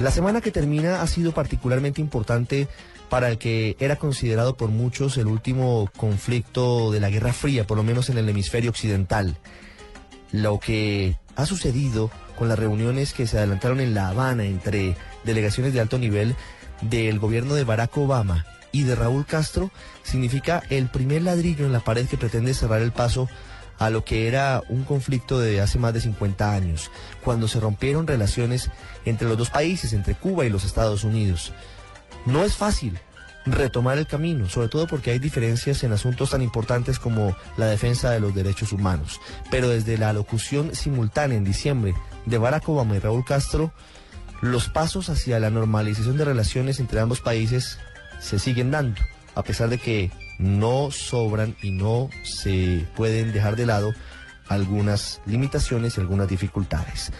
La 0.00 0.10
semana 0.10 0.42
que 0.42 0.50
termina 0.50 1.00
ha 1.00 1.06
sido 1.06 1.32
particularmente 1.32 2.02
importante 2.02 2.68
para 3.08 3.28
el 3.28 3.38
que 3.38 3.76
era 3.80 3.96
considerado 3.96 4.56
por 4.56 4.68
muchos 4.68 5.16
el 5.16 5.26
último 5.26 5.90
conflicto 5.96 6.90
de 6.90 7.00
la 7.00 7.08
Guerra 7.08 7.32
Fría, 7.32 7.66
por 7.66 7.78
lo 7.78 7.82
menos 7.82 8.10
en 8.10 8.18
el 8.18 8.28
hemisferio 8.28 8.70
occidental. 8.70 9.38
Lo 10.32 10.60
que 10.60 11.16
ha 11.36 11.46
sucedido 11.46 12.10
con 12.38 12.48
las 12.48 12.58
reuniones 12.58 13.12
que 13.12 13.26
se 13.26 13.38
adelantaron 13.38 13.80
en 13.80 13.94
La 13.94 14.08
Habana 14.08 14.44
entre 14.44 14.96
delegaciones 15.24 15.72
de 15.72 15.80
alto 15.80 15.98
nivel 15.98 16.36
del 16.82 17.18
gobierno 17.18 17.54
de 17.54 17.64
Barack 17.64 17.96
Obama 17.98 18.46
y 18.72 18.84
de 18.84 18.94
Raúl 18.94 19.26
Castro 19.26 19.70
significa 20.02 20.62
el 20.70 20.88
primer 20.88 21.22
ladrillo 21.22 21.66
en 21.66 21.72
la 21.72 21.80
pared 21.80 22.06
que 22.06 22.16
pretende 22.16 22.54
cerrar 22.54 22.80
el 22.82 22.92
paso 22.92 23.28
a 23.78 23.90
lo 23.90 24.04
que 24.04 24.28
era 24.28 24.62
un 24.68 24.84
conflicto 24.84 25.38
de 25.40 25.60
hace 25.60 25.78
más 25.78 25.94
de 25.94 26.02
50 26.02 26.52
años, 26.52 26.90
cuando 27.24 27.48
se 27.48 27.60
rompieron 27.60 28.06
relaciones 28.06 28.70
entre 29.06 29.26
los 29.26 29.38
dos 29.38 29.48
países, 29.48 29.94
entre 29.94 30.14
Cuba 30.14 30.44
y 30.44 30.50
los 30.50 30.64
Estados 30.64 31.02
Unidos. 31.02 31.52
No 32.26 32.44
es 32.44 32.54
fácil 32.56 32.98
retomar 33.46 33.98
el 33.98 34.06
camino, 34.06 34.48
sobre 34.48 34.68
todo 34.68 34.86
porque 34.86 35.10
hay 35.10 35.18
diferencias 35.18 35.82
en 35.82 35.92
asuntos 35.92 36.30
tan 36.30 36.42
importantes 36.42 36.98
como 36.98 37.36
la 37.56 37.66
defensa 37.66 38.10
de 38.10 38.20
los 38.20 38.34
derechos 38.34 38.72
humanos. 38.72 39.20
Pero 39.50 39.68
desde 39.68 39.98
la 39.98 40.12
locución 40.12 40.74
simultánea 40.74 41.38
en 41.38 41.44
diciembre 41.44 41.94
de 42.26 42.38
Barack 42.38 42.68
Obama 42.68 42.96
y 42.96 42.98
Raúl 42.98 43.24
Castro, 43.24 43.72
los 44.40 44.68
pasos 44.68 45.08
hacia 45.08 45.40
la 45.40 45.50
normalización 45.50 46.16
de 46.16 46.24
relaciones 46.24 46.80
entre 46.80 47.00
ambos 47.00 47.20
países 47.20 47.78
se 48.20 48.38
siguen 48.38 48.70
dando, 48.70 49.00
a 49.34 49.42
pesar 49.42 49.68
de 49.68 49.78
que 49.78 50.10
no 50.38 50.90
sobran 50.90 51.56
y 51.62 51.70
no 51.70 52.08
se 52.22 52.86
pueden 52.96 53.32
dejar 53.32 53.56
de 53.56 53.66
lado 53.66 53.92
algunas 54.48 55.20
limitaciones 55.26 55.96
y 55.96 56.00
algunas 56.00 56.28
dificultades. 56.28 57.12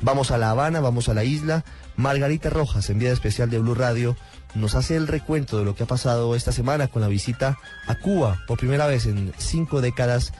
Vamos 0.00 0.30
a 0.30 0.38
La 0.38 0.50
Habana, 0.50 0.80
vamos 0.80 1.08
a 1.08 1.14
la 1.14 1.24
isla. 1.24 1.64
Margarita 1.98 2.48
Rojas, 2.48 2.88
enviada 2.90 3.12
especial 3.12 3.50
de 3.50 3.58
Blue 3.58 3.74
Radio, 3.74 4.16
nos 4.54 4.76
hace 4.76 4.94
el 4.94 5.08
recuento 5.08 5.58
de 5.58 5.64
lo 5.64 5.74
que 5.74 5.82
ha 5.82 5.86
pasado 5.86 6.36
esta 6.36 6.52
semana 6.52 6.86
con 6.86 7.02
la 7.02 7.08
visita 7.08 7.58
a 7.88 7.96
Cuba 7.96 8.38
por 8.46 8.56
primera 8.56 8.86
vez 8.86 9.06
en 9.06 9.32
cinco 9.36 9.80
décadas 9.80 10.32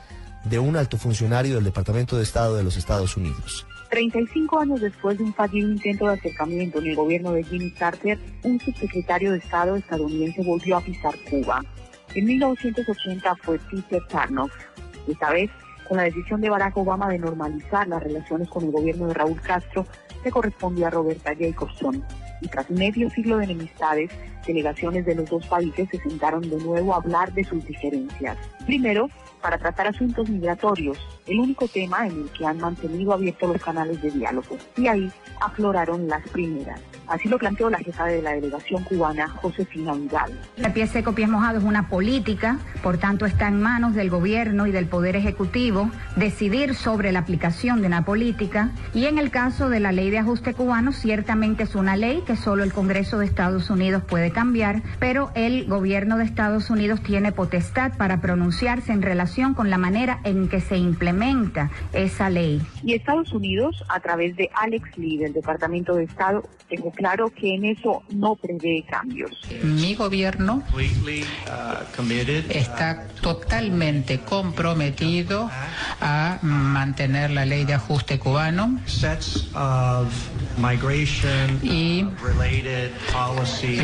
de 0.45 0.61
un 0.61 0.77
alto 0.77 0.99
funcionario 0.99 1.57
del 1.57 1.65
Departamento 1.65 2.17
de 2.17 2.23
Estado 2.23 2.55
de 2.55 2.63
los 2.63 2.77
Estados 2.77 3.17
Unidos. 3.17 3.67
35 3.91 4.57
años 4.57 4.81
después 4.81 5.19
de 5.19 5.25
un 5.25 5.35
fallido 5.35 5.69
intento 5.69 6.07
de 6.07 6.15
acercamiento 6.15 6.79
en 6.79 6.87
el 6.87 6.95
gobierno 6.95 7.33
de 7.33 7.43
Jimmy 7.43 7.73
Carter, 7.73 8.21
un 8.45 8.61
subsecretario 8.61 9.33
de 9.33 9.39
Estado 9.39 9.75
estadounidense 9.75 10.45
volvió 10.45 10.77
a 10.77 10.81
pisar 10.81 11.15
Cuba. 11.29 11.61
En 12.15 12.25
1980 12.25 13.35
fue 13.43 13.59
Peter 13.59 14.07
Tarnoff. 14.07 14.53
Esta 15.09 15.33
vez, 15.33 15.51
con 15.89 15.97
la 15.97 16.05
decisión 16.05 16.41
de 16.41 16.51
Barack 16.51 16.77
Obama 16.77 17.09
de 17.09 17.19
normalizar 17.19 17.89
las 17.89 18.01
relaciones 18.01 18.49
con 18.49 18.63
el 18.63 18.71
gobierno 18.71 19.09
de 19.09 19.15
Raúl 19.15 19.41
Castro, 19.41 19.85
se 20.23 20.31
correspondió 20.31 20.87
a 20.87 20.91
Roberta 20.91 21.35
Jacobson. 21.39 22.05
Y 22.41 22.49
tras 22.49 22.71
medio 22.71 23.11
siglo 23.11 23.39
de 23.39 23.45
enemistades, 23.45 24.11
delegaciones 24.47 25.05
de 25.05 25.15
los 25.15 25.29
dos 25.29 25.47
países 25.47 25.89
se 25.91 25.99
sentaron 25.99 26.49
de 26.49 26.57
nuevo 26.57 26.95
a 26.95 26.99
hablar 26.99 27.33
de 27.33 27.45
sus 27.45 27.65
diferencias. 27.65 28.37
Primero, 28.67 29.09
para 29.43 29.59
tratar 29.59 29.89
asuntos 29.89 30.29
migratorios, 30.29 30.99
el 31.27 31.41
único 31.41 31.69
tema 31.69 32.07
en 32.07 32.23
el 32.23 32.31
que 32.31 32.47
han 32.47 32.59
mantenido 32.59 33.13
abiertos 33.13 33.51
los 33.51 33.63
canales 33.63 34.01
de 34.03 34.11
diálogo. 34.11 34.57
Y 34.77 34.87
ahí 34.87 35.11
afloraron 35.41 36.09
las 36.09 36.27
primeras. 36.29 36.81
Así 37.09 37.29
lo 37.29 37.39
planteó 37.39 37.71
la 37.71 37.79
jefa 37.79 38.05
de 38.07 38.23
la 38.23 38.33
delegación 38.33 38.85
cubana, 38.85 39.29
Josefina 39.29 39.95
Vidal. 39.95 40.39
La 40.57 40.75
pie 40.75 40.87
seco, 40.87 41.15
pies 41.15 41.29
mojados 41.29 41.63
es 41.63 41.69
una 41.69 41.89
política, 41.89 42.59
por 42.83 42.99
tanto 42.99 43.25
está 43.25 43.49
en 43.49 43.61
manos 43.63 43.95
del 43.95 44.11
gobierno 44.11 44.67
y 44.67 44.73
del 44.73 44.87
Poder 44.87 45.17
Ejecutivo 45.17 45.91
decidir 46.17 46.75
sobre 46.75 47.13
la 47.13 47.21
aplicación 47.21 47.81
de 47.81 47.87
una 47.87 48.05
política. 48.05 48.71
Y 48.93 49.07
en 49.07 49.19
el 49.19 49.31
caso 49.31 49.71
de 49.71 49.81
la 49.81 49.93
ley 49.93 50.11
de 50.11 50.19
ajuste 50.19 50.53
cubano, 50.53 50.93
ciertamente 50.93 51.63
es 51.63 51.75
una 51.75 51.97
ley 51.97 52.23
que 52.27 52.37
solo 52.37 52.63
el 52.63 52.73
Congreso 52.73 53.19
de 53.19 53.27
Estados 53.27 53.71
Unidos 53.71 54.03
puede 54.05 54.31
cambiar, 54.31 54.83
pero 54.99 55.31
el 55.35 55.67
gobierno 55.67 56.19
de 56.19 56.25
Estados 56.25 56.69
Unidos 56.71 57.01
tiene 57.03 57.33
potestad 57.33 57.97
para 57.97 58.21
pronunciarse 58.21 58.93
en 58.93 59.03
relación 59.03 59.55
con 59.55 59.71
la 59.71 59.79
manera 59.79 60.21
en 60.25 60.49
que 60.49 60.61
se 60.61 60.77
implementa 60.77 61.71
esa 61.93 62.29
ley. 62.29 62.61
Y 62.83 62.95
Estados 62.95 63.33
Unidos, 63.33 63.83
a 63.89 64.01
través 64.01 64.37
de 64.37 64.51
Alex 64.55 64.99
Lee 64.99 65.19
del 65.19 65.33
Departamento 65.33 65.95
de 65.95 66.05
Estado, 66.05 66.43
dejó 66.69 66.93
claro 66.99 67.31
que 67.31 67.55
en 67.55 67.65
eso 67.65 68.03
no 68.11 68.35
prevé 68.35 68.85
cambios. 68.91 69.31
Mi 69.63 69.95
gobierno 69.95 70.65
está 72.51 73.07
totalmente 73.23 74.19
comprometido 74.19 75.49
a 76.01 76.39
mantener 76.43 77.31
la 77.31 77.45
ley 77.45 77.65
de 77.65 77.75
ajuste 77.75 78.19
cubano 78.19 78.81
y 81.63 82.05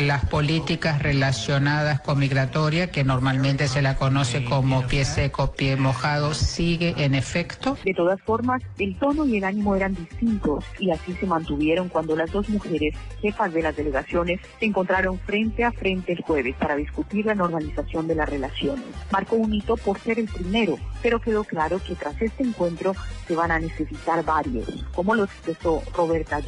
las 0.05 0.25
políticas 0.25 1.01
relacionadas 1.01 2.01
con 2.01 2.19
migratoria, 2.19 2.91
que 2.91 3.03
normalmente 3.03 3.67
se 3.67 3.81
la 3.81 3.95
conoce 3.95 4.43
como 4.43 4.85
pie 4.87 5.05
seco, 5.05 5.53
pie 5.53 5.75
mojado, 5.75 6.33
sigue 6.33 6.93
en 6.97 7.15
efecto. 7.15 7.77
De 7.83 7.93
todas 7.93 8.21
formas, 8.21 8.61
el 8.77 8.97
tono 8.97 9.25
y 9.25 9.37
el 9.37 9.43
ánimo 9.43 9.75
eran 9.75 9.95
distintos 9.95 10.63
y 10.79 10.91
así 10.91 11.13
se 11.13 11.25
mantuvieron 11.25 11.89
cuando 11.89 12.15
las 12.15 12.31
dos 12.31 12.49
mujeres 12.49 12.95
jefas 13.21 13.53
de 13.53 13.61
las 13.61 13.75
delegaciones 13.75 14.39
se 14.59 14.65
encontraron 14.65 15.19
frente 15.19 15.63
a 15.63 15.71
frente 15.71 16.13
el 16.13 16.21
jueves 16.21 16.55
para 16.57 16.75
discutir 16.75 17.25
la 17.25 17.35
normalización 17.35 18.07
de 18.07 18.15
las 18.15 18.29
relaciones. 18.29 18.85
Marcó 19.11 19.35
un 19.35 19.53
hito 19.53 19.77
por 19.77 19.99
ser 19.99 20.19
el 20.19 20.27
primero, 20.27 20.77
pero 21.01 21.19
quedó 21.19 21.43
claro 21.43 21.81
que 21.85 21.95
tras 21.95 22.21
este 22.21 22.43
encuentro 22.43 22.93
se 23.27 23.35
van 23.35 23.51
a 23.51 23.59
necesitar 23.59 24.23
varios, 24.23 24.85
como 24.93 25.15
lo 25.15 25.23
expresó 25.23 25.81
Roberta 25.95 26.41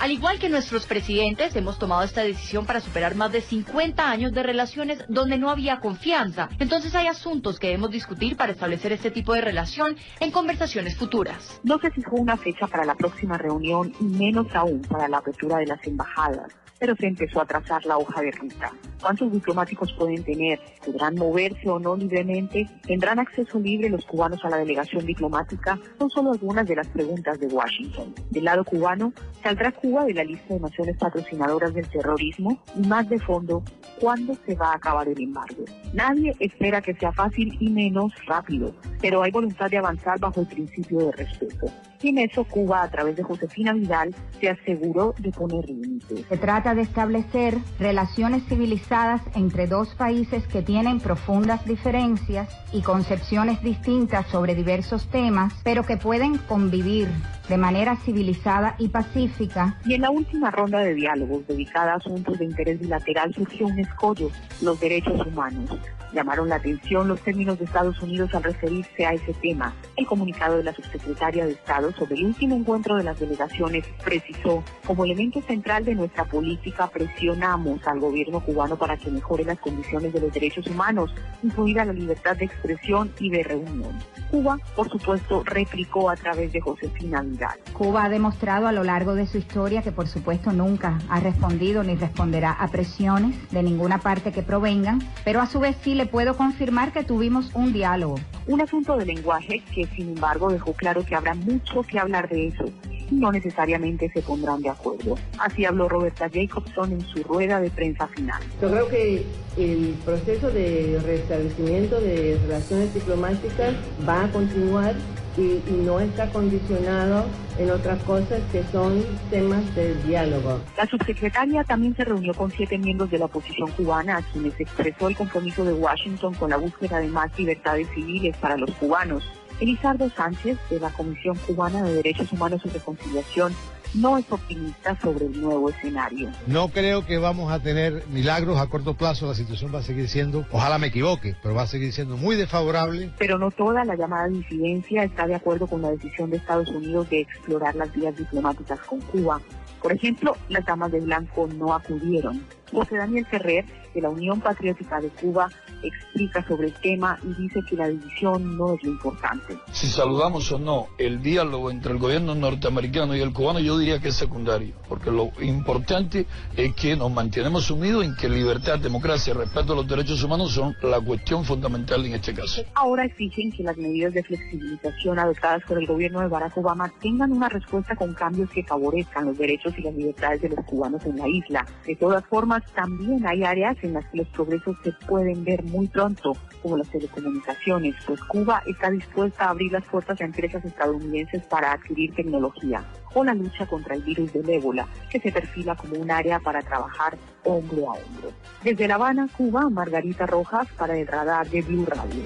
Al 0.00 0.10
igual 0.10 0.38
que 0.38 0.48
nuestros 0.48 0.86
presidentes, 0.86 1.54
hemos 1.56 1.78
tomado 1.78 2.02
esta 2.02 2.22
decisión 2.22 2.66
para 2.66 2.80
superar 2.80 3.14
más 3.14 3.32
de 3.32 3.40
50 3.40 4.10
años 4.10 4.32
de 4.32 4.42
relaciones 4.42 5.04
donde 5.08 5.38
no 5.38 5.50
había 5.50 5.80
confianza. 5.80 6.48
Entonces 6.58 6.94
hay 6.94 7.06
asuntos 7.06 7.58
que 7.58 7.68
debemos 7.68 7.90
discutir 7.90 8.36
para 8.36 8.52
establecer 8.52 8.92
este 8.92 9.10
tipo 9.10 9.34
de 9.34 9.40
relación 9.40 9.96
en 10.20 10.30
conversaciones 10.30 10.96
futuras. 10.96 11.60
No 11.62 11.78
se 11.78 11.90
fijó 11.90 12.16
una 12.16 12.36
fecha 12.36 12.66
para 12.66 12.84
la 12.84 12.94
próxima 12.94 13.38
reunión 13.38 13.92
y 14.00 14.04
menos 14.04 14.46
aún 14.54 14.82
para 14.82 15.08
la 15.08 15.18
apertura 15.18 15.58
de 15.58 15.66
las 15.66 15.86
embajadas 15.86 16.52
pero 16.78 16.96
se 16.96 17.06
empezó 17.06 17.40
a 17.40 17.46
trazar 17.46 17.84
la 17.86 17.98
hoja 17.98 18.20
de 18.20 18.30
ruta. 18.30 18.72
¿Cuántos 19.00 19.32
diplomáticos 19.32 19.92
pueden 19.92 20.24
tener? 20.24 20.60
¿Podrán 20.84 21.14
moverse 21.14 21.68
o 21.68 21.78
no 21.78 21.96
libremente? 21.96 22.68
¿Tendrán 22.86 23.18
acceso 23.18 23.58
libre 23.58 23.88
los 23.88 24.04
cubanos 24.04 24.44
a 24.44 24.50
la 24.50 24.58
delegación 24.58 25.06
diplomática? 25.06 25.78
Son 25.98 26.10
solo 26.10 26.32
algunas 26.32 26.66
de 26.66 26.76
las 26.76 26.88
preguntas 26.88 27.38
de 27.38 27.46
Washington. 27.46 28.14
Del 28.30 28.44
lado 28.44 28.64
cubano, 28.64 29.12
¿saldrá 29.42 29.72
Cuba 29.72 30.04
de 30.04 30.14
la 30.14 30.24
lista 30.24 30.54
de 30.54 30.60
naciones 30.60 30.96
patrocinadoras 30.96 31.74
del 31.74 31.88
terrorismo? 31.88 32.62
Y 32.76 32.86
más 32.86 33.08
de 33.08 33.20
fondo, 33.20 33.62
¿cuándo 34.00 34.36
se 34.46 34.56
va 34.56 34.72
a 34.72 34.76
acabar 34.76 35.08
el 35.08 35.20
embargo? 35.20 35.64
Nadie 35.92 36.34
espera 36.40 36.80
que 36.80 36.94
sea 36.94 37.12
fácil 37.12 37.56
y 37.60 37.70
menos 37.70 38.12
rápido, 38.26 38.74
pero 39.00 39.22
hay 39.22 39.30
voluntad 39.30 39.70
de 39.70 39.78
avanzar 39.78 40.18
bajo 40.18 40.40
el 40.40 40.46
principio 40.48 40.98
de 40.98 41.12
respeto. 41.12 41.66
En 42.02 42.18
eso 42.18 42.44
Cuba, 42.44 42.82
a 42.82 42.90
través 42.90 43.16
de 43.16 43.24
Josefina 43.24 43.72
Vidal, 43.72 44.14
se 44.40 44.48
aseguró 44.48 45.14
de 45.18 45.32
poner 45.32 45.68
límites. 45.68 46.24
Se 46.28 46.36
trata 46.36 46.74
de 46.74 46.82
establecer 46.82 47.58
relaciones 47.78 48.44
civilizadas 48.44 49.20
entre 49.34 49.66
dos 49.66 49.94
países 49.96 50.46
que 50.46 50.62
tienen 50.62 51.00
profundas 51.00 51.64
diferencias 51.64 52.48
y 52.72 52.82
concepciones 52.82 53.60
distintas 53.62 54.26
sobre 54.28 54.54
diversos 54.54 55.08
temas, 55.08 55.52
pero 55.64 55.82
que 55.82 55.96
pueden 55.96 56.38
convivir 56.38 57.08
de 57.48 57.56
manera 57.56 57.96
civilizada 57.96 58.76
y 58.78 58.88
pacífica. 58.88 59.76
Y 59.84 59.94
en 59.94 60.02
la 60.02 60.10
última 60.10 60.50
ronda 60.50 60.78
de 60.78 60.94
diálogos 60.94 61.46
dedicada 61.48 61.94
a 61.94 61.96
asuntos 61.96 62.38
de 62.38 62.44
interés 62.44 62.78
bilateral 62.78 63.34
surgió 63.34 63.66
un 63.66 63.78
escollo, 63.78 64.30
los 64.60 64.78
derechos 64.78 65.26
humanos. 65.26 65.70
Llamaron 66.12 66.48
la 66.48 66.56
atención 66.56 67.08
los 67.08 67.20
términos 67.20 67.58
de 67.58 67.66
Estados 67.66 68.00
Unidos 68.00 68.34
al 68.34 68.42
referirse 68.42 69.06
a 69.06 69.12
ese 69.12 69.34
tema. 69.34 69.74
El 69.96 70.06
comunicado 70.06 70.56
de 70.56 70.64
la 70.64 70.72
subsecretaria 70.72 71.46
de 71.46 71.52
Estado 71.52 71.92
sobre 71.92 72.16
el 72.16 72.26
último 72.26 72.56
encuentro 72.56 72.96
de 72.96 73.04
las 73.04 73.18
delegaciones 73.20 73.84
precisó, 74.04 74.62
como 74.86 75.04
elemento 75.04 75.42
central 75.42 75.84
de 75.84 75.94
nuestra 75.94 76.24
política 76.24 76.88
presionamos 76.88 77.86
al 77.86 78.00
gobierno 78.00 78.40
cubano 78.40 78.76
para 78.76 78.96
que 78.96 79.10
mejore 79.10 79.44
las 79.44 79.58
condiciones 79.58 80.12
de 80.12 80.20
los 80.20 80.32
derechos 80.32 80.66
humanos, 80.66 81.14
incluida 81.42 81.84
la 81.84 81.92
libertad 81.92 82.36
de 82.36 82.46
expresión 82.46 83.12
y 83.20 83.30
de 83.30 83.42
reunión. 83.42 83.98
Cuba, 84.30 84.58
por 84.76 84.90
supuesto, 84.90 85.42
replicó 85.44 86.10
a 86.10 86.16
través 86.16 86.52
de 86.52 86.60
Josefina 86.60 87.22
Vidal. 87.22 87.58
Cuba 87.72 88.04
ha 88.04 88.08
demostrado 88.08 88.66
a 88.66 88.72
lo 88.72 88.84
largo 88.84 89.14
de 89.14 89.26
su 89.26 89.38
historia 89.38 89.82
que, 89.82 89.92
por 89.92 90.08
supuesto, 90.08 90.52
nunca 90.52 90.98
ha 91.08 91.20
respondido 91.20 91.82
ni 91.82 91.96
responderá 91.96 92.52
a 92.52 92.68
presiones 92.68 93.36
de 93.50 93.62
ninguna 93.62 93.98
parte 93.98 94.32
que 94.32 94.42
provengan, 94.42 95.00
pero 95.24 95.40
a 95.40 95.46
su 95.46 95.60
vez 95.60 95.76
sí 95.82 95.94
le 95.98 96.06
puedo 96.06 96.36
confirmar 96.36 96.92
que 96.92 97.02
tuvimos 97.02 97.50
un 97.54 97.72
diálogo. 97.72 98.14
Un 98.46 98.60
asunto 98.60 98.96
de 98.96 99.04
lenguaje 99.04 99.64
que, 99.74 99.84
sin 99.96 100.10
embargo, 100.10 100.48
dejó 100.48 100.72
claro 100.72 101.04
que 101.04 101.16
habrá 101.16 101.34
mucho 101.34 101.82
que 101.82 101.98
hablar 101.98 102.28
de 102.28 102.46
eso 102.46 102.66
y 103.10 103.16
no 103.16 103.32
necesariamente 103.32 104.08
se 104.10 104.22
pondrán 104.22 104.62
de 104.62 104.68
acuerdo. 104.68 105.16
Así 105.40 105.64
habló 105.64 105.88
Roberta 105.88 106.30
Jacobson 106.32 106.92
en 106.92 107.00
su 107.00 107.24
rueda 107.24 107.60
de 107.60 107.70
prensa 107.70 108.06
final. 108.06 108.40
Yo 108.62 108.70
creo 108.70 108.88
que 108.88 109.26
el 109.56 109.96
proceso 110.04 110.50
de 110.50 111.00
restablecimiento 111.04 112.00
de 112.00 112.38
relaciones 112.46 112.94
diplomáticas 112.94 113.74
va 114.08 114.24
a 114.24 114.30
continuar 114.30 114.94
y, 115.38 115.62
no 115.84 116.00
está 116.00 116.28
condicionado 116.30 117.24
en 117.58 117.70
otras 117.70 118.02
cosas 118.02 118.40
que 118.50 118.62
son 118.72 119.04
temas 119.30 119.74
de 119.74 119.94
diálogo. 120.02 120.60
La 120.76 120.86
subsecretaria 120.86 121.64
también 121.64 121.94
se 121.96 122.04
reunió 122.04 122.34
con 122.34 122.50
siete 122.50 122.76
miembros 122.76 123.10
de 123.10 123.18
la 123.18 123.26
oposición 123.26 123.70
cubana 123.72 124.18
a 124.18 124.22
quienes 124.22 124.58
expresó 124.58 125.08
el 125.08 125.16
compromiso 125.16 125.64
de 125.64 125.72
Washington 125.72 126.34
con 126.34 126.50
la 126.50 126.56
búsqueda 126.56 126.98
de 126.98 127.08
más 127.08 127.36
libertades 127.38 127.88
civiles 127.94 128.36
para 128.36 128.56
los 128.56 128.70
cubanos. 128.72 129.24
Elizardo 129.60 130.08
Sánchez, 130.10 130.56
de 130.70 130.78
la 130.78 130.90
Comisión 130.90 131.36
Cubana 131.46 131.82
de 131.82 131.94
Derechos 131.94 132.32
Humanos 132.32 132.62
y 132.64 132.68
Reconciliación, 132.68 133.52
no 133.94 134.18
es 134.18 134.24
optimista 134.30 134.98
sobre 135.00 135.26
el 135.26 135.40
nuevo 135.40 135.70
escenario. 135.70 136.30
No 136.46 136.68
creo 136.68 137.06
que 137.06 137.18
vamos 137.18 137.52
a 137.52 137.60
tener 137.60 138.04
milagros 138.08 138.58
a 138.58 138.66
corto 138.66 138.94
plazo, 138.94 139.26
la 139.26 139.34
situación 139.34 139.74
va 139.74 139.80
a 139.80 139.82
seguir 139.82 140.08
siendo, 140.08 140.46
ojalá 140.50 140.78
me 140.78 140.88
equivoque, 140.88 141.34
pero 141.42 141.54
va 141.54 141.62
a 141.62 141.66
seguir 141.66 141.92
siendo 141.92 142.16
muy 142.16 142.36
desfavorable. 142.36 143.10
Pero 143.18 143.38
no 143.38 143.50
toda 143.50 143.84
la 143.84 143.96
llamada 143.96 144.28
disidencia 144.28 145.04
está 145.04 145.26
de 145.26 145.34
acuerdo 145.34 145.66
con 145.66 145.82
la 145.82 145.90
decisión 145.90 146.30
de 146.30 146.36
Estados 146.36 146.68
Unidos 146.68 147.08
de 147.10 147.20
explorar 147.20 147.74
las 147.74 147.92
vías 147.92 148.16
diplomáticas 148.16 148.80
con 148.80 149.00
Cuba. 149.00 149.40
Por 149.82 149.92
ejemplo, 149.92 150.36
las 150.48 150.64
damas 150.64 150.90
de 150.90 151.00
blanco 151.00 151.46
no 151.46 151.72
acudieron. 151.72 152.44
José 152.72 152.96
Daniel 152.96 153.26
Ferrer, 153.26 153.64
de 153.94 154.00
la 154.00 154.10
Unión 154.10 154.40
Patriótica 154.40 155.00
de 155.00 155.08
Cuba, 155.08 155.48
explica 155.82 156.46
sobre 156.46 156.68
el 156.68 156.74
tema 156.74 157.18
y 157.22 157.42
dice 157.42 157.60
que 157.68 157.76
la 157.76 157.88
división 157.88 158.56
no 158.56 158.74
es 158.74 158.82
lo 158.82 158.90
importante. 158.90 159.58
Si 159.72 159.86
saludamos 159.86 160.50
o 160.52 160.58
no 160.58 160.88
el 160.98 161.22
diálogo 161.22 161.70
entre 161.70 161.92
el 161.92 161.98
gobierno 161.98 162.34
norteamericano 162.34 163.16
y 163.16 163.20
el 163.20 163.32
cubano, 163.32 163.60
yo 163.60 163.78
diría 163.78 164.00
que 164.00 164.08
es 164.08 164.14
secundario, 164.14 164.74
porque 164.88 165.10
lo 165.10 165.30
importante 165.40 166.26
es 166.56 166.74
que 166.74 166.96
nos 166.96 167.10
mantenemos 167.12 167.70
unidos 167.70 168.04
en 168.04 168.16
que 168.16 168.28
libertad, 168.28 168.78
democracia 168.78 169.32
y 169.32 169.36
respeto 169.36 169.72
a 169.72 169.76
los 169.76 169.88
derechos 169.88 170.22
humanos 170.22 170.52
son 170.52 170.76
la 170.82 171.00
cuestión 171.00 171.44
fundamental 171.44 172.04
en 172.04 172.14
este 172.14 172.34
caso. 172.34 172.62
Ahora 172.74 173.04
exigen 173.04 173.52
que 173.52 173.62
las 173.62 173.76
medidas 173.76 174.12
de 174.14 174.22
flexibilización 174.22 175.18
adoptadas 175.18 175.62
por 175.64 175.78
el 175.78 175.86
gobierno 175.86 176.20
de 176.20 176.28
Barack 176.28 176.56
Obama 176.56 176.92
tengan 177.00 177.32
una 177.32 177.48
respuesta 177.48 177.96
con 177.96 178.14
cambios 178.14 178.50
que 178.50 178.64
favorezcan 178.64 179.26
los 179.26 179.38
derechos 179.38 179.72
y 179.78 179.82
las 179.82 179.94
libertades 179.94 180.42
de 180.42 180.50
los 180.50 180.64
cubanos 180.64 181.04
en 181.04 181.16
la 181.16 181.28
isla. 181.28 181.66
De 181.86 181.96
todas 181.96 182.24
formas, 182.26 182.62
también 182.74 183.26
hay 183.26 183.44
áreas 183.44 183.76
en 183.82 183.94
las 183.94 184.04
que 184.06 184.18
los 184.18 184.28
progresos 184.28 184.76
se 184.82 184.92
pueden 185.06 185.44
ver 185.44 185.64
muy 185.68 185.88
pronto, 185.88 186.36
como 186.62 186.76
las 186.76 186.88
telecomunicaciones, 186.88 187.94
pues 188.06 188.20
Cuba 188.24 188.62
está 188.66 188.90
dispuesta 188.90 189.44
a 189.44 189.50
abrir 189.50 189.72
las 189.72 189.84
puertas 189.84 190.20
a 190.20 190.24
empresas 190.24 190.64
estadounidenses 190.64 191.42
para 191.44 191.72
adquirir 191.72 192.14
tecnología, 192.14 192.84
o 193.14 193.24
la 193.24 193.34
lucha 193.34 193.66
contra 193.66 193.94
el 193.94 194.02
virus 194.02 194.32
del 194.32 194.48
ébola, 194.48 194.86
que 195.10 195.20
se 195.20 195.32
perfila 195.32 195.76
como 195.76 195.96
un 195.96 196.10
área 196.10 196.40
para 196.40 196.62
trabajar 196.62 197.16
hombro 197.44 197.90
a 197.90 197.94
hombro. 197.94 198.32
Desde 198.62 198.88
La 198.88 198.96
Habana, 198.96 199.28
Cuba, 199.36 199.68
Margarita 199.70 200.26
Rojas 200.26 200.68
para 200.76 200.96
el 200.96 201.06
radar 201.06 201.48
de 201.48 201.62
Blue 201.62 201.86
Radio. 201.86 202.24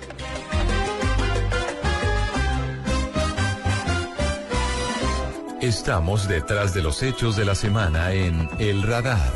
Estamos 5.63 6.27
detrás 6.27 6.75
de 6.75 6.83
los 6.83 7.05
hechos 7.05 7.37
de 7.37 7.45
la 7.45 7.55
semana 7.55 8.13
en 8.13 8.49
El 8.59 8.83
Radar 8.83 9.31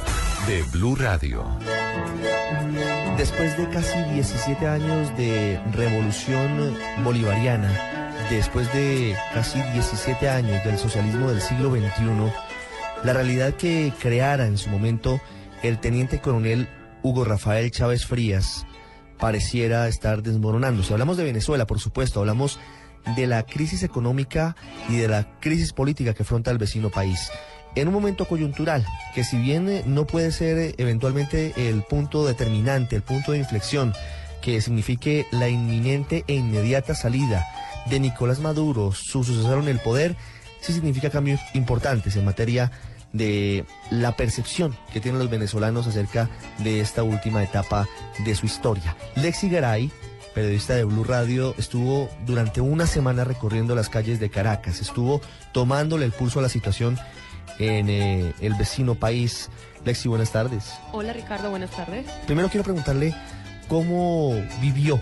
de 0.48 0.64
Blue 0.72 0.96
Radio. 0.96 1.44
Después 3.16 3.56
de 3.56 3.66
casi 3.70 3.98
17 4.12 4.66
años 4.66 5.16
de 5.16 5.58
revolución 5.72 6.76
bolivariana, 7.02 7.70
después 8.28 8.70
de 8.74 9.16
casi 9.32 9.58
17 9.72 10.28
años 10.28 10.62
del 10.64 10.76
socialismo 10.76 11.30
del 11.30 11.40
siglo 11.40 11.70
XXI, 11.70 12.32
la 13.04 13.12
realidad 13.14 13.54
que 13.54 13.90
creara 14.00 14.46
en 14.46 14.58
su 14.58 14.68
momento 14.68 15.18
el 15.62 15.78
teniente 15.78 16.20
coronel 16.20 16.68
Hugo 17.02 17.24
Rafael 17.24 17.70
Chávez 17.70 18.04
Frías 18.04 18.66
pareciera 19.18 19.88
estar 19.88 20.22
desmoronándose. 20.22 20.92
Hablamos 20.92 21.16
de 21.16 21.24
Venezuela, 21.24 21.66
por 21.66 21.80
supuesto, 21.80 22.20
hablamos 22.20 22.60
de 23.16 23.26
la 23.26 23.44
crisis 23.44 23.82
económica 23.82 24.56
y 24.90 24.96
de 24.96 25.08
la 25.08 25.38
crisis 25.40 25.72
política 25.72 26.12
que 26.12 26.22
afronta 26.22 26.50
el 26.50 26.58
vecino 26.58 26.90
país 26.90 27.30
en 27.76 27.88
un 27.88 27.94
momento 27.94 28.24
coyuntural, 28.24 28.84
que 29.14 29.22
si 29.22 29.36
bien 29.36 29.68
eh, 29.68 29.82
no 29.86 30.06
puede 30.06 30.32
ser 30.32 30.58
eh, 30.58 30.74
eventualmente 30.78 31.52
el 31.68 31.82
punto 31.82 32.26
determinante, 32.26 32.96
el 32.96 33.02
punto 33.02 33.32
de 33.32 33.38
inflexión, 33.38 33.92
que 34.40 34.60
signifique 34.60 35.26
la 35.30 35.48
inminente 35.48 36.24
e 36.26 36.34
inmediata 36.34 36.94
salida 36.94 37.46
de 37.88 38.00
Nicolás 38.00 38.40
Maduro, 38.40 38.92
su 38.92 39.22
sucesor 39.22 39.62
en 39.62 39.68
el 39.68 39.78
poder, 39.78 40.16
sí 40.60 40.72
significa 40.72 41.10
cambios 41.10 41.40
importantes 41.54 42.16
en 42.16 42.24
materia 42.24 42.72
de 43.12 43.64
la 43.90 44.16
percepción 44.16 44.76
que 44.92 45.00
tienen 45.00 45.20
los 45.20 45.30
venezolanos 45.30 45.86
acerca 45.86 46.28
de 46.58 46.80
esta 46.80 47.02
última 47.02 47.42
etapa 47.42 47.86
de 48.24 48.34
su 48.34 48.46
historia. 48.46 48.96
Lexi 49.14 49.48
Garay, 49.48 49.90
periodista 50.34 50.74
de 50.74 50.84
Blue 50.84 51.04
Radio, 51.04 51.54
estuvo 51.56 52.10
durante 52.26 52.60
una 52.60 52.86
semana 52.86 53.24
recorriendo 53.24 53.74
las 53.74 53.88
calles 53.88 54.20
de 54.20 54.30
Caracas, 54.30 54.80
estuvo 54.80 55.20
tomándole 55.52 56.04
el 56.04 56.12
pulso 56.12 56.40
a 56.40 56.42
la 56.42 56.48
situación 56.48 56.98
en 57.58 57.88
eh, 57.88 58.34
el 58.40 58.54
vecino 58.54 58.94
país. 58.94 59.50
Lexi, 59.84 60.08
buenas 60.08 60.32
tardes. 60.32 60.72
Hola 60.92 61.12
Ricardo, 61.12 61.50
buenas 61.50 61.70
tardes. 61.70 62.06
Primero 62.26 62.48
quiero 62.48 62.64
preguntarle 62.64 63.14
cómo 63.68 64.34
vivió 64.60 65.00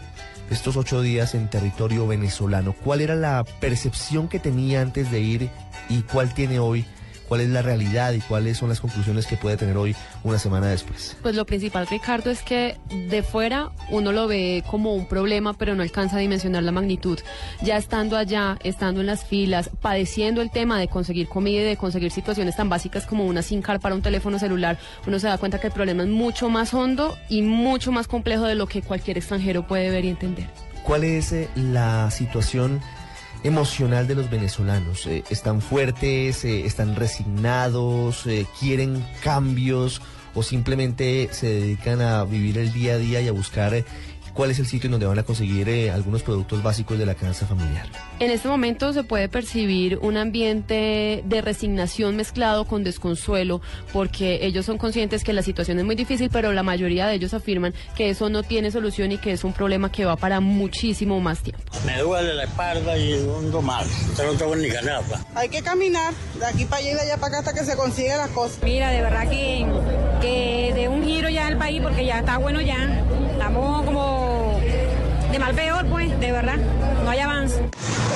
estos 0.50 0.76
ocho 0.76 1.00
días 1.00 1.34
en 1.34 1.48
territorio 1.48 2.06
venezolano. 2.06 2.74
¿Cuál 2.84 3.00
era 3.00 3.14
la 3.14 3.44
percepción 3.60 4.28
que 4.28 4.38
tenía 4.38 4.82
antes 4.82 5.10
de 5.10 5.20
ir 5.20 5.50
y 5.88 6.02
cuál 6.02 6.34
tiene 6.34 6.58
hoy 6.58 6.84
cuál 7.28 7.40
es 7.40 7.48
la 7.48 7.62
realidad 7.62 8.12
y 8.12 8.20
cuáles 8.20 8.58
son 8.58 8.68
las 8.68 8.80
conclusiones 8.80 9.26
que 9.26 9.36
puede 9.36 9.56
tener 9.56 9.76
hoy 9.76 9.94
una 10.22 10.38
semana 10.38 10.68
después. 10.68 11.16
Pues 11.22 11.34
lo 11.34 11.46
principal, 11.46 11.86
Ricardo, 11.86 12.30
es 12.30 12.42
que 12.42 12.76
de 13.08 13.22
fuera 13.22 13.70
uno 13.90 14.12
lo 14.12 14.26
ve 14.26 14.62
como 14.70 14.94
un 14.94 15.06
problema, 15.06 15.54
pero 15.54 15.74
no 15.74 15.82
alcanza 15.82 16.16
a 16.16 16.20
dimensionar 16.20 16.62
la 16.62 16.72
magnitud. 16.72 17.18
Ya 17.62 17.76
estando 17.76 18.16
allá, 18.16 18.58
estando 18.62 19.00
en 19.00 19.06
las 19.06 19.24
filas, 19.24 19.70
padeciendo 19.80 20.42
el 20.42 20.50
tema 20.50 20.78
de 20.78 20.88
conseguir 20.88 21.28
comida 21.28 21.62
y 21.62 21.64
de 21.64 21.76
conseguir 21.76 22.10
situaciones 22.10 22.56
tan 22.56 22.68
básicas 22.68 23.06
como 23.06 23.24
una 23.24 23.42
SIM 23.42 23.62
card 23.62 23.80
para 23.80 23.94
un 23.94 24.02
teléfono 24.02 24.38
celular, 24.38 24.78
uno 25.06 25.18
se 25.18 25.26
da 25.26 25.38
cuenta 25.38 25.60
que 25.60 25.68
el 25.68 25.72
problema 25.72 26.02
es 26.02 26.08
mucho 26.08 26.48
más 26.48 26.74
hondo 26.74 27.16
y 27.28 27.42
mucho 27.42 27.92
más 27.92 28.08
complejo 28.08 28.44
de 28.44 28.54
lo 28.54 28.66
que 28.66 28.82
cualquier 28.82 29.18
extranjero 29.18 29.66
puede 29.66 29.90
ver 29.90 30.04
y 30.04 30.08
entender. 30.08 30.46
¿Cuál 30.84 31.04
es 31.04 31.32
eh, 31.32 31.48
la 31.56 32.10
situación 32.10 32.80
emocional 33.44 34.08
de 34.08 34.16
los 34.16 34.28
venezolanos? 34.30 35.06
Eh, 35.06 35.22
¿Están 35.30 35.60
fuertes? 35.60 36.44
Eh, 36.44 36.66
¿Están 36.66 36.96
resignados? 36.96 38.26
Eh, 38.26 38.46
¿Quieren 38.58 39.06
cambios? 39.22 40.02
¿O 40.34 40.42
simplemente 40.42 41.28
se 41.30 41.46
dedican 41.46 42.00
a 42.00 42.24
vivir 42.24 42.58
el 42.58 42.72
día 42.72 42.94
a 42.94 42.98
día 42.98 43.20
y 43.20 43.28
a 43.28 43.32
buscar 43.32 43.84
cuál 44.32 44.50
es 44.50 44.58
el 44.58 44.66
sitio 44.66 44.88
en 44.88 44.92
donde 44.92 45.06
van 45.06 45.20
a 45.20 45.22
conseguir 45.22 45.90
algunos 45.92 46.24
productos 46.24 46.60
básicos 46.60 46.98
de 46.98 47.06
la 47.06 47.14
canasta 47.14 47.46
familiar. 47.46 47.86
En 48.20 48.30
este 48.30 48.46
momento 48.46 48.92
se 48.92 49.02
puede 49.02 49.28
percibir 49.28 49.98
un 50.00 50.16
ambiente 50.16 51.24
de 51.24 51.40
resignación 51.40 52.14
mezclado 52.14 52.64
con 52.64 52.84
desconsuelo, 52.84 53.60
porque 53.92 54.46
ellos 54.46 54.64
son 54.64 54.78
conscientes 54.78 55.24
que 55.24 55.32
la 55.32 55.42
situación 55.42 55.80
es 55.80 55.84
muy 55.84 55.96
difícil, 55.96 56.30
pero 56.30 56.52
la 56.52 56.62
mayoría 56.62 57.08
de 57.08 57.14
ellos 57.14 57.34
afirman 57.34 57.74
que 57.96 58.10
eso 58.10 58.28
no 58.28 58.44
tiene 58.44 58.70
solución 58.70 59.10
y 59.10 59.18
que 59.18 59.32
es 59.32 59.42
un 59.42 59.52
problema 59.52 59.90
que 59.90 60.04
va 60.04 60.14
para 60.14 60.38
muchísimo 60.38 61.18
más 61.20 61.40
tiempo. 61.40 61.60
Me 61.84 61.98
duele 61.98 62.34
la 62.34 62.44
espalda 62.44 62.96
y 62.96 63.14
hundo 63.14 63.60
mal, 63.60 63.84
no 64.16 64.32
tengo 64.34 64.54
ni 64.54 64.68
ganaba. 64.68 65.24
Hay 65.34 65.48
que 65.48 65.62
caminar 65.62 66.14
de 66.38 66.46
aquí 66.46 66.66
para 66.66 66.82
allá 66.82 66.90
y 66.92 66.94
de 66.94 67.00
allá 67.00 67.16
para 67.16 67.26
acá 67.26 67.38
hasta 67.50 67.60
que 67.60 67.66
se 67.68 67.76
consiga 67.76 68.16
las 68.16 68.30
cosas. 68.30 68.60
Mira, 68.62 68.90
de 68.90 69.02
verdad 69.02 69.28
que, 69.28 69.66
que 70.20 70.72
de 70.72 70.88
un 70.88 71.04
giro 71.04 71.28
ya 71.28 71.48
el 71.48 71.56
país, 71.56 71.82
porque 71.82 72.06
ya 72.06 72.20
está 72.20 72.38
bueno 72.38 72.60
ya. 72.60 73.04
Estamos 73.32 73.84
como 73.84 74.53
de 75.34 75.40
mal 75.40 75.52
peor, 75.52 75.84
pues, 75.86 76.20
de 76.20 76.30
verdad, 76.30 76.58
no 77.02 77.10
hay 77.10 77.18
avance. 77.18 77.60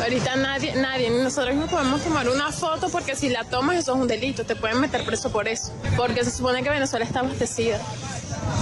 Ahorita 0.00 0.36
nadie, 0.36 0.76
nadie, 0.76 1.10
nosotros 1.10 1.56
no 1.56 1.66
podemos 1.66 2.00
tomar 2.02 2.28
una 2.28 2.52
foto 2.52 2.88
porque 2.90 3.16
si 3.16 3.28
la 3.28 3.42
tomas 3.42 3.76
eso 3.76 3.94
es 3.94 4.00
un 4.00 4.06
delito, 4.06 4.44
te 4.44 4.54
pueden 4.54 4.80
meter 4.80 5.04
preso 5.04 5.32
por 5.32 5.48
eso, 5.48 5.72
porque 5.96 6.24
se 6.24 6.30
supone 6.30 6.62
que 6.62 6.70
Venezuela 6.70 7.04
está 7.04 7.18
abastecida. 7.20 7.80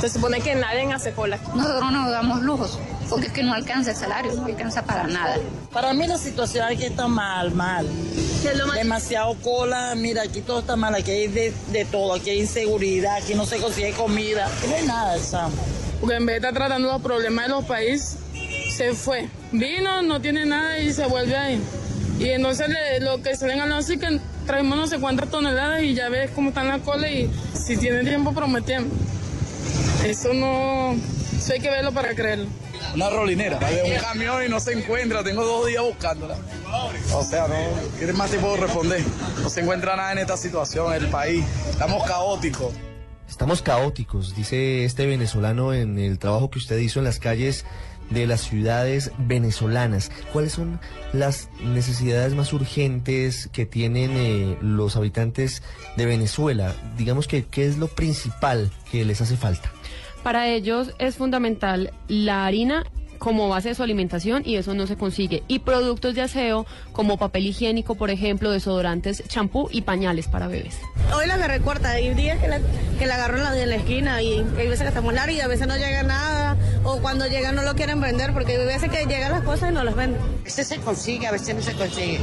Se 0.01 0.09
supone 0.09 0.41
que 0.41 0.55
nadie 0.55 0.91
hace 0.91 1.13
cola. 1.13 1.39
Nosotros 1.55 1.93
no 1.93 2.11
damos 2.11 2.41
lujos, 2.43 2.79
porque 3.11 3.27
es 3.27 3.33
que 3.35 3.43
no 3.43 3.53
alcanza 3.53 3.91
el 3.91 3.97
salario, 3.97 4.33
no 4.33 4.47
alcanza 4.47 4.83
para 4.85 5.07
nada. 5.07 5.37
Para 5.71 5.93
mí 5.93 6.07
la 6.07 6.17
situación 6.17 6.65
aquí 6.65 6.85
está 6.85 7.09
mal, 7.09 7.53
mal. 7.53 7.87
Demasiado 8.75 9.35
cola, 9.43 9.93
mira, 9.97 10.23
aquí 10.23 10.41
todo 10.41 10.61
está 10.61 10.77
mal, 10.77 10.95
aquí 10.95 11.11
hay 11.11 11.29
de, 11.29 11.87
todo, 11.93 12.15
aquí 12.15 12.31
hay 12.31 12.41
inseguridad, 12.41 13.17
aquí 13.17 13.35
no 13.35 13.45
se 13.45 13.59
consigue 13.59 13.93
comida, 13.93 14.49
no 14.67 14.77
hay 14.77 14.87
nada, 14.87 15.19
Sam. 15.19 15.53
Porque 16.01 16.17
en 16.17 16.25
vez 16.25 16.41
de 16.41 16.49
estar 16.49 16.55
tratando 16.55 16.89
los 16.89 17.03
problemas 17.03 17.47
de 17.47 17.51
los 17.51 17.65
países, 17.65 18.17
se 18.77 18.93
fue. 18.93 19.29
Vino, 19.53 20.03
no 20.03 20.21
tiene 20.21 20.45
nada 20.45 20.79
y 20.79 20.93
se 20.93 21.07
vuelve 21.07 21.35
ahí. 21.35 21.63
Y 22.19 22.29
entonces 22.29 22.69
lo 23.01 23.23
que 23.23 23.35
salen 23.35 23.61
a 23.61 23.79
así 23.79 23.99
que 23.99 24.21
traemos 24.47 24.77
no 24.77 24.87
sé 24.87 24.99
cuántas 24.99 25.31
toneladas 25.31 25.83
y 25.83 25.95
ya 25.95 26.11
ves 26.11 26.31
cómo 26.35 26.51
están 26.51 26.69
las 26.69 26.83
colas 26.83 27.11
y 27.11 27.31
si 27.55 27.79
tiene 27.79 28.05
tiempo 28.05 28.35
prometemos. 28.35 28.91
Eso 30.05 30.35
no, 30.35 30.95
eso 31.37 31.53
hay 31.55 31.61
que 31.61 31.71
verlo 31.71 31.93
para 31.93 32.15
creerlo. 32.15 32.47
Una 32.95 33.09
rolinera, 33.11 33.59
de 33.59 33.95
un 33.95 33.99
camión 33.99 34.45
y 34.45 34.49
no 34.49 34.61
se 34.61 34.73
encuentra, 34.75 35.25
tengo 35.25 35.45
dos 35.45 35.67
días 35.67 35.83
buscándola. 35.83 36.37
O 37.15 37.23
sea, 37.23 37.49
no, 37.49 37.57
¿qué 37.99 38.13
más 38.13 38.31
te 38.31 38.39
puedo 38.39 38.57
responder? 38.57 39.03
No 39.43 39.49
se 39.49 39.61
encuentra 39.61 39.97
nada 39.97 40.13
en 40.13 40.19
esta 40.19 40.37
situación, 40.37 40.93
el 40.93 41.09
país, 41.09 41.45
estamos 41.71 42.05
caóticos. 42.05 42.75
Estamos 43.29 43.61
caóticos, 43.61 44.37
dice 44.37 44.85
este 44.85 45.07
venezolano 45.07 45.75
en 45.75 45.99
el 45.99 46.19
trabajo 46.19 46.49
que 46.51 46.59
usted 46.59 46.79
hizo 46.79 47.01
en 47.01 47.07
las 47.07 47.19
calles 47.19 47.65
de 48.11 48.27
las 48.27 48.43
ciudades 48.43 49.13
venezolanas. 49.19 50.11
¿Cuáles 50.33 50.53
son 50.53 50.81
las 51.13 51.49
necesidades 51.63 52.35
más 52.35 52.53
urgentes 52.53 53.49
que 53.53 53.67
tienen 53.67 54.13
eh, 54.17 54.59
los 54.61 54.97
habitantes 54.97 55.63
de 55.97 56.07
Venezuela? 56.07 56.75
Digamos 56.97 57.29
que, 57.29 57.45
¿qué 57.45 57.67
es 57.67 57.79
lo 57.79 57.89
principal 57.89 58.71
que 58.91 59.05
les 59.05 59.21
hace 59.21 59.37
falta? 59.37 59.73
Para 60.23 60.49
ellos 60.49 60.93
es 60.99 61.17
fundamental 61.17 61.93
la 62.09 62.47
harina 62.47 62.85
como 63.19 63.49
base 63.49 63.71
de 63.71 63.75
su 63.75 63.83
alimentación 63.83 64.43
y 64.45 64.57
eso 64.57 64.75
no 64.75 64.87
se 64.87 64.97
consigue. 64.97 65.43
Y 65.49 65.61
productos 65.61 66.15
de 66.15 66.23
aseo 66.23 66.67
como 66.93 67.19
papel 67.19 67.47
higiénico, 67.47 67.95
por 67.95 68.11
ejemplo, 68.11 68.51
desodorantes, 68.51 69.23
champú 69.29 69.69
y 69.71 69.83
pañales 69.83 70.29
para 70.29 70.49
bebés. 70.49 70.79
Hoy 71.15 71.27
la 71.27 71.35
agarré 71.35 71.61
corta, 71.61 71.91
hay 71.91 72.15
días 72.15 72.39
que 72.39 72.49
la, 72.49 72.61
que 72.99 73.07
la 73.07 73.15
agarro 73.15 73.39
en 73.39 73.45
la, 73.45 73.63
en 73.63 73.69
la 73.69 73.77
esquina 73.77 74.23
y 74.23 74.45
hay 74.59 74.69
veces 74.69 74.83
que 74.83 74.89
estamos 74.89 75.15
larga 75.15 75.33
y 75.33 75.41
a 75.41 75.49
veces 75.49 75.67
no 75.67 75.77
llega 75.77 76.03
nada 76.03 76.57
o 76.85 76.99
cuando 76.99 77.27
llega 77.27 77.53
no 77.53 77.63
lo 77.63 77.75
quieren 77.75 78.01
vender 78.01 78.33
porque 78.33 78.57
hay 78.57 78.67
veces 78.67 78.91
que 78.91 79.07
llegan 79.07 79.33
las 79.33 79.43
cosas 79.43 79.71
y 79.71 79.75
no 79.75 79.85
las 79.85 79.95
venden. 79.95 80.21
A 80.21 80.45
veces 80.45 80.69
se 80.69 80.79
consigue, 80.79 81.27
a 81.27 81.33
veces 81.33 81.55
no 81.55 81.63
se 81.63 81.73
consigue. 81.73 82.21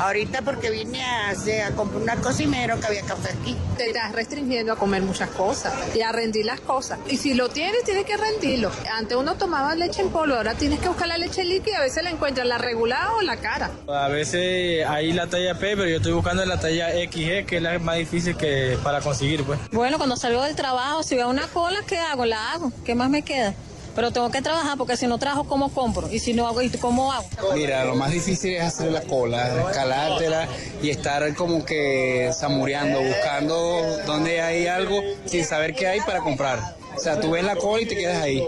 Ahorita 0.00 0.42
porque 0.42 0.70
vine 0.70 1.02
a, 1.02 1.30
a 1.30 1.70
comprar 1.74 2.02
una 2.02 2.16
cocinero 2.16 2.78
que 2.80 2.86
había 2.86 3.02
café 3.02 3.30
aquí. 3.40 3.56
Te 3.76 3.88
estás 3.88 4.12
restringiendo 4.12 4.72
a 4.72 4.76
comer 4.76 5.02
muchas 5.02 5.30
cosas 5.30 5.74
y 5.94 6.02
a 6.02 6.12
rendir 6.12 6.44
las 6.44 6.60
cosas. 6.60 6.98
Y 7.08 7.16
si 7.16 7.34
lo 7.34 7.48
tienes, 7.48 7.84
tienes 7.84 8.04
que 8.04 8.16
rendirlo. 8.16 8.70
Antes 8.92 9.16
uno 9.16 9.34
tomaba 9.36 9.74
leche 9.74 10.02
en 10.02 10.10
polvo, 10.10 10.25
ahora 10.34 10.54
tienes 10.54 10.80
que 10.80 10.88
buscar 10.88 11.08
la 11.08 11.18
leche 11.18 11.44
líquida, 11.44 11.78
a 11.78 11.82
veces 11.82 12.02
la 12.02 12.10
encuentras 12.10 12.46
la 12.46 12.58
regular 12.58 13.10
o 13.16 13.22
la 13.22 13.36
cara. 13.36 13.70
A 13.88 14.08
veces 14.08 14.84
hay 14.86 15.12
la 15.12 15.26
talla 15.26 15.54
P, 15.54 15.76
pero 15.76 15.88
yo 15.88 15.96
estoy 15.96 16.12
buscando 16.12 16.44
la 16.44 16.58
talla 16.58 16.90
XG, 16.90 17.46
que 17.46 17.56
es 17.56 17.62
la 17.62 17.78
más 17.78 17.96
difícil 17.96 18.36
que 18.36 18.78
para 18.82 19.00
conseguir, 19.00 19.44
pues. 19.44 19.58
Bueno, 19.70 19.98
cuando 19.98 20.16
salgo 20.16 20.42
del 20.42 20.56
trabajo, 20.56 21.02
si 21.02 21.14
veo 21.14 21.28
una 21.28 21.46
cola, 21.48 21.78
¿qué 21.86 21.98
hago? 21.98 22.24
La 22.24 22.52
hago. 22.52 22.72
¿Qué 22.84 22.94
más 22.94 23.10
me 23.10 23.22
queda? 23.22 23.54
Pero 23.94 24.10
tengo 24.10 24.30
que 24.30 24.42
trabajar 24.42 24.76
porque 24.76 24.94
si 24.98 25.06
no 25.06 25.16
trabajo, 25.16 25.44
¿cómo 25.44 25.72
compro? 25.72 26.12
Y 26.12 26.18
si 26.18 26.34
no 26.34 26.46
hago, 26.46 26.60
¿cómo 26.82 27.12
hago? 27.12 27.26
Mira, 27.54 27.82
lo 27.86 27.94
más 27.94 28.10
difícil 28.10 28.54
es 28.54 28.62
hacer 28.62 28.92
la 28.92 29.00
cola, 29.00 29.62
escalártela 29.70 30.46
y 30.82 30.90
estar 30.90 31.34
como 31.34 31.64
que 31.64 32.30
samureando, 32.38 33.00
buscando 33.00 33.82
dónde 34.04 34.42
hay 34.42 34.66
algo 34.66 35.00
sin 35.24 35.46
saber 35.46 35.74
qué 35.74 35.86
hay 35.86 36.00
para 36.00 36.20
comprar. 36.20 36.76
O 36.94 37.00
sea, 37.00 37.18
tú 37.20 37.30
ves 37.30 37.44
la 37.44 37.56
cola 37.56 37.82
y 37.82 37.86
te 37.86 37.96
quedas 37.96 38.22
ahí. 38.22 38.44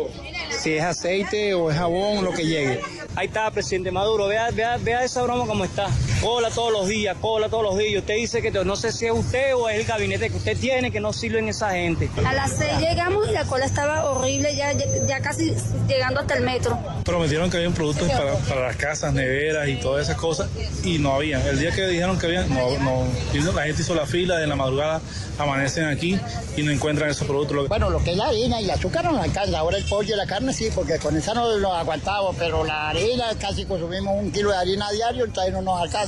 Si 0.69 0.75
es 0.75 0.85
aceite 0.85 1.55
o 1.55 1.71
es 1.71 1.79
jabón, 1.79 2.23
lo 2.23 2.31
que 2.31 2.45
llegue. 2.45 2.79
Ahí 3.17 3.29
está, 3.29 3.51
presidente 3.51 3.91
Maduro. 3.91 4.27
Vea, 4.27 4.51
vea, 4.51 4.77
vea 4.77 5.03
esa 5.03 5.23
broma 5.23 5.47
como 5.47 5.65
está. 5.65 5.87
Cola 6.21 6.51
todos 6.51 6.73
los 6.73 6.89
días, 6.89 7.17
cola 7.21 7.49
todos 7.49 7.63
los 7.63 7.79
días. 7.79 8.01
Usted 8.01 8.15
dice 8.15 8.43
que 8.43 8.51
no 8.51 8.75
sé 8.75 8.91
si 8.91 9.07
es 9.07 9.13
usted 9.13 9.55
o 9.55 9.69
es 9.69 9.79
el 9.79 9.85
gabinete 9.85 10.31
que 10.31 10.37
usted 10.37 10.59
tiene 10.59 10.91
que 10.91 10.99
no 11.01 11.13
sirven 11.13 11.49
esa 11.49 11.71
gente. 11.71 12.11
A 12.27 12.33
las 12.33 12.57
seis 12.57 12.79
llegamos 12.81 13.29
y 13.29 13.33
la 13.33 13.45
cola 13.45 13.65
estaba 13.65 14.05
horrible, 14.05 14.55
ya, 14.57 14.73
ya 14.73 15.21
casi 15.21 15.55
llegando 15.87 16.21
hasta 16.21 16.35
el 16.35 16.43
metro. 16.43 16.77
Prometieron 17.05 17.51
que 17.51 17.59
habían 17.59 17.73
productos 17.73 18.11
para, 18.11 18.35
para 18.35 18.63
las 18.63 18.77
casas, 18.77 19.15
neveras 19.15 19.69
y 19.69 19.77
todas 19.77 20.05
esas 20.05 20.17
cosas 20.17 20.49
y 20.83 20.99
no 20.99 21.15
había. 21.15 21.47
El 21.49 21.61
día 21.61 21.71
que 21.71 21.87
dijeron 21.87 22.19
que 22.19 22.27
había, 22.27 22.43
no, 22.47 22.79
no. 22.79 23.53
La 23.55 23.63
gente 23.63 23.83
hizo 23.83 23.95
la 23.95 24.07
fila, 24.07 24.39
de 24.39 24.47
la 24.47 24.57
madrugada 24.57 25.01
amanecen 25.39 25.85
aquí 25.85 26.19
y 26.57 26.63
no 26.63 26.71
encuentran 26.71 27.11
esos 27.11 27.27
productos. 27.27 27.69
Bueno, 27.69 27.91
lo 27.91 28.03
que 28.03 28.13
es 28.13 28.17
la 28.17 28.27
harina 28.27 28.61
y 28.61 28.65
el 28.65 28.71
azúcar 28.71 29.05
no 29.05 29.23
alcanza. 29.23 29.59
Ahora 29.59 29.79
el 29.79 29.85
pollo 29.85 30.15
y 30.15 30.17
la 30.17 30.27
carne 30.27 30.53
sí, 30.53 30.69
porque 30.75 30.99
con 30.99 31.17
esa 31.17 31.35
no 31.35 31.49
lo 31.57 31.73
aguantamos, 31.73 32.35
pero 32.39 32.65
la 32.65 32.91
harina 32.91 33.27
casi 33.39 33.65
consumimos 33.65 34.15
un 34.21 34.33
kilo 34.33 34.51
de 34.51 34.57
harina 34.57 34.91
diario, 34.91 35.25
entonces 35.25 35.53
no 35.53 35.63
nos 35.63 35.81
alcanza. 35.81 36.08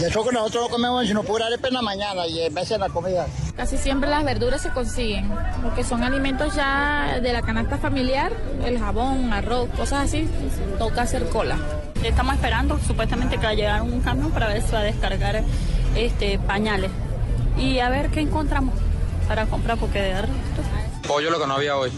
Y 0.00 0.04
eso 0.04 0.24
que 0.24 0.32
nosotros 0.32 0.64
lo 0.64 0.68
comemos 0.68 1.06
sino 1.06 1.22
pura 1.22 1.46
arepa 1.46 1.68
en 1.68 1.74
la 1.74 1.82
mañana 1.82 2.26
y 2.26 2.42
en 2.42 2.54
vez 2.54 2.68
de 2.68 2.78
la 2.78 2.88
comida. 2.88 3.26
Casi 3.56 3.76
siempre 3.76 4.08
las 4.08 4.24
verduras 4.24 4.62
se 4.62 4.70
consiguen, 4.70 5.30
porque 5.62 5.84
son 5.84 6.02
alimentos 6.02 6.54
ya 6.54 7.18
de 7.20 7.32
la 7.32 7.42
canasta 7.42 7.78
familiar, 7.78 8.32
el 8.64 8.78
jabón, 8.78 9.32
arroz, 9.32 9.68
cosas 9.76 10.06
así, 10.06 10.28
toca 10.78 11.02
hacer 11.02 11.28
cola. 11.28 11.58
Estamos 12.02 12.34
esperando 12.34 12.78
supuestamente 12.86 13.38
que 13.38 13.44
va 13.44 13.50
a 13.50 13.54
llegar 13.54 13.82
un 13.82 14.00
camión 14.00 14.30
para 14.30 14.48
ver 14.48 14.62
si 14.62 14.72
va 14.72 14.80
a 14.80 14.84
descargar 14.84 15.42
este 15.96 16.38
pañales 16.38 16.90
y 17.56 17.80
a 17.80 17.88
ver 17.88 18.10
qué 18.10 18.20
encontramos 18.20 18.74
para 19.26 19.46
comprar, 19.46 19.78
porque 19.78 20.00
de 20.00 20.22
resto... 20.22 20.62
Pollo 21.06 21.30
lo 21.30 21.40
que 21.40 21.46
no 21.46 21.54
había 21.54 21.76
hoy 21.76 21.90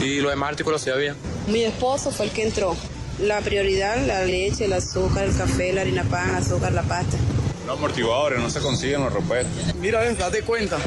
y 0.00 0.20
lo 0.20 0.30
demás 0.30 0.50
artículos 0.50 0.82
sí 0.82 0.90
había. 0.90 1.14
Mi 1.46 1.62
esposo 1.62 2.10
fue 2.10 2.26
el 2.26 2.32
que 2.32 2.46
entró. 2.46 2.74
La 3.20 3.40
prioridad, 3.40 4.04
la 4.06 4.24
leche, 4.24 4.66
el 4.66 4.72
azúcar, 4.72 5.24
el 5.24 5.36
café, 5.36 5.72
la 5.72 5.80
harina 5.80 6.04
pan, 6.04 6.36
azúcar, 6.36 6.72
la 6.72 6.82
pasta. 6.82 7.16
Los 7.66 7.76
amortiguadores 7.76 8.40
no 8.40 8.48
se 8.48 8.60
consiguen 8.60 9.00
los 9.02 9.12
repuestos. 9.12 9.74
Mira, 9.80 10.00
ves, 10.00 10.16
date 10.16 10.42
cuenta. 10.42 10.78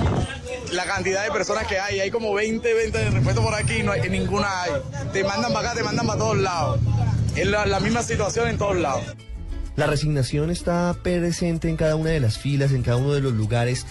La 0.72 0.86
cantidad 0.86 1.24
de 1.24 1.32
personas 1.32 1.68
que 1.68 1.78
hay, 1.78 2.00
hay 2.00 2.10
como 2.10 2.34
20, 2.34 2.74
20 2.74 2.98
de 2.98 3.10
repuestos 3.12 3.44
por 3.44 3.54
aquí, 3.54 3.84
no 3.84 3.92
hay 3.92 4.10
ninguna 4.10 4.64
hay. 4.64 4.72
Te 5.12 5.24
mandan 5.24 5.52
para 5.52 5.72
acá, 5.72 5.78
te 5.78 5.84
mandan 5.84 6.08
para 6.08 6.20
todos 6.20 6.38
lados. 6.38 6.80
Es 7.36 7.48
la, 7.48 7.66
la 7.66 7.80
misma 7.80 8.02
situación 8.02 8.48
en 8.48 8.58
todos 8.58 8.78
lados. 8.78 9.04
La 9.76 9.88
resignación 9.88 10.50
está 10.50 10.96
presente 11.02 11.70
en 11.70 11.78
cada 11.78 11.96
una 11.96 12.10
de 12.10 12.20
las 12.20 12.38
filas, 12.38 12.72
en 12.72 12.84
cada 12.84 12.98
uno 12.98 13.14
de 13.14 13.22
los 13.22 13.34
lugares. 13.34 13.86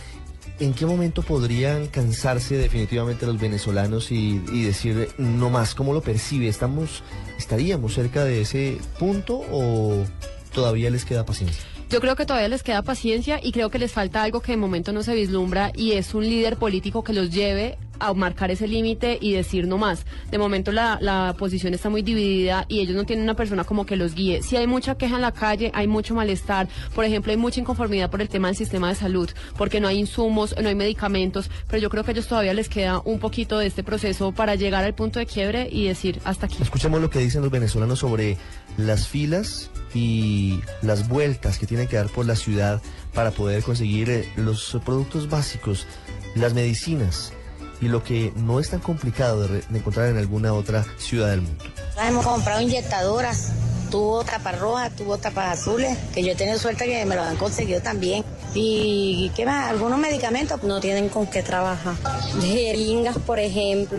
¿En 0.60 0.74
qué 0.74 0.84
momento 0.84 1.22
podrían 1.22 1.86
cansarse 1.86 2.58
definitivamente 2.58 3.24
los 3.24 3.40
venezolanos 3.40 4.12
y, 4.12 4.42
y, 4.52 4.62
decir 4.62 5.08
no 5.16 5.48
más? 5.48 5.74
¿Cómo 5.74 5.94
lo 5.94 6.02
percibe? 6.02 6.48
¿Estamos, 6.48 7.02
¿Estaríamos 7.38 7.94
cerca 7.94 8.24
de 8.24 8.42
ese 8.42 8.78
punto 8.98 9.40
o 9.50 10.04
todavía 10.52 10.90
les 10.90 11.06
queda 11.06 11.24
paciencia? 11.24 11.64
Yo 11.88 12.00
creo 12.00 12.14
que 12.14 12.26
todavía 12.26 12.48
les 12.48 12.62
queda 12.62 12.82
paciencia 12.82 13.40
y 13.42 13.52
creo 13.52 13.70
que 13.70 13.78
les 13.78 13.90
falta 13.90 14.22
algo 14.22 14.40
que 14.40 14.52
de 14.52 14.58
momento 14.58 14.92
no 14.92 15.02
se 15.02 15.14
vislumbra 15.14 15.72
y 15.74 15.92
es 15.92 16.14
un 16.14 16.24
líder 16.24 16.56
político 16.56 17.02
que 17.02 17.14
los 17.14 17.30
lleve 17.30 17.78
a 18.00 18.12
marcar 18.14 18.50
ese 18.50 18.66
límite 18.66 19.18
y 19.20 19.32
decir 19.32 19.66
no 19.66 19.78
más. 19.78 20.04
De 20.30 20.38
momento 20.38 20.72
la, 20.72 20.98
la 21.00 21.34
posición 21.38 21.74
está 21.74 21.88
muy 21.88 22.02
dividida 22.02 22.64
y 22.68 22.80
ellos 22.80 22.96
no 22.96 23.04
tienen 23.04 23.24
una 23.24 23.34
persona 23.34 23.64
como 23.64 23.86
que 23.86 23.96
los 23.96 24.14
guíe. 24.14 24.42
Si 24.42 24.56
hay 24.56 24.66
mucha 24.66 24.96
queja 24.96 25.16
en 25.16 25.22
la 25.22 25.32
calle, 25.32 25.70
hay 25.74 25.86
mucho 25.86 26.14
malestar. 26.14 26.68
Por 26.94 27.04
ejemplo, 27.04 27.30
hay 27.30 27.36
mucha 27.38 27.60
inconformidad 27.60 28.10
por 28.10 28.20
el 28.20 28.28
tema 28.28 28.48
del 28.48 28.56
sistema 28.56 28.88
de 28.88 28.94
salud, 28.94 29.30
porque 29.56 29.80
no 29.80 29.88
hay 29.88 29.98
insumos, 29.98 30.54
no 30.60 30.68
hay 30.68 30.74
medicamentos, 30.74 31.50
pero 31.68 31.80
yo 31.82 31.90
creo 31.90 32.04
que 32.04 32.10
a 32.10 32.12
ellos 32.12 32.26
todavía 32.26 32.54
les 32.54 32.68
queda 32.68 33.00
un 33.04 33.18
poquito 33.18 33.58
de 33.58 33.66
este 33.66 33.82
proceso 33.82 34.32
para 34.32 34.54
llegar 34.54 34.84
al 34.84 34.94
punto 34.94 35.18
de 35.18 35.26
quiebre 35.26 35.68
y 35.70 35.86
decir 35.86 36.20
hasta 36.24 36.46
aquí. 36.46 36.56
Escuchemos 36.60 37.00
lo 37.00 37.10
que 37.10 37.18
dicen 37.18 37.42
los 37.42 37.50
venezolanos 37.50 37.98
sobre 37.98 38.36
las 38.76 39.08
filas 39.08 39.70
y 39.94 40.60
las 40.82 41.08
vueltas 41.08 41.58
que 41.58 41.66
tienen 41.66 41.88
que 41.88 41.96
dar 41.96 42.08
por 42.08 42.26
la 42.26 42.36
ciudad 42.36 42.80
para 43.14 43.30
poder 43.32 43.62
conseguir 43.62 44.28
los 44.36 44.78
productos 44.84 45.28
básicos, 45.28 45.86
las 46.34 46.54
medicinas 46.54 47.32
y 47.80 47.88
lo 47.88 48.02
que 48.04 48.32
no 48.36 48.60
es 48.60 48.70
tan 48.70 48.80
complicado 48.80 49.48
de, 49.48 49.64
encontrar 49.72 50.08
en 50.08 50.18
alguna 50.18 50.52
otra 50.52 50.84
ciudad 50.98 51.30
del 51.30 51.42
mundo. 51.42 51.64
Hemos 52.02 52.24
comprado 52.24 52.60
inyectadoras, 52.60 53.52
tuvo 53.90 54.24
tapas 54.24 54.58
rojas, 54.58 54.94
tuvo 54.96 55.18
tapas 55.18 55.58
azules, 55.58 55.96
que 56.14 56.22
yo 56.22 56.32
he 56.32 56.34
tenido 56.34 56.58
suerte 56.58 56.86
que 56.86 57.04
me 57.06 57.16
lo 57.16 57.22
han 57.22 57.36
conseguido 57.36 57.80
también. 57.80 58.24
Y 58.54 59.30
qué 59.36 59.46
más, 59.46 59.70
algunos 59.70 59.98
medicamentos 59.98 60.62
no 60.62 60.80
tienen 60.80 61.08
con 61.08 61.26
qué 61.26 61.42
trabajar. 61.42 61.94
Jeringas, 62.42 63.18
por 63.18 63.38
ejemplo, 63.38 63.98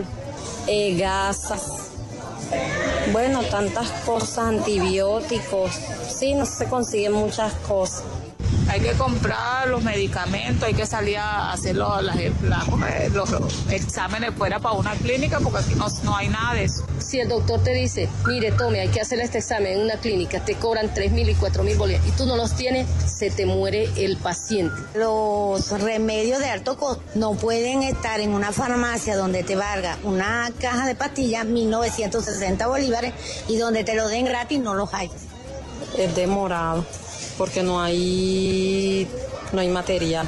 eh, 0.68 0.98
gasas. 0.98 1.90
Bueno, 3.12 3.42
tantas 3.44 3.90
cosas, 4.06 4.40
antibióticos. 4.40 5.72
Sí, 6.14 6.34
no 6.34 6.46
se 6.46 6.66
consiguen 6.66 7.14
muchas 7.14 7.54
cosas. 7.68 8.04
Hay 8.72 8.80
que 8.80 8.94
comprar 8.94 9.68
los 9.68 9.84
medicamentos, 9.84 10.64
hay 10.66 10.74
que 10.74 10.86
salir 10.86 11.18
a 11.18 11.52
hacer 11.52 11.76
los, 11.76 12.02
las- 12.04 12.16
la- 12.44 12.66
los 13.14 13.30
exámenes 13.70 14.32
fuera 14.38 14.60
para 14.60 14.76
una 14.76 14.94
clínica 14.94 15.40
porque 15.42 15.60
aquí 15.60 15.76
no, 15.76 15.88
no 16.04 16.16
hay 16.16 16.30
nada 16.30 16.54
de 16.54 16.64
eso. 16.64 16.86
Si 17.00 17.20
el 17.20 17.28
doctor 17.28 17.62
te 17.62 17.74
dice, 17.74 18.08
mire, 18.26 18.54
tome, 18.54 18.80
hay 18.80 18.88
que 18.88 19.02
hacer 19.02 19.20
este 19.20 19.40
examen 19.40 19.74
en 19.74 19.82
una 19.82 19.96
clínica, 19.98 20.40
te 20.46 20.56
cobran 20.56 20.94
3 20.94 21.12
mil 21.12 21.28
y 21.30 21.36
4 21.36 21.64
mil 21.64 21.76
bolívares 21.78 22.08
y 22.08 22.12
tú 22.16 22.26
no 22.26 22.38
los 22.38 22.54
tienes, 22.56 22.88
se 23.06 23.30
te 23.30 23.46
muere 23.46 23.90
el 23.98 24.16
paciente. 24.16 24.74
Los 24.96 25.70
remedios 25.82 26.40
de 26.40 26.50
alto 26.50 26.78
costo 26.78 27.04
no 27.16 27.34
pueden 27.34 27.84
estar 27.84 28.22
en 28.22 28.32
una 28.34 28.54
farmacia 28.54 29.18
donde 29.18 29.44
te 29.44 29.58
valga 29.58 29.98
una 30.04 30.50
caja 30.62 30.88
de 30.88 30.96
pastillas 30.96 31.46
1960 31.46 32.68
bolívares 32.68 33.14
y 33.50 33.58
donde 33.58 33.84
te 33.84 33.96
lo 33.96 34.08
den 34.08 34.24
gratis 34.24 34.60
no 34.62 34.76
los 34.76 34.94
hay. 34.94 35.12
Es 35.98 36.16
demorado 36.16 36.86
porque 37.38 37.64
no 37.64 37.82
hay, 37.82 39.08
no 39.54 39.62
hay 39.62 39.70
material. 39.70 40.28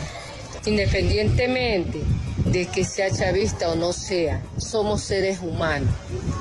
Independientemente 0.65 1.99
de 2.45 2.65
que 2.65 2.83
sea 2.83 3.09
chavista 3.09 3.69
o 3.69 3.75
no 3.75 3.93
sea, 3.93 4.43
somos 4.57 5.03
seres 5.03 5.39
humanos 5.41 5.89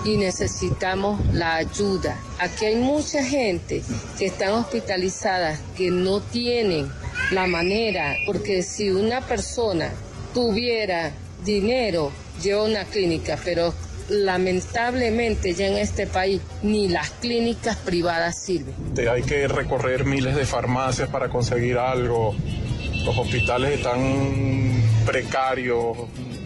y 0.05 0.17
necesitamos 0.17 1.21
la 1.33 1.57
ayuda. 1.57 2.19
Aquí 2.39 2.67
hay 2.67 2.77
mucha 2.77 3.25
gente 3.25 3.83
que 4.19 4.27
están 4.27 4.53
hospitalizadas 4.53 5.61
que 5.77 5.91
no 5.91 6.21
tienen 6.21 6.91
la 7.31 7.47
manera, 7.47 8.15
porque 8.27 8.63
si 8.63 8.91
una 8.91 9.21
persona 9.21 9.91
tuviera 10.35 11.13
dinero, 11.45 12.13
lleva 12.43 12.65
una 12.65 12.85
clínica, 12.85 13.39
pero 13.45 13.73
lamentablemente 14.13 15.55
ya 15.55 15.67
en 15.67 15.79
este 15.79 16.07
país 16.07 16.41
ni 16.63 16.89
las 16.89 17.11
clínicas 17.11 17.77
privadas 17.77 18.39
sirven. 18.39 18.75
Te- 18.95 19.09
hay 19.09 19.23
que 19.23 19.49
recorrer 19.49 20.05
miles 20.05 20.35
de 20.37 20.45
farmacias 20.47 21.09
para 21.09 21.29
conseguir 21.29 21.79
algo. 21.79 22.35
Los 23.05 23.17
hospitales 23.19 23.79
están 23.79 24.83
precarios. 25.07 25.97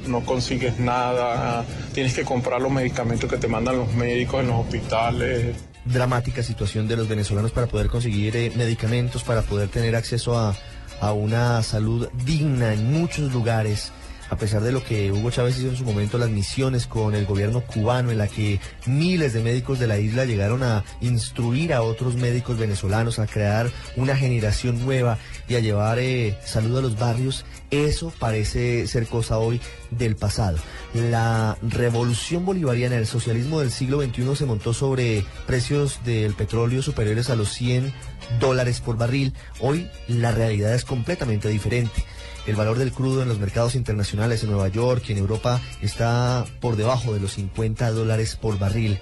no 0.07 0.25
consigues 0.25 0.79
nada, 0.79 1.65
tienes 1.93 2.15
que 2.15 2.23
comprar 2.23 2.61
los 2.63 2.71
medicamentos 2.71 3.29
que 3.29 3.37
te 3.39 3.49
mandan 3.49 3.77
los 3.77 3.93
médicos 3.95 4.41
en 4.41 4.47
los 4.49 4.61
hospitales. 4.61 5.57
Dramática 5.85 6.45
situación 6.45 6.87
de 6.87 6.95
los 6.97 7.09
venezolanos 7.09 7.51
para 7.51 7.67
poder 7.67 7.89
conseguir 7.89 8.37
eh, 8.37 8.53
medicamentos, 8.55 9.25
para 9.25 9.43
poder 9.43 9.69
tener 9.69 9.97
acceso 9.97 10.39
a, 10.39 10.55
a 11.01 11.13
una 11.13 11.61
salud 11.65 12.09
digna 12.25 12.73
en 12.73 12.93
muchos 12.93 13.33
lugares 13.33 13.91
a 14.29 14.37
pesar 14.37 14.63
de 14.63 14.73
lo 14.73 14.83
que 14.83 15.13
Hugo 15.13 15.31
Chávez 15.31 15.59
hizo 15.59 15.69
en 15.69 15.77
su 15.77 15.85
momento, 15.85 16.19
las 16.19 16.31
misiones 16.31 16.87
con 16.87 17.15
el 17.15 17.27
gobierno 17.27 17.61
cubano, 17.61 18.11
en 18.11 18.19
la 18.19 18.29
que 18.29 18.61
miles 18.87 19.33
de 19.33 19.43
médicos 19.43 19.79
de 19.79 19.87
la 19.87 19.99
isla 19.99 20.25
llegaron 20.25 20.63
a 20.63 20.85
instruir 21.01 21.73
a 21.73 21.83
otros 21.83 22.17
médicos 22.17 22.59
venezolanos, 22.59 23.19
a 23.19 23.27
crear 23.27 23.71
una 23.97 24.17
generación 24.17 24.85
nueva 24.85 25.19
y 25.49 25.55
a 25.55 25.61
llevar 25.61 25.99
eh, 25.99 26.37
salud 26.45 26.79
a 26.79 26.83
los 26.83 26.99
barrios, 26.99 27.45
eso 27.71 28.13
parece 28.19 28.87
ser 28.87 29.07
cosa 29.07 29.39
hoy 29.39 29.61
del 29.91 30.17
pasado. 30.17 30.59
La 30.95 31.57
revolución 31.63 32.45
bolivariana, 32.45 32.97
el 32.97 33.07
socialismo 33.07 33.61
del 33.61 33.71
siglo 33.71 34.01
XXI 34.03 34.37
se 34.37 34.47
montó 34.47 34.73
sobre 34.73 35.25
precios 35.47 36.01
del 36.05 36.35
petróleo 36.35 36.83
superiores 36.83 37.31
a 37.31 37.37
los 37.37 37.53
100 37.53 37.93
dólares 38.41 38.81
por 38.81 38.97
barril. 38.97 39.35
Hoy 39.61 39.89
la 40.09 40.33
realidad 40.33 40.75
es 40.75 40.85
completamente 40.85 41.49
diferente. 41.49 42.05
El 42.47 42.55
valor 42.55 42.79
del 42.79 42.93
crudo 42.93 43.23
en 43.23 43.29
los 43.29 43.41
mercados 43.41 43.75
internacionales 43.75 44.43
en 44.43 44.51
Nueva 44.51 44.69
York 44.69 45.05
y 45.09 45.13
en 45.13 45.19
Europa 45.19 45.61
está 45.83 46.45
por 46.61 46.77
debajo 46.77 47.13
de 47.13 47.21
los 47.21 47.33
50 47.33 47.91
dólares 47.91 48.37
por 48.37 48.59
barril. 48.59 49.01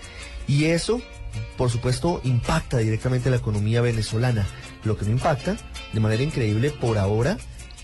Y 0.49 0.65
eso, 0.65 1.03
por 1.59 1.71
supuesto, 1.71 2.23
impacta 2.25 2.79
directamente 2.79 3.29
la 3.29 3.37
economía 3.37 3.83
venezolana. 3.83 4.47
Lo 4.85 4.97
que 4.97 5.05
no 5.05 5.11
impacta, 5.11 5.57
de 5.93 6.01
manera 6.01 6.23
increíble, 6.23 6.71
por 6.71 6.97
ahora, 6.97 7.37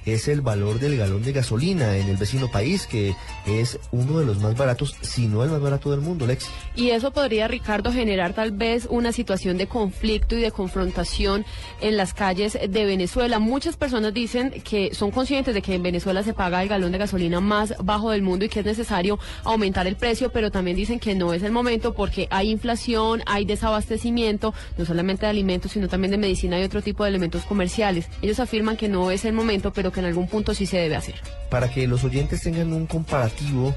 es 0.06 0.28
el 0.28 0.40
valor 0.40 0.78
del 0.78 0.96
galón 0.96 1.22
de 1.22 1.32
gasolina 1.32 1.96
en 1.96 2.08
el 2.08 2.16
vecino 2.16 2.50
país, 2.50 2.86
que 2.86 3.14
es 3.46 3.78
uno 3.92 4.18
de 4.18 4.26
los 4.26 4.38
más 4.38 4.56
baratos, 4.56 4.96
si 5.00 5.26
no 5.26 5.44
el 5.44 5.50
más 5.50 5.60
barato 5.60 5.90
del 5.90 6.00
mundo, 6.00 6.26
Lexi. 6.26 6.48
Y 6.76 6.90
eso 6.90 7.12
podría, 7.12 7.48
Ricardo, 7.48 7.92
generar 7.92 8.32
tal 8.32 8.52
vez 8.52 8.86
una 8.90 9.12
situación 9.12 9.58
de 9.58 9.66
conflicto 9.66 10.36
y 10.36 10.40
de 10.40 10.50
confrontación 10.50 11.44
en 11.80 11.96
las 11.96 12.14
calles 12.14 12.58
de 12.68 12.84
Venezuela. 12.84 13.38
Muchas 13.38 13.76
personas 13.76 14.14
dicen 14.14 14.50
que 14.64 14.94
son 14.94 15.10
conscientes 15.10 15.54
de 15.54 15.62
que 15.62 15.74
en 15.74 15.82
Venezuela 15.82 16.22
se 16.22 16.34
paga 16.34 16.62
el 16.62 16.68
galón 16.68 16.92
de 16.92 16.98
gasolina 16.98 17.40
más 17.40 17.74
bajo 17.82 18.10
del 18.10 18.22
mundo 18.22 18.44
y 18.44 18.48
que 18.48 18.60
es 18.60 18.66
necesario 18.66 19.18
aumentar 19.44 19.86
el 19.86 19.96
precio, 19.96 20.30
pero 20.30 20.50
también 20.50 20.76
dicen 20.76 20.98
que 20.98 21.14
no 21.14 21.32
es 21.32 21.42
el 21.42 21.52
momento 21.52 21.94
porque 21.94 22.28
hay 22.30 22.50
inflación, 22.50 23.22
hay 23.26 23.44
desabastecimiento, 23.44 24.54
no 24.76 24.84
solamente 24.84 25.26
de 25.26 25.30
alimentos, 25.30 25.72
sino 25.72 25.88
también 25.88 26.10
de 26.10 26.18
medicina 26.18 26.60
y 26.60 26.64
otro 26.64 26.82
tipo 26.82 27.04
de 27.04 27.10
elementos 27.10 27.44
comerciales. 27.44 28.08
Ellos 28.22 28.40
afirman 28.40 28.76
que 28.76 28.88
no 28.88 29.10
es 29.10 29.24
el 29.24 29.32
momento, 29.32 29.72
pero 29.72 29.89
que 29.92 30.00
en 30.00 30.06
algún 30.06 30.28
punto 30.28 30.54
sí 30.54 30.66
se 30.66 30.78
debe 30.78 30.96
hacer. 30.96 31.16
Para 31.48 31.70
que 31.70 31.86
los 31.86 32.04
oyentes 32.04 32.42
tengan 32.42 32.72
un 32.72 32.86
comparativo, 32.86 33.74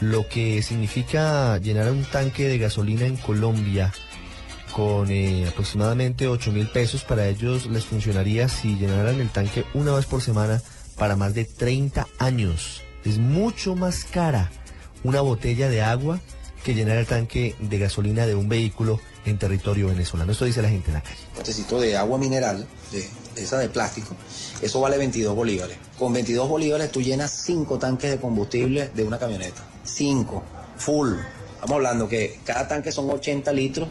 lo 0.00 0.28
que 0.28 0.62
significa 0.62 1.58
llenar 1.58 1.90
un 1.90 2.04
tanque 2.04 2.48
de 2.48 2.58
gasolina 2.58 3.06
en 3.06 3.16
Colombia 3.16 3.92
con 4.72 5.10
eh, 5.10 5.46
aproximadamente 5.48 6.28
8 6.28 6.52
mil 6.52 6.68
pesos, 6.68 7.02
para 7.04 7.26
ellos 7.26 7.66
les 7.66 7.84
funcionaría 7.84 8.48
si 8.48 8.76
llenaran 8.76 9.20
el 9.20 9.30
tanque 9.30 9.64
una 9.72 9.94
vez 9.94 10.04
por 10.04 10.20
semana 10.20 10.60
para 10.96 11.16
más 11.16 11.34
de 11.34 11.44
30 11.44 12.06
años. 12.18 12.82
Es 13.04 13.18
mucho 13.18 13.74
más 13.74 14.04
cara 14.04 14.50
una 15.02 15.20
botella 15.20 15.68
de 15.70 15.82
agua 15.82 16.20
que 16.62 16.74
llenar 16.74 16.98
el 16.98 17.06
tanque 17.06 17.54
de 17.60 17.78
gasolina 17.78 18.26
de 18.26 18.34
un 18.34 18.48
vehículo 18.48 19.00
en 19.24 19.38
territorio 19.38 19.86
venezolano. 19.88 20.32
Esto 20.32 20.44
dice 20.44 20.62
la 20.62 20.68
gente 20.68 20.88
en 20.88 20.94
la 20.94 21.02
calle. 21.02 21.70
Un 21.70 21.80
de 21.80 21.96
agua 21.96 22.18
mineral, 22.18 22.66
de, 22.92 23.08
esa 23.36 23.58
de 23.58 23.68
plástico, 23.68 24.14
eso 24.62 24.80
vale 24.80 24.98
22 24.98 25.34
bolívares. 25.34 25.78
Con 25.98 26.12
22 26.12 26.48
bolívares 26.48 26.90
tú 26.90 27.00
llenas 27.00 27.30
5 27.30 27.78
tanques 27.78 28.10
de 28.10 28.18
combustible 28.18 28.90
de 28.94 29.04
una 29.04 29.18
camioneta. 29.18 29.62
5, 29.84 30.42
full. 30.76 31.14
Estamos 31.54 31.74
hablando 31.74 32.08
que 32.08 32.38
cada 32.44 32.68
tanque 32.68 32.92
son 32.92 33.10
80 33.10 33.52
litros 33.52 33.88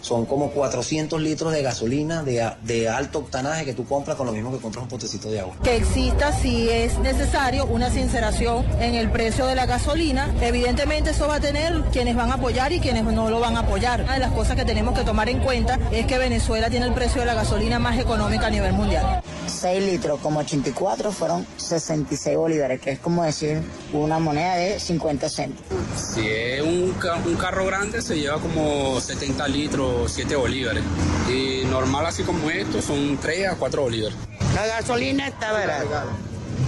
son 0.00 0.26
como 0.26 0.50
400 0.50 1.20
litros 1.20 1.52
de 1.52 1.62
gasolina 1.62 2.22
de, 2.22 2.50
de, 2.62 2.88
alto 2.88 3.20
octanaje 3.20 3.64
que 3.64 3.74
tú 3.74 3.84
compras 3.84 4.16
con 4.16 4.26
lo 4.26 4.32
mismo 4.32 4.52
que 4.52 4.58
compras 4.58 4.82
un 4.82 4.88
potecito 4.88 5.30
de 5.30 5.40
agua. 5.40 5.56
Que 5.62 5.76
exista 5.76 6.32
si 6.32 6.68
es 6.68 6.98
necesario 6.98 7.66
una 7.66 7.90
sinceración 7.90 8.64
en 8.80 8.94
el 8.94 9.10
precio 9.10 9.46
de 9.46 9.54
la 9.54 9.66
gasolina. 9.66 10.32
Evidentemente 10.40 11.10
eso 11.10 11.28
va 11.28 11.36
a 11.36 11.40
tener 11.40 11.82
quienes 11.92 12.16
van 12.16 12.30
a 12.30 12.34
apoyar 12.34 12.72
y 12.72 12.80
quienes 12.80 13.04
no 13.04 13.30
lo 13.30 13.40
van 13.40 13.56
a 13.56 13.60
apoyar. 13.60 14.02
Una 14.02 14.14
de 14.14 14.20
las 14.20 14.32
cosas 14.32 14.56
que 14.56 14.64
tenemos 14.64 14.98
que 14.98 15.04
tomar 15.04 15.28
en 15.28 15.40
cuenta 15.40 15.78
es 15.90 16.06
que 16.06 16.18
Venezuela 16.18 16.70
tiene 16.70 16.86
el 16.86 16.92
precio 16.92 17.20
de 17.20 17.26
la 17.26 17.34
gasolina 17.34 17.78
más 17.78 17.98
económica 17.98 18.46
a 18.46 18.50
nivel 18.50 18.72
mundial. 18.72 19.22
6 19.48 19.84
litros 19.84 20.20
como 20.20 20.40
84 20.40 21.12
fueron 21.12 21.46
66 21.56 22.36
bolívares, 22.36 22.80
que 22.80 22.92
es 22.92 22.98
como 22.98 23.24
decir 23.24 23.62
una 23.92 24.18
moneda 24.18 24.56
de 24.56 24.78
50 24.80 25.28
centos. 25.28 25.64
Si 25.96 26.28
es 26.28 26.62
un, 26.62 26.94
un 27.26 27.36
carro 27.36 27.66
grande 27.66 28.02
se 28.02 28.18
lleva 28.18 28.38
como 28.38 29.00
70 29.00 29.48
litros, 29.48 30.12
7 30.12 30.36
bolívares. 30.36 30.84
Y 31.28 31.64
normal 31.66 32.06
así 32.06 32.22
como 32.22 32.50
esto 32.50 32.82
son 32.82 33.18
3 33.18 33.48
a 33.48 33.54
4 33.56 33.82
bolívares. 33.82 34.16
La 34.54 34.66
gasolina 34.66 35.28
está 35.28 35.52
barata. 35.52 36.04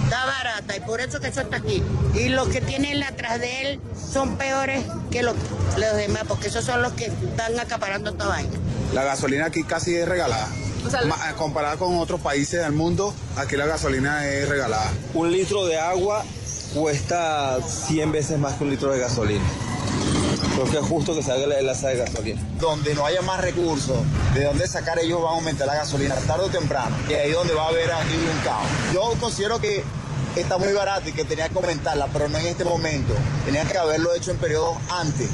Está 0.03 0.25
barata 0.25 0.77
y 0.77 0.79
por 0.81 1.01
eso 1.01 1.19
que 1.19 1.27
eso 1.27 1.41
está 1.41 1.57
aquí. 1.57 1.83
Y 2.13 2.29
los 2.29 2.47
que 2.49 2.61
tienen 2.61 3.03
atrás 3.03 3.39
de 3.39 3.61
él 3.61 3.79
son 3.95 4.37
peores 4.37 4.83
que 5.09 5.23
los, 5.23 5.35
los 5.77 5.95
demás, 5.97 6.23
porque 6.27 6.47
esos 6.47 6.63
son 6.63 6.81
los 6.81 6.93
que 6.93 7.05
están 7.05 7.59
acaparando 7.59 8.13
toda 8.13 8.29
vaina. 8.29 8.57
La 8.93 9.03
gasolina 9.03 9.45
aquí 9.45 9.63
casi 9.63 9.95
es 9.95 10.07
regalada. 10.07 10.47
O 10.85 10.89
sea, 10.89 11.01
comparada 11.37 11.77
con 11.77 11.97
otros 11.97 12.21
países 12.21 12.61
del 12.61 12.73
mundo, 12.73 13.13
aquí 13.37 13.55
la 13.55 13.65
gasolina 13.65 14.27
es 14.27 14.49
regalada. 14.49 14.91
Un 15.13 15.31
litro 15.31 15.65
de 15.65 15.79
agua 15.79 16.23
cuesta 16.73 17.59
100 17.61 18.11
veces 18.11 18.39
más 18.39 18.55
que 18.55 18.63
un 18.63 18.71
litro 18.71 18.91
de 18.91 18.99
gasolina. 18.99 19.45
Creo 20.55 20.65
que 20.69 20.77
es 20.77 20.85
justo 20.85 21.15
que 21.15 21.23
salga 21.23 21.47
la 21.47 21.59
enlaza 21.59 21.89
de 21.89 21.97
gasolina. 21.97 22.41
Donde 22.59 22.93
no 22.95 23.05
haya 23.05 23.21
más 23.21 23.41
recursos, 23.41 23.97
de 24.33 24.43
dónde 24.43 24.67
sacar 24.67 24.99
ellos 24.99 25.21
van 25.21 25.33
a 25.33 25.35
aumentar 25.35 25.67
la 25.67 25.75
gasolina 25.75 26.15
tarde 26.15 26.45
o 26.45 26.49
temprano. 26.49 26.95
Y 27.09 27.13
ahí 27.13 27.29
es 27.29 27.35
donde 27.35 27.53
va 27.53 27.65
a 27.65 27.69
haber 27.69 27.91
aquí 27.91 28.15
un 28.15 28.43
caos. 28.43 28.67
Yo 28.93 29.13
considero 29.19 29.59
que 29.59 29.83
está 30.35 30.57
muy 30.57 30.73
barato 30.73 31.09
y 31.09 31.13
que 31.13 31.25
tenía 31.25 31.47
que 31.49 31.57
aumentarla, 31.57 32.07
pero 32.11 32.27
no 32.29 32.37
en 32.37 32.47
este 32.47 32.63
momento. 32.63 33.13
Tenía 33.45 33.65
que 33.65 33.77
haberlo 33.77 34.13
hecho 34.13 34.31
en 34.31 34.37
periodos 34.37 34.77
antes. 34.89 35.29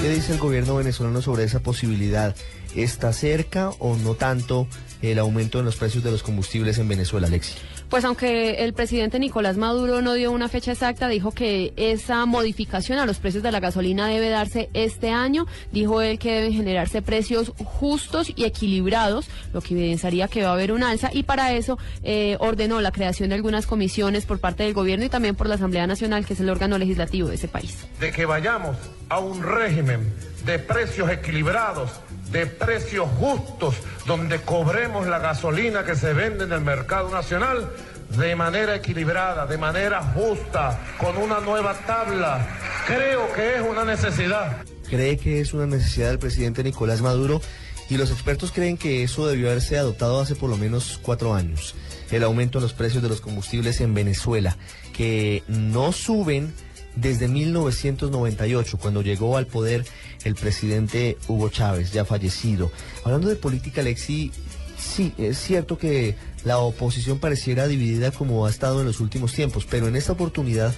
¿Qué 0.00 0.10
dice 0.10 0.32
el 0.32 0.38
gobierno 0.38 0.76
venezolano 0.76 1.22
sobre 1.22 1.44
esa 1.44 1.60
posibilidad? 1.60 2.34
¿Está 2.76 3.12
cerca 3.14 3.70
o 3.78 3.96
no 3.96 4.14
tanto 4.14 4.68
el 5.00 5.18
aumento 5.18 5.58
en 5.58 5.64
los 5.64 5.76
precios 5.76 6.04
de 6.04 6.10
los 6.10 6.22
combustibles 6.22 6.78
en 6.78 6.88
Venezuela, 6.88 7.26
Alexi? 7.26 7.54
Pues 7.88 8.04
aunque 8.04 8.64
el 8.64 8.74
presidente 8.74 9.18
Nicolás 9.18 9.56
Maduro 9.56 10.02
no 10.02 10.14
dio 10.14 10.32
una 10.32 10.48
fecha 10.48 10.72
exacta, 10.72 11.08
dijo 11.08 11.30
que 11.30 11.72
esa 11.76 12.26
modificación 12.26 12.98
a 12.98 13.06
los 13.06 13.18
precios 13.18 13.44
de 13.44 13.52
la 13.52 13.60
gasolina 13.60 14.08
debe 14.08 14.28
darse 14.28 14.68
este 14.74 15.10
año. 15.10 15.46
Dijo 15.70 16.02
él 16.02 16.18
que 16.18 16.34
deben 16.34 16.52
generarse 16.52 17.00
precios 17.00 17.52
justos 17.64 18.32
y 18.34 18.44
equilibrados, 18.44 19.28
lo 19.52 19.60
que 19.60 19.74
evidenciaría 19.74 20.26
que 20.26 20.42
va 20.42 20.50
a 20.50 20.52
haber 20.54 20.72
un 20.72 20.82
alza 20.82 21.10
y 21.12 21.22
para 21.22 21.52
eso 21.52 21.78
eh, 22.02 22.36
ordenó 22.40 22.80
la 22.80 22.90
creación 22.90 23.28
de 23.28 23.36
algunas 23.36 23.66
comisiones 23.66 24.26
por 24.26 24.40
parte 24.40 24.64
del 24.64 24.74
gobierno 24.74 25.04
y 25.04 25.08
también 25.08 25.36
por 25.36 25.48
la 25.48 25.54
Asamblea 25.54 25.86
Nacional, 25.86 26.26
que 26.26 26.34
es 26.34 26.40
el 26.40 26.50
órgano 26.50 26.76
legislativo 26.76 27.28
de 27.28 27.36
ese 27.36 27.48
país. 27.48 27.86
De 28.00 28.10
que 28.10 28.26
vayamos 28.26 28.76
a 29.08 29.20
un 29.20 29.42
régimen 29.42 30.12
de 30.44 30.58
precios 30.58 31.08
equilibrados 31.10 31.90
de 32.30 32.46
precios 32.46 33.08
justos, 33.18 33.76
donde 34.06 34.40
cobremos 34.40 35.06
la 35.06 35.18
gasolina 35.18 35.84
que 35.84 35.94
se 35.94 36.12
vende 36.12 36.44
en 36.44 36.52
el 36.52 36.60
mercado 36.60 37.10
nacional 37.10 37.70
de 38.10 38.36
manera 38.36 38.76
equilibrada, 38.76 39.46
de 39.46 39.58
manera 39.58 40.02
justa, 40.02 40.80
con 40.98 41.16
una 41.16 41.40
nueva 41.40 41.74
tabla. 41.86 42.46
Creo 42.86 43.32
que 43.32 43.56
es 43.56 43.60
una 43.60 43.84
necesidad. 43.84 44.58
Cree 44.88 45.16
que 45.16 45.40
es 45.40 45.52
una 45.52 45.66
necesidad 45.66 46.10
del 46.10 46.18
presidente 46.18 46.62
Nicolás 46.62 47.02
Maduro 47.02 47.40
y 47.88 47.96
los 47.96 48.10
expertos 48.10 48.52
creen 48.52 48.76
que 48.76 49.02
eso 49.02 49.26
debió 49.26 49.48
haberse 49.48 49.78
adoptado 49.78 50.20
hace 50.20 50.34
por 50.34 50.50
lo 50.50 50.56
menos 50.56 50.98
cuatro 51.02 51.34
años. 51.34 51.74
El 52.10 52.22
aumento 52.22 52.58
en 52.58 52.62
los 52.62 52.72
precios 52.72 53.02
de 53.02 53.08
los 53.08 53.20
combustibles 53.20 53.80
en 53.80 53.94
Venezuela, 53.94 54.56
que 54.92 55.42
no 55.48 55.92
suben 55.92 56.54
desde 56.96 57.28
1998, 57.28 58.78
cuando 58.78 59.02
llegó 59.02 59.36
al 59.36 59.46
poder 59.46 59.84
el 60.24 60.34
presidente 60.34 61.16
Hugo 61.28 61.50
Chávez, 61.50 61.92
ya 61.92 62.04
fallecido. 62.04 62.72
Hablando 63.04 63.28
de 63.28 63.36
política, 63.36 63.82
Alexi, 63.82 64.32
sí, 64.78 65.12
es 65.18 65.38
cierto 65.38 65.78
que 65.78 66.16
la 66.44 66.58
oposición 66.58 67.18
pareciera 67.18 67.66
dividida 67.66 68.10
como 68.10 68.46
ha 68.46 68.50
estado 68.50 68.80
en 68.80 68.86
los 68.86 69.00
últimos 69.00 69.32
tiempos, 69.32 69.66
pero 69.68 69.88
en 69.88 69.96
esta 69.96 70.12
oportunidad, 70.12 70.74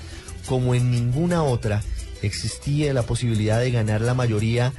como 0.47 0.75
en 0.75 0.91
ninguna 0.91 1.43
otra, 1.43 1.83
existía 2.23 2.93
la 2.93 3.03
posibilidad 3.03 3.61
de 3.61 3.71
ganar 3.71 4.01
la 4.01 4.15
mayoría 4.15 4.73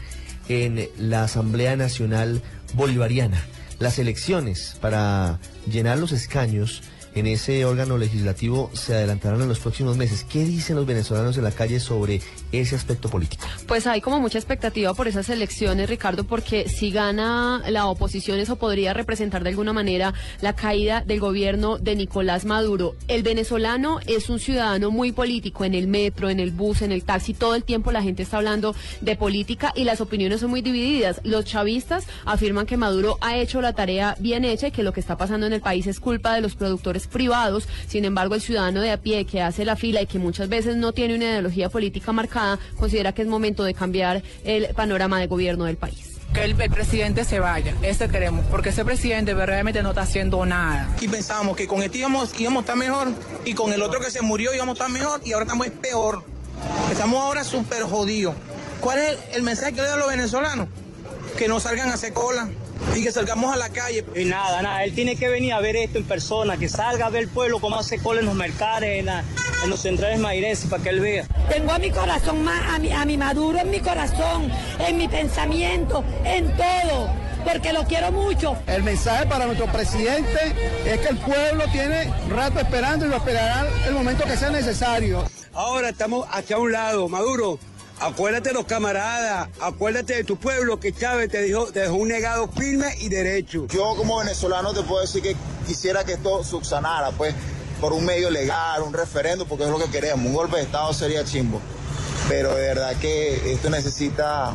en 0.49 0.89
la 0.97 1.23
Asamblea 1.23 1.75
Nacional 1.75 2.41
Bolivariana. 2.73 3.41
Las 3.79 3.97
elecciones 3.97 4.75
para 4.81 5.39
llenar 5.71 5.99
los 5.99 6.11
escaños 6.11 6.81
en 7.15 7.27
ese 7.27 7.65
órgano 7.65 7.97
legislativo 7.97 8.69
se 8.73 8.95
adelantarán 8.95 9.41
en 9.41 9.47
los 9.47 9.59
próximos 9.59 9.97
meses. 9.97 10.25
¿Qué 10.29 10.43
dicen 10.43 10.75
los 10.75 10.85
venezolanos 10.85 11.37
en 11.37 11.43
la 11.43 11.51
calle 11.51 11.79
sobre 11.79 12.21
ese 12.51 12.75
aspecto 12.75 13.09
político? 13.09 13.45
Pues 13.67 13.87
hay 13.87 14.01
como 14.01 14.19
mucha 14.19 14.37
expectativa 14.37 14.93
por 14.93 15.07
esas 15.07 15.29
elecciones, 15.29 15.89
Ricardo, 15.89 16.23
porque 16.23 16.67
si 16.69 16.91
gana 16.91 17.61
la 17.69 17.87
oposición 17.87 18.39
eso 18.39 18.55
podría 18.57 18.93
representar 18.93 19.43
de 19.43 19.49
alguna 19.49 19.73
manera 19.73 20.13
la 20.41 20.55
caída 20.55 21.01
del 21.05 21.19
gobierno 21.19 21.77
de 21.77 21.95
Nicolás 21.95 22.45
Maduro. 22.45 22.95
El 23.07 23.23
venezolano 23.23 23.99
es 24.07 24.29
un 24.29 24.39
ciudadano 24.39 24.91
muy 24.91 25.11
político 25.11 25.65
en 25.65 25.73
el 25.73 25.87
metro, 25.87 26.29
en 26.29 26.39
el 26.39 26.51
bus, 26.51 26.81
en 26.81 26.91
el 26.91 27.03
taxi, 27.03 27.33
todo 27.33 27.55
el 27.55 27.63
tiempo 27.63 27.91
la 27.91 28.01
gente 28.01 28.23
está 28.23 28.37
hablando 28.37 28.75
de 29.01 29.15
política 29.15 29.73
y 29.75 29.83
las 29.83 30.01
opiniones 30.01 30.41
son 30.41 30.49
muy 30.49 30.61
divididas. 30.61 31.21
Los 31.23 31.45
chavistas 31.45 32.05
afirman 32.25 32.65
que 32.65 32.77
Maduro 32.77 33.17
ha 33.21 33.37
hecho 33.37 33.61
la 33.61 33.73
tarea 33.73 34.15
bien 34.19 34.45
hecha 34.45 34.67
y 34.67 34.71
que 34.71 34.83
lo 34.83 34.93
que 34.93 34.99
está 34.99 35.17
pasando 35.17 35.45
en 35.45 35.53
el 35.53 35.61
país 35.61 35.87
es 35.87 35.99
culpa 35.99 36.33
de 36.33 36.41
los 36.41 36.55
productores 36.55 37.07
privados. 37.07 37.67
Sin 37.87 38.05
embargo, 38.05 38.35
el 38.35 38.41
ciudadano 38.41 38.81
de 38.81 38.91
a 38.91 38.97
pie 38.97 39.25
que 39.25 39.41
hace 39.41 39.65
la 39.65 39.75
fila 39.75 40.01
y 40.01 40.07
que 40.07 40.19
muchas 40.19 40.49
veces 40.49 40.75
no 40.75 40.93
tiene 40.93 41.15
una 41.15 41.25
ideología 41.25 41.69
política 41.69 42.11
marcada, 42.11 42.38
considera 42.77 43.13
que 43.13 43.21
es 43.21 43.27
momento 43.27 43.63
de 43.63 43.73
cambiar 43.73 44.23
el 44.43 44.67
panorama 44.75 45.19
de 45.19 45.27
gobierno 45.27 45.65
del 45.65 45.77
país. 45.77 46.17
Que 46.33 46.43
el, 46.43 46.59
el 46.61 46.69
presidente 46.69 47.25
se 47.25 47.39
vaya, 47.39 47.73
ese 47.81 48.07
queremos, 48.07 48.45
porque 48.51 48.69
ese 48.69 48.85
presidente 48.85 49.33
verdaderamente 49.33 49.81
no 49.81 49.89
está 49.89 50.01
haciendo 50.01 50.45
nada. 50.45 50.87
Y 51.01 51.07
pensábamos 51.07 51.57
que 51.57 51.67
con 51.67 51.81
este 51.81 51.97
íbamos, 51.99 52.39
íbamos 52.39 52.61
a 52.61 52.61
estar 52.61 52.75
mejor 52.75 53.07
y 53.45 53.53
con 53.53 53.73
el 53.73 53.81
otro 53.81 53.99
que 53.99 54.11
se 54.11 54.21
murió 54.21 54.53
íbamos 54.53 54.79
a 54.79 54.85
estar 54.85 54.89
mejor 54.89 55.21
y 55.25 55.33
ahora 55.33 55.45
estamos 55.45 55.67
peor. 55.69 56.23
Estamos 56.91 57.19
ahora 57.21 57.43
súper 57.43 57.83
jodidos. 57.83 58.35
¿Cuál 58.79 58.99
es 58.99 59.09
el, 59.09 59.17
el 59.37 59.43
mensaje 59.43 59.73
que 59.73 59.81
le 59.81 59.87
da 59.87 59.95
a 59.95 59.97
los 59.97 60.09
venezolanos? 60.09 60.67
Que 61.37 61.47
no 61.47 61.59
salgan 61.59 61.89
a 61.89 61.93
hacer 61.93 62.13
cola 62.13 62.49
y 62.95 63.03
que 63.03 63.11
salgamos 63.11 63.53
a 63.53 63.57
la 63.57 63.69
calle. 63.69 64.03
Y 64.15 64.25
nada, 64.25 64.61
nada, 64.61 64.83
él 64.83 64.93
tiene 64.93 65.15
que 65.15 65.29
venir 65.29 65.53
a 65.53 65.59
ver 65.61 65.75
esto 65.77 65.97
en 65.97 66.03
persona, 66.05 66.57
que 66.57 66.67
salga 66.69 67.05
a 67.05 67.09
ver 67.09 67.23
el 67.23 67.29
pueblo, 67.29 67.59
cómo 67.59 67.77
hace 67.77 67.97
cola 67.99 68.19
en 68.19 68.25
los 68.25 68.35
mercados, 68.35 68.83
en, 68.83 69.05
la- 69.05 69.23
en 69.63 69.69
los 69.69 69.79
centrales 69.81 70.19
mairenses, 70.19 70.69
para 70.69 70.83
que 70.83 70.89
él 70.89 70.99
vea. 70.99 71.25
Tengo 71.49 71.71
a 71.71 71.79
mi 71.79 71.91
corazón 71.91 72.43
más, 72.43 72.73
a 72.73 72.79
mi, 72.79 72.91
a 72.91 73.05
mi 73.05 73.17
Maduro 73.17 73.59
en 73.59 73.69
mi 73.69 73.79
corazón, 73.79 74.51
en 74.85 74.97
mi 74.97 75.07
pensamiento, 75.07 76.03
en 76.25 76.55
todo, 76.57 77.09
porque 77.45 77.71
lo 77.73 77.85
quiero 77.85 78.11
mucho. 78.11 78.57
El 78.67 78.83
mensaje 78.83 79.25
para 79.25 79.45
nuestro 79.45 79.67
presidente 79.67 80.39
es 80.85 80.99
que 80.99 81.07
el 81.07 81.17
pueblo 81.17 81.65
tiene 81.71 82.11
rato 82.29 82.59
esperando 82.59 83.05
y 83.05 83.09
lo 83.09 83.15
esperará 83.17 83.65
el 83.87 83.93
momento 83.93 84.25
que 84.25 84.35
sea 84.37 84.49
necesario. 84.49 85.23
Ahora 85.53 85.89
estamos 85.89 86.27
hacia 86.31 86.57
un 86.57 86.71
lado, 86.71 87.07
Maduro. 87.09 87.59
Acuérdate 88.01 88.53
los 88.53 88.65
camaradas, 88.65 89.49
acuérdate 89.59 90.15
de 90.15 90.23
tu 90.23 90.37
pueblo 90.37 90.79
que 90.79 90.93
Chávez 90.93 91.29
te 91.29 91.39
te 91.73 91.79
dejó 91.81 91.95
un 91.95 92.07
negado 92.07 92.47
firme 92.47 92.95
y 92.99 93.09
derecho. 93.09 93.67
Yo 93.67 93.93
como 93.97 94.19
venezolano 94.19 94.73
te 94.73 94.83
puedo 94.83 95.01
decir 95.01 95.21
que 95.21 95.35
quisiera 95.67 96.05
que 96.05 96.13
esto 96.13 96.45
subsanara, 96.45 97.11
pues, 97.11 97.35
por 97.81 97.91
un 97.91 98.05
medio 98.05 98.29
legal, 98.29 98.83
un 98.83 98.93
referendo, 98.93 99.45
porque 99.45 99.65
es 99.65 99.69
lo 99.69 99.79
que 99.79 99.89
queremos. 99.89 100.25
Un 100.25 100.33
golpe 100.33 100.55
de 100.55 100.63
Estado 100.63 100.93
sería 100.93 101.25
chimbo. 101.25 101.59
Pero 102.29 102.55
de 102.55 102.61
verdad 102.61 102.95
que 103.01 103.51
esto 103.51 103.69
necesita 103.69 104.53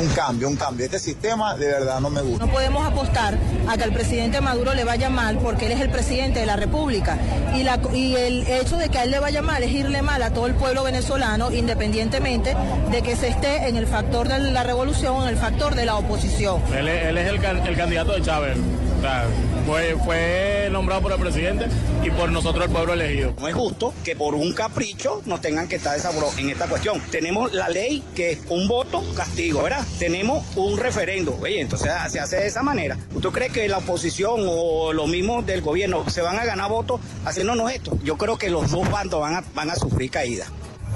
un 0.00 0.08
cambio, 0.08 0.48
un 0.48 0.56
cambio. 0.56 0.86
Este 0.86 0.98
sistema 0.98 1.54
de 1.54 1.66
verdad 1.66 2.00
no 2.00 2.10
me 2.10 2.22
gusta. 2.22 2.46
No 2.46 2.52
podemos 2.52 2.86
apostar 2.86 3.36
a 3.68 3.76
que 3.76 3.84
al 3.84 3.92
presidente 3.92 4.40
Maduro 4.40 4.74
le 4.74 4.84
vaya 4.84 5.10
mal 5.10 5.38
porque 5.38 5.66
él 5.66 5.72
es 5.72 5.80
el 5.80 5.90
presidente 5.90 6.40
de 6.40 6.46
la 6.46 6.56
República. 6.56 7.18
Y, 7.54 7.62
la, 7.62 7.78
y 7.92 8.14
el 8.16 8.46
hecho 8.46 8.76
de 8.76 8.88
que 8.88 8.98
a 8.98 9.04
él 9.04 9.10
le 9.10 9.20
vaya 9.20 9.42
mal 9.42 9.62
es 9.62 9.70
irle 9.72 10.02
mal 10.02 10.22
a 10.22 10.30
todo 10.30 10.46
el 10.46 10.54
pueblo 10.54 10.82
venezolano, 10.82 11.52
independientemente 11.52 12.56
de 12.90 13.02
que 13.02 13.16
se 13.16 13.28
esté 13.28 13.68
en 13.68 13.76
el 13.76 13.86
factor 13.86 14.28
de 14.28 14.38
la 14.38 14.62
revolución 14.62 15.16
o 15.16 15.22
en 15.22 15.28
el 15.28 15.36
factor 15.36 15.74
de 15.74 15.84
la 15.84 15.96
oposición. 15.96 16.62
Él 16.74 16.88
es, 16.88 17.06
él 17.06 17.18
es 17.18 17.28
el, 17.28 17.44
el 17.44 17.76
candidato 17.76 18.12
de 18.12 18.22
Chávez. 18.22 18.56
O 19.00 19.02
sea, 19.02 19.26
fue, 19.66 19.96
fue 20.04 20.68
nombrado 20.70 21.00
por 21.00 21.12
el 21.12 21.18
presidente 21.18 21.66
y 22.04 22.10
por 22.10 22.30
nosotros 22.30 22.66
el 22.66 22.70
pueblo 22.70 22.92
elegido. 22.92 23.32
No 23.40 23.48
es 23.48 23.54
justo 23.54 23.94
que 24.04 24.14
por 24.14 24.34
un 24.34 24.52
capricho 24.52 25.22
nos 25.24 25.40
tengan 25.40 25.68
que 25.68 25.76
estar 25.76 25.96
desabro- 25.98 26.30
en 26.36 26.50
esta 26.50 26.66
cuestión. 26.66 27.00
Tenemos 27.10 27.50
la 27.54 27.70
ley 27.70 28.04
que 28.14 28.32
es 28.32 28.40
un 28.50 28.68
voto 28.68 29.02
castigo, 29.16 29.62
¿verdad? 29.62 29.86
Tenemos 29.98 30.44
un 30.54 30.76
referendo. 30.78 31.38
Oye, 31.40 31.62
entonces 31.62 31.90
se 32.10 32.20
hace 32.20 32.36
de 32.36 32.46
esa 32.46 32.62
manera. 32.62 32.98
¿Usted 33.14 33.30
cree 33.30 33.48
que 33.48 33.66
la 33.68 33.78
oposición 33.78 34.42
o 34.46 34.92
los 34.92 35.08
mismos 35.08 35.46
del 35.46 35.62
gobierno 35.62 36.04
se 36.10 36.20
van 36.20 36.38
a 36.38 36.44
ganar 36.44 36.68
votos 36.70 37.00
haciéndonos 37.24 37.72
esto? 37.72 37.98
Yo 38.04 38.18
creo 38.18 38.36
que 38.36 38.50
los 38.50 38.70
dos 38.70 38.90
bandos 38.90 39.18
van 39.18 39.34
a, 39.36 39.44
van 39.54 39.70
a 39.70 39.76
sufrir 39.76 40.10
caída. 40.10 40.44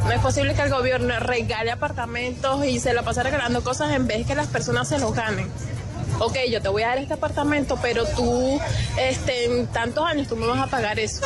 No 0.04 0.10
es 0.12 0.20
posible 0.20 0.52
que 0.54 0.60
el 0.60 0.70
gobierno 0.70 1.18
regale 1.20 1.70
apartamentos 1.70 2.66
y 2.66 2.80
se 2.80 2.92
la 2.92 3.02
pase 3.02 3.22
regalando 3.22 3.62
cosas 3.64 3.94
en 3.94 4.06
vez 4.06 4.26
que 4.26 4.34
las 4.34 4.48
personas 4.48 4.88
se 4.88 4.98
los 4.98 5.14
ganen. 5.14 5.48
Ok, 6.20 6.36
yo 6.50 6.62
te 6.62 6.68
voy 6.68 6.82
a 6.82 6.88
dar 6.88 6.98
este 6.98 7.14
apartamento, 7.14 7.78
pero 7.82 8.04
tú, 8.06 8.60
este, 8.98 9.46
en 9.46 9.66
tantos 9.66 10.04
años 10.06 10.28
tú 10.28 10.36
me 10.36 10.46
vas 10.46 10.60
a 10.60 10.66
pagar 10.68 10.98
eso. 10.98 11.20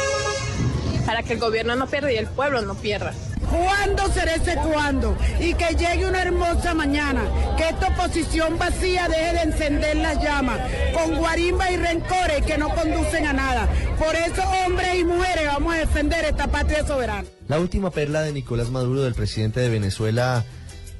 Para 1.05 1.23
que 1.23 1.35
el 1.35 1.39
gobierno 1.39 1.77
no 1.77 1.87
pierda 1.87 2.13
y 2.13 2.17
el 2.17 2.27
pueblo 2.27 2.63
no 2.63 2.75
pierda. 2.75 3.13
¿Cuándo 3.51 4.13
será 4.13 4.35
ese 4.35 4.57
cuándo? 4.57 5.17
Y 5.41 5.55
que 5.55 5.75
llegue 5.75 6.07
una 6.07 6.21
hermosa 6.21 6.75
mañana, 6.75 7.23
que 7.57 7.69
esta 7.69 7.89
oposición 7.89 8.59
vacía 8.59 9.09
deje 9.09 9.33
de 9.33 9.43
encender 9.43 9.97
las 9.97 10.23
llamas, 10.23 10.61
con 10.93 11.17
guarimba 11.17 11.71
y 11.71 11.77
rencores 11.77 12.45
que 12.45 12.59
no 12.59 12.69
conducen 12.75 13.27
a 13.27 13.33
nada. 13.33 13.69
Por 13.99 14.15
eso, 14.17 14.43
hombres 14.67 14.99
y 14.99 15.05
mujeres, 15.05 15.47
vamos 15.47 15.75
a 15.75 15.79
defender 15.79 16.25
esta 16.27 16.49
patria 16.49 16.87
soberana. 16.87 17.27
La 17.47 17.59
última 17.59 17.91
perla 17.91 18.21
de 18.21 18.33
Nicolás 18.33 18.69
Maduro, 18.69 19.03
del 19.03 19.15
presidente 19.15 19.61
de 19.61 19.71
Venezuela, 19.71 20.45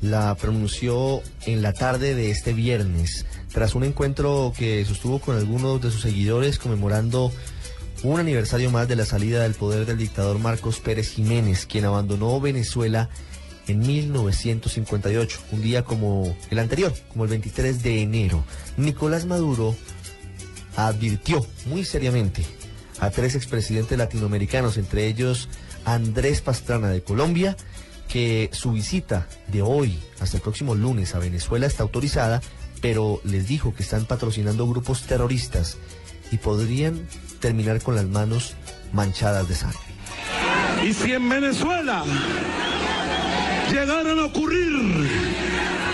la 0.01 0.35
pronunció 0.37 1.23
en 1.47 1.63
la 1.63 1.73
tarde 1.73 2.15
de 2.15 2.31
este 2.31 2.53
viernes, 2.53 3.27
tras 3.53 3.75
un 3.75 3.85
encuentro 3.85 4.53
que 4.57 4.85
sostuvo 4.85 5.19
con 5.19 5.37
algunos 5.37 5.81
de 5.81 5.91
sus 5.91 6.03
seguidores 6.03 6.59
conmemorando 6.59 7.33
un 8.03 8.21
aniversario 8.21 8.71
más 8.71 8.87
de 8.87 8.97
la 8.97 9.05
salida 9.05 9.43
del 9.43 9.55
poder 9.55 9.87
del 9.87 9.99
dictador 9.99 10.39
Marcos 10.39 10.79
Pérez 10.79 11.11
Jiménez, 11.11 11.67
quien 11.67 11.85
abandonó 11.85 12.41
Venezuela 12.41 13.09
en 13.67 13.81
1958, 13.81 15.41
un 15.53 15.63
día 15.63 15.85
como 15.85 16.37
el 16.51 16.59
anterior, 16.59 16.93
como 17.09 17.25
el 17.25 17.31
23 17.31 17.83
de 17.83 18.03
enero. 18.03 18.45
Nicolás 18.77 19.27
Maduro 19.27 19.75
advirtió 20.77 21.45
muy 21.67 21.85
seriamente 21.85 22.45
a 23.01 23.11
tres 23.11 23.35
expresidentes 23.35 23.99
latinoamericanos, 23.99 24.77
entre 24.77 25.07
ellos 25.07 25.49
Andrés 25.85 26.41
Pastrana 26.41 26.89
de 26.89 27.03
Colombia, 27.03 27.57
que 28.09 28.49
su 28.53 28.73
visita 28.73 29.27
de 29.49 29.63
hoy 29.63 29.99
hasta 30.21 30.39
el 30.39 30.43
próximo 30.43 30.75
lunes 30.75 31.15
a 31.15 31.19
Venezuela 31.19 31.67
está 31.67 31.83
autorizada, 31.83 32.41
pero 32.81 33.21
les 33.25 33.47
dijo 33.47 33.75
que 33.75 33.83
están 33.83 34.07
patrocinando 34.07 34.67
grupos 34.67 35.03
terroristas 35.03 35.77
y 36.33 36.39
podrían 36.39 37.07
terminar 37.41 37.81
con 37.83 37.95
las 37.95 38.07
manos 38.07 38.55
manchadas 38.93 39.49
de 39.49 39.55
sangre. 39.55 39.79
Y 40.85 40.93
si 40.93 41.13
en 41.13 41.29
Venezuela 41.29 42.05
llegaran 43.71 44.19
a 44.19 44.25
ocurrir 44.25 45.09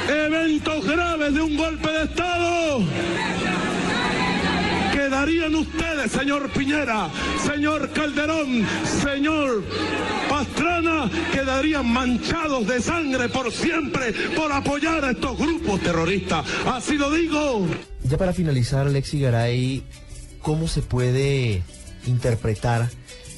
eventos 0.09 0.87
graves 0.87 1.35
de 1.35 1.41
un 1.41 1.57
golpe 1.57 1.89
de 1.91 2.05
Estado, 2.05 2.81
quedarían 4.93 5.55
ustedes, 5.55 6.13
señor 6.13 6.51
Piñera, 6.51 7.09
señor 7.45 7.91
Calderón, 7.91 8.67
señor 9.03 9.65
Pastrana, 10.45 11.11
quedarían 11.33 11.91
manchados 11.91 12.67
de 12.67 12.81
sangre 12.81 13.29
por 13.31 13.51
siempre 13.51 14.13
por 14.37 14.53
apoyar 14.53 15.03
a 15.05 15.13
estos 15.13 15.39
grupos 15.39 15.81
terroristas. 15.81 16.45
Así 16.67 16.99
lo 16.99 17.11
digo. 17.11 17.67
Ya 18.03 18.19
para 18.19 18.35
finalizar, 18.35 18.87
Alexi 18.87 19.21
Garay, 19.21 19.83
¿cómo 20.43 20.69
se 20.69 20.83
puede 20.83 21.63
interpretar 22.07 22.91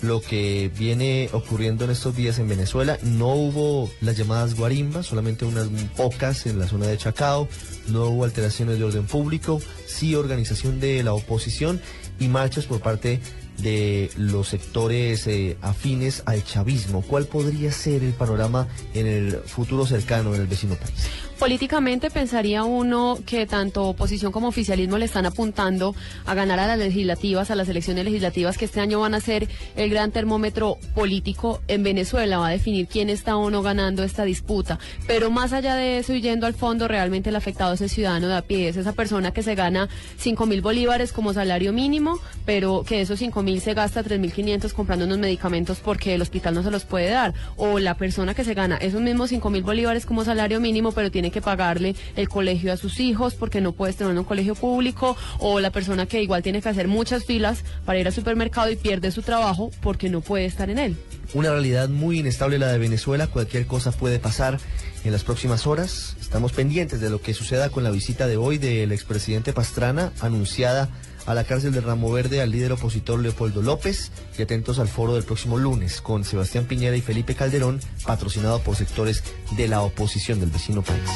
lo 0.02 0.20
que 0.20 0.70
viene 0.76 1.28
ocurriendo 1.32 1.84
en 1.84 1.92
estos 1.92 2.16
días 2.16 2.40
en 2.40 2.48
Venezuela? 2.48 2.98
No 3.02 3.34
hubo 3.34 3.88
las 4.00 4.16
llamadas 4.16 4.56
guarimbas, 4.56 5.06
solamente 5.06 5.44
unas 5.44 5.68
pocas 5.96 6.46
en 6.46 6.58
la 6.58 6.66
zona 6.66 6.88
de 6.88 6.98
Chacao, 6.98 7.48
no 7.86 8.06
hubo 8.06 8.24
alteraciones 8.24 8.78
de 8.78 8.84
orden 8.84 9.06
público, 9.06 9.60
sí 9.86 10.16
organización 10.16 10.80
de 10.80 11.04
la 11.04 11.14
oposición 11.14 11.80
y 12.18 12.26
marchas 12.26 12.66
por 12.66 12.80
parte 12.80 13.20
de 13.58 14.10
los 14.16 14.48
sectores 14.48 15.26
eh, 15.26 15.56
afines 15.62 16.22
al 16.26 16.44
chavismo. 16.44 17.02
¿Cuál 17.02 17.26
podría 17.26 17.72
ser 17.72 18.02
el 18.02 18.12
panorama 18.12 18.68
en 18.94 19.06
el 19.06 19.36
futuro 19.46 19.86
cercano 19.86 20.34
en 20.34 20.42
el 20.42 20.46
vecino 20.46 20.74
país? 20.74 21.08
Políticamente 21.38 22.10
pensaría 22.10 22.64
uno 22.64 23.18
que 23.26 23.44
tanto 23.44 23.84
oposición 23.84 24.32
como 24.32 24.48
oficialismo 24.48 24.96
le 24.96 25.04
están 25.04 25.26
apuntando 25.26 25.94
a 26.24 26.34
ganar 26.34 26.58
a 26.58 26.66
las 26.66 26.78
legislativas, 26.78 27.50
a 27.50 27.54
las 27.54 27.68
elecciones 27.68 28.06
legislativas 28.06 28.56
que 28.56 28.64
este 28.64 28.80
año 28.80 29.00
van 29.00 29.14
a 29.14 29.20
ser 29.20 29.46
el 29.76 29.90
gran 29.90 30.12
termómetro 30.12 30.78
político 30.94 31.60
en 31.68 31.82
Venezuela, 31.82 32.38
va 32.38 32.48
a 32.48 32.52
definir 32.52 32.88
quién 32.88 33.10
está 33.10 33.36
o 33.36 33.50
no 33.50 33.62
ganando 33.62 34.02
esta 34.02 34.24
disputa. 34.24 34.78
Pero 35.06 35.30
más 35.30 35.52
allá 35.52 35.74
de 35.74 35.98
eso 35.98 36.14
y 36.14 36.22
yendo 36.22 36.46
al 36.46 36.54
fondo, 36.54 36.88
realmente 36.88 37.28
el 37.28 37.36
afectado 37.36 37.74
es 37.74 37.82
el 37.82 37.90
ciudadano 37.90 38.28
de 38.28 38.36
a 38.36 38.42
pie, 38.42 38.68
es 38.68 38.78
esa 38.78 38.92
persona 38.94 39.32
que 39.32 39.42
se 39.42 39.54
gana 39.54 39.90
5 40.16 40.46
mil 40.46 40.62
bolívares 40.62 41.12
como 41.12 41.34
salario 41.34 41.74
mínimo, 41.74 42.18
pero 42.46 42.82
que 42.82 43.02
esos 43.02 43.18
5 43.18 43.42
mil 43.42 43.60
se 43.60 43.74
gasta 43.74 44.02
3 44.02 44.18
mil 44.18 44.32
500 44.32 44.72
comprando 44.72 45.04
unos 45.04 45.18
medicamentos 45.18 45.80
porque 45.80 46.14
el 46.14 46.22
hospital 46.22 46.54
no 46.54 46.62
se 46.62 46.70
los 46.70 46.86
puede 46.86 47.10
dar. 47.10 47.34
O 47.56 47.78
la 47.78 47.94
persona 47.94 48.32
que 48.32 48.42
se 48.42 48.54
gana 48.54 48.78
esos 48.78 49.02
mismos 49.02 49.28
5 49.28 49.50
mil 49.50 49.62
bolívares 49.62 50.06
como 50.06 50.24
salario 50.24 50.60
mínimo, 50.60 50.92
pero 50.92 51.10
tiene 51.10 51.25
tiene 51.26 51.32
que 51.32 51.42
pagarle 51.42 51.96
el 52.14 52.28
colegio 52.28 52.72
a 52.72 52.76
sus 52.76 53.00
hijos 53.00 53.34
porque 53.34 53.60
no 53.60 53.72
puede 53.72 53.92
tener 53.92 54.16
un 54.16 54.24
colegio 54.24 54.54
público 54.54 55.16
o 55.40 55.58
la 55.58 55.70
persona 55.70 56.06
que 56.06 56.22
igual 56.22 56.42
tiene 56.42 56.62
que 56.62 56.68
hacer 56.68 56.86
muchas 56.86 57.24
filas 57.24 57.64
para 57.84 57.98
ir 57.98 58.06
al 58.06 58.12
supermercado 58.12 58.70
y 58.70 58.76
pierde 58.76 59.10
su 59.10 59.22
trabajo 59.22 59.72
porque 59.82 60.08
no 60.08 60.20
puede 60.20 60.44
estar 60.44 60.70
en 60.70 60.78
él. 60.78 60.96
Una 61.34 61.50
realidad 61.50 61.88
muy 61.88 62.20
inestable 62.20 62.58
la 62.58 62.68
de 62.68 62.78
Venezuela, 62.78 63.26
cualquier 63.26 63.66
cosa 63.66 63.90
puede 63.90 64.20
pasar 64.20 64.60
en 65.04 65.10
las 65.10 65.24
próximas 65.24 65.66
horas. 65.66 66.16
Estamos 66.20 66.52
pendientes 66.52 67.00
de 67.00 67.10
lo 67.10 67.20
que 67.20 67.34
suceda 67.34 67.70
con 67.70 67.82
la 67.82 67.90
visita 67.90 68.28
de 68.28 68.36
hoy 68.36 68.58
del 68.58 68.92
expresidente 68.92 69.52
Pastrana, 69.52 70.12
anunciada 70.20 70.90
a 71.26 71.34
la 71.34 71.44
cárcel 71.44 71.72
de 71.72 71.80
Ramo 71.80 72.10
Verde 72.10 72.40
al 72.40 72.50
líder 72.50 72.72
opositor 72.72 73.20
Leopoldo 73.20 73.62
López 73.62 74.10
y 74.38 74.42
atentos 74.42 74.78
al 74.78 74.88
foro 74.88 75.14
del 75.14 75.24
próximo 75.24 75.58
lunes 75.58 76.00
con 76.00 76.24
Sebastián 76.24 76.64
Piñera 76.64 76.96
y 76.96 77.02
Felipe 77.02 77.34
Calderón, 77.34 77.80
patrocinado 78.06 78.60
por 78.60 78.76
sectores 78.76 79.22
de 79.56 79.68
la 79.68 79.82
oposición 79.82 80.40
del 80.40 80.50
vecino 80.50 80.82
país. 80.82 81.10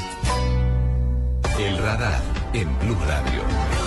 El 1.58 1.78
radar 1.78 2.20
en 2.52 2.78
Blue 2.80 2.96
Radio. 3.06 3.79